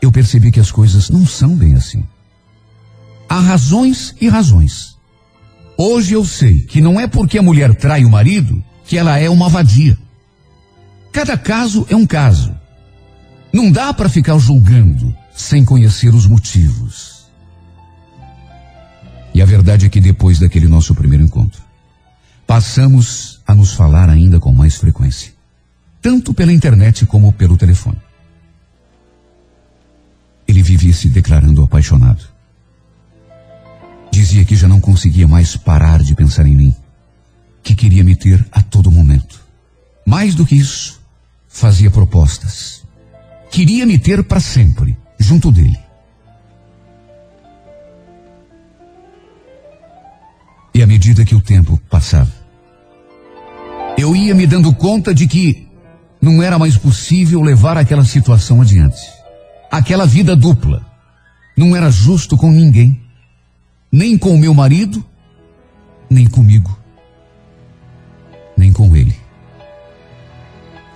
eu 0.00 0.10
percebi 0.10 0.50
que 0.50 0.58
as 0.58 0.72
coisas 0.72 1.10
não 1.10 1.24
são 1.24 1.54
bem 1.54 1.74
assim. 1.74 2.02
Há 3.32 3.40
razões 3.40 4.14
e 4.20 4.28
razões. 4.28 4.98
Hoje 5.78 6.12
eu 6.12 6.22
sei 6.22 6.60
que 6.60 6.82
não 6.82 7.00
é 7.00 7.06
porque 7.06 7.38
a 7.38 7.42
mulher 7.42 7.74
trai 7.74 8.04
o 8.04 8.10
marido 8.10 8.62
que 8.84 8.98
ela 8.98 9.18
é 9.18 9.30
uma 9.30 9.48
vadia. 9.48 9.96
Cada 11.10 11.38
caso 11.38 11.86
é 11.88 11.96
um 11.96 12.06
caso. 12.06 12.54
Não 13.50 13.72
dá 13.72 13.94
para 13.94 14.10
ficar 14.10 14.36
julgando 14.36 15.16
sem 15.34 15.64
conhecer 15.64 16.14
os 16.14 16.26
motivos. 16.26 17.24
E 19.32 19.40
a 19.40 19.46
verdade 19.46 19.86
é 19.86 19.88
que 19.88 19.98
depois 19.98 20.38
daquele 20.38 20.68
nosso 20.68 20.94
primeiro 20.94 21.24
encontro, 21.24 21.62
passamos 22.46 23.40
a 23.46 23.54
nos 23.54 23.72
falar 23.72 24.10
ainda 24.10 24.38
com 24.38 24.52
mais 24.52 24.76
frequência, 24.76 25.32
tanto 26.02 26.34
pela 26.34 26.52
internet 26.52 27.06
como 27.06 27.32
pelo 27.32 27.56
telefone. 27.56 27.96
Ele 30.46 30.62
vivia 30.62 30.92
se 30.92 31.08
declarando 31.08 31.64
apaixonado. 31.64 32.31
Dizia 34.12 34.44
que 34.44 34.54
já 34.54 34.68
não 34.68 34.78
conseguia 34.78 35.26
mais 35.26 35.56
parar 35.56 36.02
de 36.02 36.14
pensar 36.14 36.46
em 36.46 36.54
mim, 36.54 36.76
que 37.62 37.74
queria 37.74 38.04
me 38.04 38.14
ter 38.14 38.46
a 38.52 38.62
todo 38.62 38.92
momento. 38.92 39.40
Mais 40.06 40.34
do 40.34 40.44
que 40.44 40.54
isso, 40.54 41.00
fazia 41.48 41.90
propostas. 41.90 42.84
Queria 43.50 43.86
me 43.86 43.98
ter 43.98 44.22
para 44.22 44.38
sempre, 44.38 44.96
junto 45.18 45.50
dele. 45.50 45.78
E 50.74 50.82
à 50.82 50.86
medida 50.86 51.24
que 51.24 51.34
o 51.34 51.40
tempo 51.40 51.80
passava, 51.90 52.32
eu 53.98 54.16
ia 54.16 54.34
me 54.34 54.46
dando 54.46 54.74
conta 54.74 55.14
de 55.14 55.26
que 55.26 55.68
não 56.20 56.42
era 56.42 56.58
mais 56.58 56.78
possível 56.78 57.42
levar 57.42 57.76
aquela 57.76 58.04
situação 58.04 58.62
adiante. 58.62 59.00
Aquela 59.70 60.06
vida 60.06 60.36
dupla. 60.36 60.84
Não 61.56 61.74
era 61.74 61.90
justo 61.90 62.36
com 62.36 62.50
ninguém. 62.50 63.01
Nem 63.92 64.16
com 64.16 64.34
o 64.34 64.38
meu 64.38 64.54
marido, 64.54 65.04
nem 66.08 66.26
comigo. 66.26 66.74
Nem 68.56 68.72
com 68.72 68.96
ele. 68.96 69.14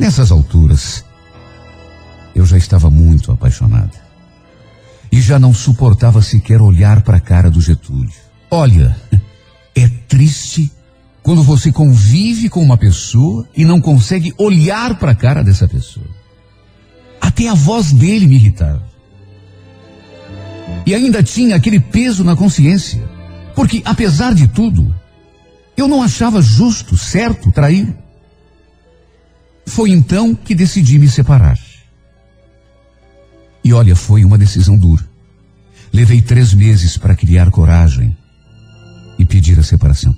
Nessas 0.01 0.30
alturas, 0.30 1.05
eu 2.34 2.47
já 2.47 2.57
estava 2.57 2.90
muito 2.90 3.30
apaixonada. 3.30 3.92
E 5.12 5.20
já 5.20 5.38
não 5.38 5.53
suportava 5.53 6.22
sequer 6.22 6.62
olhar 6.62 7.03
para 7.03 7.18
a 7.18 7.20
cara 7.20 7.51
do 7.51 7.61
Getúlio. 7.61 8.11
Olha, 8.51 8.97
é 9.74 9.88
triste 10.09 10.72
quando 11.22 11.42
você 11.42 11.72
convive 11.72 12.49
com 12.49 12.62
uma 12.62 12.78
pessoa 12.78 13.47
e 13.55 13.64
não 13.64 13.80
consegue 13.80 14.32
olhar 14.38 14.99
para 14.99 15.12
a 15.12 15.14
cara 15.14 15.44
dessa 15.44 15.68
pessoa. 15.68 16.07
Até 17.20 17.49
a 17.49 17.55
voz 17.55 17.92
dele 17.92 18.26
me 18.26 18.36
irritava. 18.36 18.95
E 20.85 20.95
ainda 20.95 21.23
tinha 21.23 21.57
aquele 21.57 21.81
peso 21.81 22.25
na 22.25 22.37
consciência. 22.37 23.03
Porque, 23.55 23.83
apesar 23.85 24.35
de 24.35 24.47
tudo, 24.49 24.95
eu 25.77 25.89
não 25.89 26.03
achava 26.03 26.43
justo, 26.43 26.97
certo, 26.97 27.53
trair. 27.53 27.95
Foi 29.67 29.91
então 29.91 30.35
que 30.35 30.55
decidi 30.55 30.99
me 30.99 31.09
separar. 31.09 31.59
E 33.64 33.73
olha, 33.73 33.97
foi 33.97 34.25
uma 34.25 34.39
decisão 34.39 34.79
dura. 34.79 35.05
Levei 35.93 36.23
três 36.23 36.55
meses 36.55 36.97
para 36.97 37.17
criar 37.17 37.51
coragem 37.51 38.17
e 39.19 39.25
pedir 39.25 39.59
a 39.59 39.62
separação. 39.62 40.17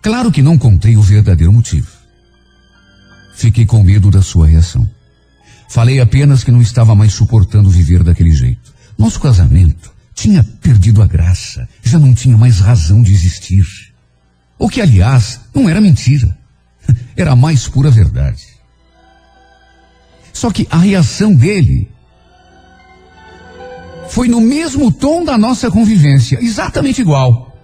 Claro 0.00 0.30
que 0.30 0.42
não 0.42 0.58
contei 0.58 0.96
o 0.96 1.02
verdadeiro 1.02 1.52
motivo. 1.52 1.88
Fiquei 3.34 3.66
com 3.66 3.82
medo 3.82 4.10
da 4.10 4.22
sua 4.22 4.46
reação. 4.46 4.88
Falei 5.68 5.98
apenas 5.98 6.44
que 6.44 6.52
não 6.52 6.62
estava 6.62 6.94
mais 6.94 7.14
suportando 7.14 7.70
viver 7.70 8.04
daquele 8.04 8.30
jeito. 8.32 8.73
Nosso 8.98 9.20
casamento 9.20 9.92
tinha 10.14 10.44
perdido 10.44 11.02
a 11.02 11.06
graça, 11.06 11.68
já 11.82 11.98
não 11.98 12.14
tinha 12.14 12.36
mais 12.36 12.60
razão 12.60 13.02
de 13.02 13.12
existir. 13.12 13.64
O 14.58 14.68
que, 14.68 14.80
aliás, 14.80 15.40
não 15.52 15.68
era 15.68 15.80
mentira. 15.80 16.36
Era 17.16 17.32
a 17.32 17.36
mais 17.36 17.66
pura 17.68 17.90
verdade. 17.90 18.44
Só 20.32 20.50
que 20.50 20.66
a 20.70 20.78
reação 20.78 21.34
dele 21.34 21.88
foi 24.08 24.28
no 24.28 24.40
mesmo 24.40 24.92
tom 24.92 25.24
da 25.24 25.38
nossa 25.38 25.70
convivência, 25.70 26.38
exatamente 26.42 27.00
igual. 27.00 27.56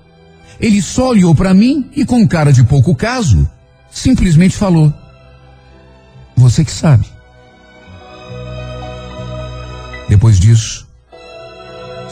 Ele 0.58 0.80
só 0.82 1.08
olhou 1.08 1.34
para 1.34 1.54
mim 1.54 1.90
e, 1.96 2.04
com 2.04 2.26
cara 2.26 2.52
de 2.52 2.64
pouco 2.64 2.94
caso, 2.94 3.48
simplesmente 3.90 4.56
falou: 4.56 4.92
Você 6.36 6.64
que 6.64 6.70
sabe. 6.70 7.06
Depois 10.08 10.38
disso, 10.38 10.89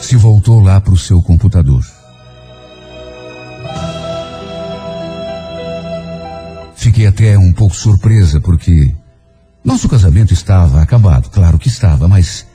se 0.01 0.15
voltou 0.15 0.59
lá 0.59 0.79
para 0.79 0.93
o 0.93 0.97
seu 0.97 1.21
computador. 1.21 1.83
Fiquei 6.75 7.07
até 7.07 7.37
um 7.37 7.51
pouco 7.51 7.75
surpresa 7.75 8.39
porque 8.39 8.93
nosso 9.63 9.89
casamento 9.89 10.33
estava 10.33 10.81
acabado, 10.81 11.29
claro 11.29 11.59
que 11.59 11.67
estava, 11.67 12.07
mas 12.07 12.45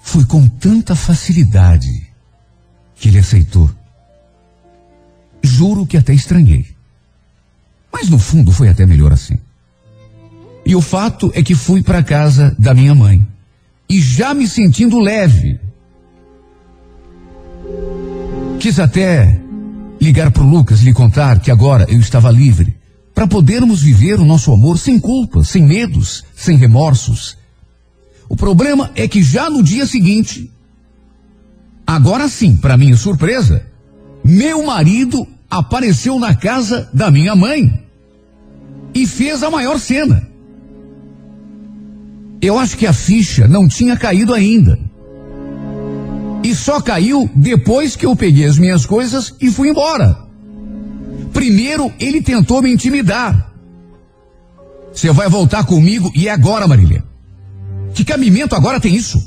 foi 0.00 0.24
com 0.24 0.46
tanta 0.48 0.94
facilidade 0.94 2.08
que 2.96 3.08
ele 3.08 3.18
aceitou. 3.18 3.70
Juro 5.42 5.86
que 5.86 5.96
até 5.96 6.12
estranhei. 6.12 6.66
Mas 7.92 8.08
no 8.08 8.18
fundo 8.18 8.52
foi 8.52 8.68
até 8.68 8.84
melhor 8.84 9.12
assim. 9.12 9.38
E 10.66 10.74
o 10.74 10.80
fato 10.80 11.30
é 11.34 11.42
que 11.42 11.54
fui 11.54 11.82
para 11.82 12.02
casa 12.02 12.54
da 12.58 12.74
minha 12.74 12.94
mãe. 12.94 13.26
E 13.88 14.00
já 14.00 14.34
me 14.34 14.46
sentindo 14.46 14.98
leve. 14.98 15.58
Quis 18.58 18.78
até 18.78 19.40
ligar 20.00 20.30
para 20.30 20.42
o 20.42 20.48
Lucas 20.48 20.80
e 20.80 20.84
lhe 20.84 20.92
contar 20.92 21.40
que 21.40 21.50
agora 21.50 21.86
eu 21.88 21.98
estava 22.00 22.30
livre 22.30 22.76
para 23.14 23.26
podermos 23.26 23.82
viver 23.82 24.20
o 24.20 24.24
nosso 24.24 24.52
amor 24.52 24.78
sem 24.78 24.98
culpas, 24.98 25.48
sem 25.48 25.64
medos, 25.64 26.24
sem 26.36 26.56
remorsos. 26.56 27.36
O 28.28 28.36
problema 28.36 28.90
é 28.94 29.08
que 29.08 29.22
já 29.22 29.50
no 29.50 29.62
dia 29.62 29.86
seguinte, 29.86 30.50
agora 31.86 32.28
sim, 32.28 32.56
para 32.56 32.76
minha 32.76 32.96
surpresa, 32.96 33.66
meu 34.22 34.64
marido 34.64 35.26
apareceu 35.50 36.18
na 36.18 36.34
casa 36.34 36.88
da 36.92 37.10
minha 37.10 37.34
mãe 37.34 37.82
e 38.94 39.06
fez 39.06 39.42
a 39.42 39.50
maior 39.50 39.78
cena. 39.80 40.28
Eu 42.40 42.58
acho 42.58 42.76
que 42.76 42.86
a 42.86 42.92
ficha 42.92 43.48
não 43.48 43.66
tinha 43.66 43.96
caído 43.96 44.32
ainda. 44.32 44.78
E 46.42 46.54
só 46.54 46.80
caiu 46.80 47.28
depois 47.34 47.96
que 47.96 48.06
eu 48.06 48.14
peguei 48.14 48.46
as 48.46 48.58
minhas 48.58 48.86
coisas 48.86 49.34
e 49.40 49.50
fui 49.50 49.68
embora. 49.68 50.16
Primeiro 51.32 51.92
ele 51.98 52.22
tentou 52.22 52.62
me 52.62 52.72
intimidar. 52.72 53.52
Você 54.92 55.12
vai 55.12 55.28
voltar 55.28 55.64
comigo 55.64 56.10
e 56.14 56.28
é 56.28 56.32
agora, 56.32 56.66
Marília. 56.66 57.04
Que 57.94 58.04
cabimento 58.04 58.54
agora 58.54 58.80
tem 58.80 58.94
isso? 58.94 59.22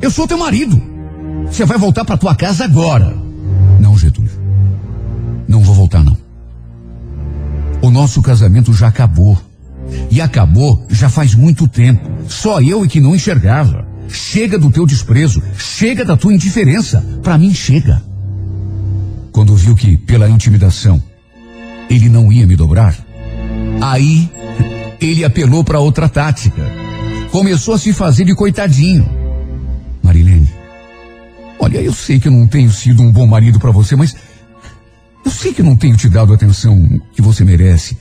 Eu 0.00 0.10
sou 0.10 0.26
teu 0.26 0.38
marido. 0.38 0.80
Você 1.46 1.64
vai 1.64 1.78
voltar 1.78 2.04
para 2.04 2.16
tua 2.16 2.34
casa 2.34 2.64
agora. 2.64 3.16
Não, 3.80 3.96
Getúlio. 3.96 4.30
Não 5.48 5.60
vou 5.60 5.74
voltar, 5.74 6.02
não. 6.02 6.16
O 7.80 7.90
nosso 7.90 8.22
casamento 8.22 8.72
já 8.72 8.88
acabou. 8.88 9.38
E 10.10 10.20
acabou 10.20 10.86
já 10.90 11.08
faz 11.08 11.34
muito 11.34 11.68
tempo. 11.68 12.08
Só 12.28 12.60
eu 12.60 12.84
e 12.84 12.88
que 12.88 13.00
não 13.00 13.14
enxergava. 13.14 13.83
Chega 14.08 14.58
do 14.58 14.70
teu 14.70 14.86
desprezo. 14.86 15.42
Chega 15.56 16.04
da 16.04 16.16
tua 16.16 16.34
indiferença. 16.34 17.04
Para 17.22 17.38
mim, 17.38 17.54
chega. 17.54 18.02
Quando 19.32 19.56
viu 19.56 19.74
que, 19.74 19.96
pela 19.96 20.28
intimidação, 20.28 21.02
ele 21.90 22.08
não 22.08 22.32
ia 22.32 22.46
me 22.46 22.56
dobrar, 22.56 22.96
aí 23.80 24.30
ele 25.00 25.24
apelou 25.24 25.64
para 25.64 25.80
outra 25.80 26.08
tática. 26.08 26.62
Começou 27.30 27.74
a 27.74 27.78
se 27.78 27.92
fazer 27.92 28.24
de 28.24 28.34
coitadinho. 28.34 29.08
Marilene, 30.02 30.48
olha, 31.58 31.80
eu 31.80 31.92
sei 31.92 32.20
que 32.20 32.28
eu 32.28 32.32
não 32.32 32.46
tenho 32.46 32.70
sido 32.70 33.02
um 33.02 33.10
bom 33.10 33.26
marido 33.26 33.58
para 33.58 33.70
você, 33.70 33.96
mas 33.96 34.14
eu 35.24 35.30
sei 35.30 35.52
que 35.52 35.62
eu 35.62 35.66
não 35.66 35.76
tenho 35.76 35.96
te 35.96 36.08
dado 36.08 36.32
a 36.32 36.36
atenção 36.36 37.00
que 37.12 37.20
você 37.20 37.44
merece. 37.44 37.96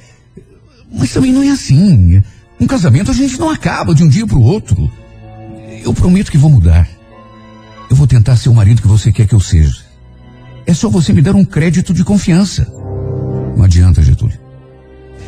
Mas 0.94 1.12
também 1.12 1.32
não 1.32 1.42
é 1.42 1.50
assim. 1.50 2.22
Um 2.60 2.68
casamento 2.68 3.10
a 3.10 3.14
gente 3.14 3.40
não 3.40 3.50
acaba 3.50 3.96
de 3.96 4.04
um 4.04 4.08
dia 4.08 4.28
para 4.28 4.38
o 4.38 4.44
outro. 4.44 4.92
Eu 5.84 5.94
prometo 5.94 6.32
que 6.32 6.38
vou 6.38 6.50
mudar. 6.50 6.90
Eu 7.90 7.96
vou 7.96 8.08
tentar 8.08 8.38
ser 8.38 8.50
o 8.50 8.56
marido 8.56 8.82
que 8.82 8.88
você 8.88 9.12
quer 9.12 9.28
que 9.28 9.36
eu 9.36 9.40
seja. 9.40 9.84
É 10.66 10.74
só 10.74 10.90
você 10.90 11.12
me 11.12 11.22
dar 11.22 11.36
um 11.36 11.44
crédito 11.44 11.94
de 11.94 12.04
confiança. 12.04 12.66
Não 13.56 13.64
adianta, 13.64 14.02
Getúlio. 14.02 14.40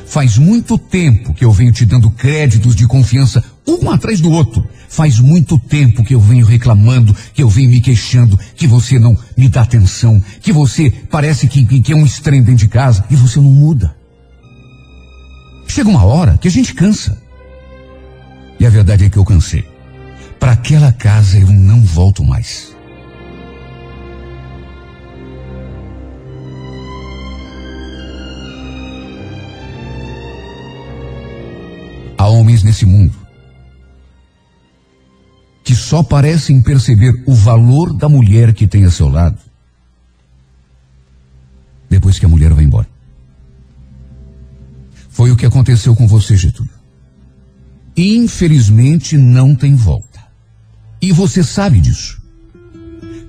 Faz 0.05 0.37
muito 0.37 0.77
tempo 0.77 1.33
que 1.33 1.43
eu 1.43 1.51
venho 1.51 1.71
te 1.71 1.85
dando 1.85 2.09
créditos 2.09 2.75
de 2.75 2.87
confiança, 2.87 3.43
um 3.67 3.89
atrás 3.89 4.21
do 4.21 4.31
outro. 4.31 4.65
Faz 4.87 5.19
muito 5.19 5.59
tempo 5.59 6.05
que 6.05 6.15
eu 6.15 6.21
venho 6.21 6.45
reclamando, 6.45 7.13
que 7.33 7.43
eu 7.43 7.49
venho 7.49 7.69
me 7.69 7.81
queixando, 7.81 8.39
que 8.55 8.65
você 8.65 8.97
não 8.97 9.17
me 9.35 9.49
dá 9.49 9.61
atenção, 9.61 10.23
que 10.41 10.53
você 10.53 10.89
parece 11.09 11.47
que, 11.47 11.65
que, 11.81 11.91
é 11.91 11.95
um 11.95 12.05
estranho 12.05 12.43
dentro 12.43 12.59
de 12.59 12.69
casa 12.69 13.03
e 13.09 13.15
você 13.15 13.39
não 13.39 13.51
muda. 13.51 13.93
Chega 15.67 15.89
uma 15.89 16.05
hora 16.05 16.37
que 16.37 16.47
a 16.47 16.51
gente 16.51 16.73
cansa. 16.73 17.21
E 18.57 18.65
a 18.65 18.69
verdade 18.69 19.05
é 19.05 19.09
que 19.09 19.17
eu 19.17 19.25
cansei. 19.25 19.74
Para 20.39 20.51
aquela 20.51 20.91
casa 20.91 21.37
eu 21.37 21.47
não 21.47 21.81
volto 21.81 22.23
mais. 22.23 22.75
Há 32.17 32.27
homens 32.27 32.63
nesse 32.63 32.85
mundo 32.85 33.13
que 35.63 35.75
só 35.75 36.03
parecem 36.03 36.61
perceber 36.61 37.23
o 37.25 37.33
valor 37.33 37.91
da 37.91 38.07
mulher 38.07 38.53
que 38.53 38.67
tem 38.67 38.85
a 38.85 38.91
seu 38.91 39.09
lado 39.09 39.39
depois 41.89 42.19
que 42.19 42.25
a 42.25 42.29
mulher 42.29 42.53
vai 42.53 42.63
embora. 42.63 42.87
Foi 45.09 45.31
o 45.31 45.35
que 45.35 45.45
aconteceu 45.45 45.95
com 45.95 46.07
você, 46.07 46.35
Getúlio. 46.35 46.73
Infelizmente 47.95 49.17
não 49.17 49.55
tem 49.55 49.75
volta. 49.75 50.14
E 51.01 51.11
você 51.11 51.43
sabe 51.43 51.79
disso. 51.79 52.21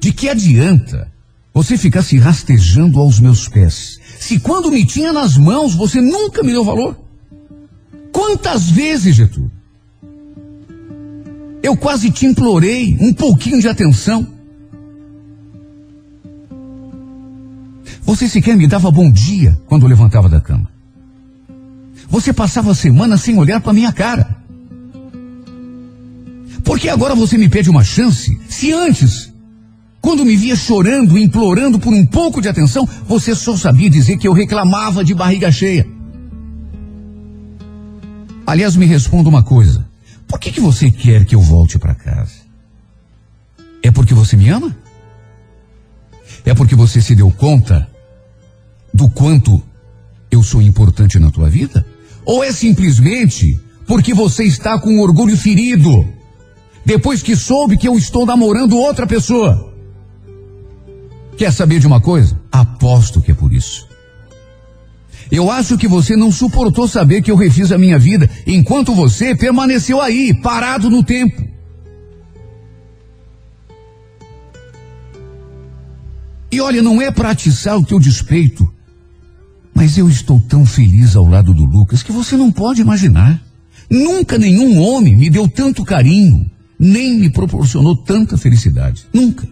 De 0.00 0.12
que 0.12 0.28
adianta 0.28 1.10
você 1.52 1.76
ficar 1.76 2.02
se 2.02 2.18
rastejando 2.18 2.98
aos 2.98 3.18
meus 3.18 3.48
pés, 3.48 3.98
se 4.18 4.38
quando 4.38 4.70
me 4.70 4.84
tinha 4.84 5.12
nas 5.12 5.36
mãos 5.36 5.74
você 5.74 6.00
nunca 6.00 6.42
me 6.42 6.52
deu 6.52 6.64
valor? 6.64 6.98
Quantas 8.12 8.70
vezes, 8.70 9.16
Getúlio? 9.16 9.50
Eu 11.62 11.76
quase 11.76 12.10
te 12.10 12.26
implorei 12.26 12.96
um 13.00 13.12
pouquinho 13.12 13.60
de 13.60 13.68
atenção. 13.68 14.26
Você 18.02 18.28
sequer 18.28 18.56
me 18.56 18.68
dava 18.68 18.90
bom 18.90 19.10
dia 19.10 19.60
quando 19.66 19.82
eu 19.82 19.88
levantava 19.88 20.28
da 20.28 20.40
cama. 20.40 20.70
Você 22.08 22.32
passava 22.32 22.70
a 22.70 22.74
semana 22.74 23.16
sem 23.16 23.36
olhar 23.36 23.60
para 23.60 23.72
minha 23.72 23.92
cara. 23.92 24.35
Que 26.86 26.90
agora 26.90 27.16
você 27.16 27.36
me 27.36 27.48
pede 27.48 27.68
uma 27.68 27.82
chance? 27.82 28.38
Se 28.48 28.72
antes, 28.72 29.34
quando 30.00 30.24
me 30.24 30.36
via 30.36 30.54
chorando, 30.54 31.18
implorando 31.18 31.80
por 31.80 31.92
um 31.92 32.06
pouco 32.06 32.40
de 32.40 32.48
atenção, 32.48 32.88
você 33.08 33.34
só 33.34 33.56
sabia 33.56 33.90
dizer 33.90 34.16
que 34.18 34.28
eu 34.28 34.32
reclamava 34.32 35.02
de 35.02 35.12
barriga 35.12 35.50
cheia. 35.50 35.84
Aliás, 38.46 38.76
me 38.76 38.86
responda 38.86 39.28
uma 39.28 39.42
coisa. 39.42 39.84
Por 40.28 40.38
que, 40.38 40.52
que 40.52 40.60
você 40.60 40.88
quer 40.88 41.24
que 41.24 41.34
eu 41.34 41.40
volte 41.40 41.76
para 41.76 41.92
casa? 41.92 42.36
É 43.82 43.90
porque 43.90 44.14
você 44.14 44.36
me 44.36 44.48
ama? 44.48 44.76
É 46.44 46.54
porque 46.54 46.76
você 46.76 47.00
se 47.00 47.16
deu 47.16 47.32
conta 47.32 47.90
do 48.94 49.10
quanto 49.10 49.60
eu 50.30 50.40
sou 50.40 50.62
importante 50.62 51.18
na 51.18 51.32
tua 51.32 51.50
vida? 51.50 51.84
Ou 52.24 52.44
é 52.44 52.52
simplesmente 52.52 53.60
porque 53.88 54.14
você 54.14 54.44
está 54.44 54.78
com 54.78 55.00
orgulho 55.00 55.36
ferido 55.36 56.14
depois 56.86 57.20
que 57.20 57.34
soube 57.34 57.76
que 57.76 57.88
eu 57.88 57.98
estou 57.98 58.24
namorando 58.24 58.78
outra 58.78 59.08
pessoa? 59.08 59.74
Quer 61.36 61.52
saber 61.52 61.80
de 61.80 61.86
uma 61.86 62.00
coisa? 62.00 62.40
Aposto 62.50 63.20
que 63.20 63.32
é 63.32 63.34
por 63.34 63.52
isso. 63.52 63.88
Eu 65.28 65.50
acho 65.50 65.76
que 65.76 65.88
você 65.88 66.14
não 66.14 66.30
suportou 66.30 66.86
saber 66.86 67.22
que 67.22 67.30
eu 67.30 67.36
refiz 67.36 67.72
a 67.72 67.76
minha 67.76 67.98
vida 67.98 68.30
enquanto 68.46 68.94
você 68.94 69.34
permaneceu 69.34 70.00
aí, 70.00 70.32
parado 70.32 70.88
no 70.88 71.02
tempo. 71.02 71.44
E 76.52 76.60
olha, 76.60 76.80
não 76.80 77.02
é 77.02 77.10
para 77.10 77.30
atiçar 77.30 77.76
o 77.76 77.84
teu 77.84 77.98
despeito, 77.98 78.72
mas 79.74 79.98
eu 79.98 80.08
estou 80.08 80.38
tão 80.38 80.64
feliz 80.64 81.16
ao 81.16 81.26
lado 81.26 81.52
do 81.52 81.64
Lucas 81.64 82.04
que 82.04 82.12
você 82.12 82.36
não 82.36 82.52
pode 82.52 82.80
imaginar. 82.80 83.42
Nunca 83.90 84.38
nenhum 84.38 84.80
homem 84.80 85.16
me 85.16 85.28
deu 85.28 85.48
tanto 85.48 85.84
carinho, 85.84 86.48
nem 86.78 87.18
me 87.18 87.30
proporcionou 87.30 87.96
tanta 87.96 88.36
felicidade. 88.36 89.06
Nunca. 89.12 89.48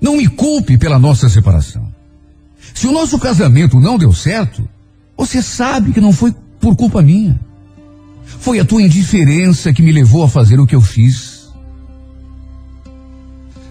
Não 0.00 0.16
me 0.16 0.28
culpe 0.28 0.78
pela 0.78 0.98
nossa 0.98 1.28
separação. 1.28 1.92
Se 2.74 2.86
o 2.86 2.92
nosso 2.92 3.18
casamento 3.18 3.80
não 3.80 3.98
deu 3.98 4.12
certo, 4.12 4.68
você 5.16 5.42
sabe 5.42 5.92
que 5.92 6.00
não 6.00 6.12
foi 6.12 6.32
por 6.60 6.76
culpa 6.76 7.02
minha. 7.02 7.38
Foi 8.24 8.60
a 8.60 8.64
tua 8.64 8.82
indiferença 8.82 9.72
que 9.72 9.82
me 9.82 9.90
levou 9.90 10.22
a 10.22 10.28
fazer 10.28 10.60
o 10.60 10.66
que 10.66 10.74
eu 10.74 10.80
fiz. 10.80 11.50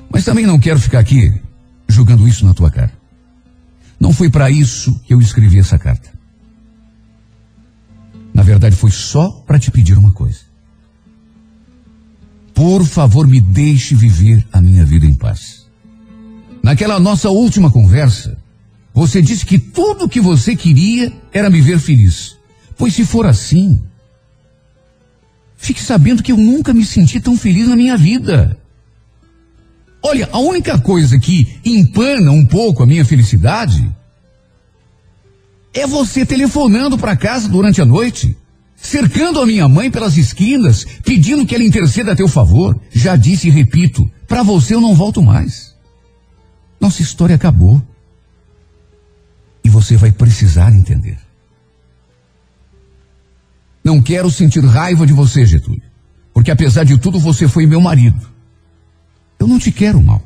Mas 0.09 0.25
também 0.25 0.45
não 0.45 0.59
quero 0.59 0.79
ficar 0.79 0.99
aqui 0.99 1.33
jogando 1.87 2.27
isso 2.27 2.45
na 2.45 2.53
tua 2.53 2.69
cara. 2.69 2.91
Não 3.99 4.11
foi 4.11 4.29
para 4.29 4.51
isso 4.51 4.99
que 5.05 5.13
eu 5.13 5.19
escrevi 5.21 5.59
essa 5.59 5.79
carta. 5.79 6.11
Na 8.33 8.43
verdade, 8.43 8.75
foi 8.75 8.91
só 8.91 9.29
para 9.47 9.57
te 9.57 9.71
pedir 9.71 9.97
uma 9.97 10.11
coisa. 10.11 10.46
Por 12.57 12.83
favor, 12.83 13.27
me 13.27 13.39
deixe 13.39 13.93
viver 13.93 14.43
a 14.51 14.59
minha 14.59 14.83
vida 14.83 15.05
em 15.05 15.13
paz. 15.13 15.67
Naquela 16.63 16.99
nossa 16.99 17.29
última 17.29 17.69
conversa, 17.69 18.35
você 18.91 19.21
disse 19.21 19.45
que 19.45 19.59
tudo 19.59 20.05
o 20.05 20.09
que 20.09 20.19
você 20.19 20.55
queria 20.55 21.13
era 21.31 21.51
me 21.51 21.61
ver 21.61 21.77
feliz. 21.77 22.35
Pois 22.75 22.95
se 22.95 23.05
for 23.05 23.27
assim, 23.27 23.79
fique 25.55 25.79
sabendo 25.79 26.23
que 26.23 26.31
eu 26.31 26.37
nunca 26.37 26.73
me 26.73 26.83
senti 26.83 27.19
tão 27.19 27.37
feliz 27.37 27.67
na 27.67 27.75
minha 27.75 27.95
vida. 27.95 28.57
Olha, 30.01 30.27
a 30.31 30.39
única 30.39 30.79
coisa 30.79 31.19
que 31.19 31.59
empana 31.63 32.31
um 32.31 32.43
pouco 32.43 32.81
a 32.81 32.87
minha 32.87 33.05
felicidade 33.05 33.87
é 35.75 35.85
você 35.85 36.25
telefonando 36.25 36.97
para 36.97 37.15
casa 37.15 37.47
durante 37.47 37.83
a 37.83 37.85
noite, 37.85 38.35
cercando 38.77 39.41
a 39.41 39.45
minha 39.45 39.67
mãe 39.67 39.89
pelas 39.89 40.15
esquinas, 40.17 40.85
pedindo 41.03 41.45
que 41.45 41.55
ela 41.55 41.63
interceda 41.63 42.13
a 42.13 42.15
teu 42.15 42.27
favor. 42.27 42.79
Já 42.91 43.15
disse 43.15 43.47
e 43.47 43.51
repito, 43.51 44.09
para 44.27 44.43
você 44.43 44.75
eu 44.75 44.81
não 44.81 44.93
volto 44.93 45.21
mais. 45.21 45.75
Nossa 46.79 47.01
história 47.01 47.35
acabou. 47.35 47.81
E 49.63 49.69
você 49.69 49.97
vai 49.97 50.11
precisar 50.11 50.73
entender. 50.73 51.17
Não 53.83 54.01
quero 54.01 54.29
sentir 54.29 54.63
raiva 54.63 55.05
de 55.05 55.13
você, 55.13 55.45
Getúlio. 55.45 55.81
Porque 56.33 56.51
apesar 56.51 56.83
de 56.83 56.97
tudo, 56.97 57.19
você 57.19 57.47
foi 57.47 57.65
meu 57.65 57.81
marido. 57.81 58.29
Eu 59.39 59.47
não 59.47 59.57
te 59.57 59.71
quero 59.71 60.01
mal. 60.01 60.21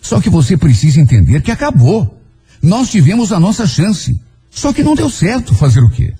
Só 0.00 0.20
que 0.20 0.28
você 0.28 0.56
precisa 0.56 1.00
entender 1.00 1.42
que 1.42 1.50
acabou. 1.50 2.20
Nós 2.62 2.90
tivemos 2.90 3.32
a 3.32 3.40
nossa 3.40 3.66
chance. 3.66 4.20
Só 4.50 4.72
que 4.72 4.82
não 4.82 4.94
deu 4.94 5.08
certo 5.08 5.54
fazer 5.54 5.80
o 5.80 5.90
quê? 5.90 6.14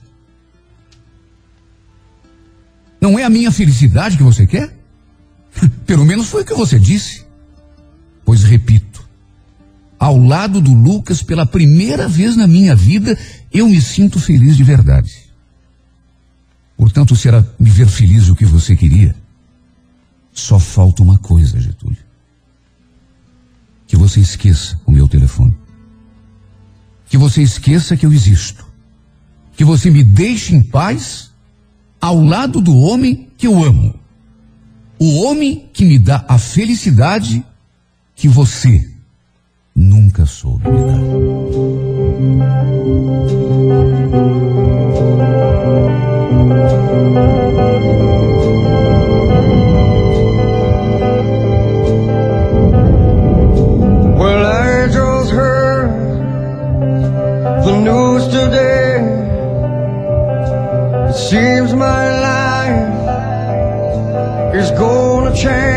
Não 3.03 3.19
é 3.19 3.25
a 3.25 3.29
minha 3.29 3.51
felicidade 3.51 4.17
que 4.17 4.23
você 4.23 4.47
quer? 4.47 4.73
Pelo 5.85 6.05
menos 6.05 6.29
foi 6.29 6.43
o 6.43 6.45
que 6.45 6.55
você 6.55 6.79
disse. 6.79 7.27
Pois 8.25 8.45
repito, 8.45 9.05
ao 9.99 10.17
lado 10.17 10.61
do 10.61 10.73
Lucas, 10.73 11.21
pela 11.21 11.45
primeira 11.45 12.07
vez 12.07 12.37
na 12.37 12.47
minha 12.47 12.77
vida, 12.77 13.19
eu 13.53 13.69
me 13.69 13.83
sinto 13.83 14.21
feliz 14.21 14.57
de 14.57 14.63
verdade. 14.63 15.13
Portanto, 16.77 17.17
se 17.17 17.27
era 17.27 17.45
me 17.59 17.69
ver 17.69 17.89
feliz 17.89 18.29
o 18.29 18.37
que 18.37 18.45
você 18.45 18.77
queria, 18.77 19.17
só 20.33 20.61
falta 20.61 21.03
uma 21.03 21.19
coisa, 21.19 21.61
Getúlio. 21.61 21.99
Que 23.89 23.97
você 23.97 24.21
esqueça 24.21 24.81
o 24.87 24.93
meu 24.93 25.09
telefone. 25.09 25.57
Que 27.09 27.19
você 27.19 27.43
esqueça 27.43 27.97
que 27.97 28.07
eu 28.07 28.13
existo. 28.13 28.65
Que 29.57 29.65
você 29.65 29.91
me 29.91 30.05
deixe 30.05 30.55
em 30.55 30.63
paz 30.63 31.32
ao 32.03 32.21
lado 32.21 32.61
do 32.61 32.77
homem 32.77 33.29
que 33.39 33.47
eu 33.47 33.63
amo. 33.63 33.95
O 34.99 35.23
homem 35.23 35.69
que 35.73 35.85
me 35.85 36.01
dá 36.01 36.25
a 36.27 36.37
felicidade 36.37 37.45
que 38.17 38.27
você 38.27 38.91
nunca 39.75 40.27
soube 40.27 40.69
me 40.69 40.79
dar. 40.79 40.99
Seems 61.33 61.73
my 61.73 62.05
life 62.21 62.93
is 64.55 64.71
gonna 64.73 65.35
change. 65.35 65.72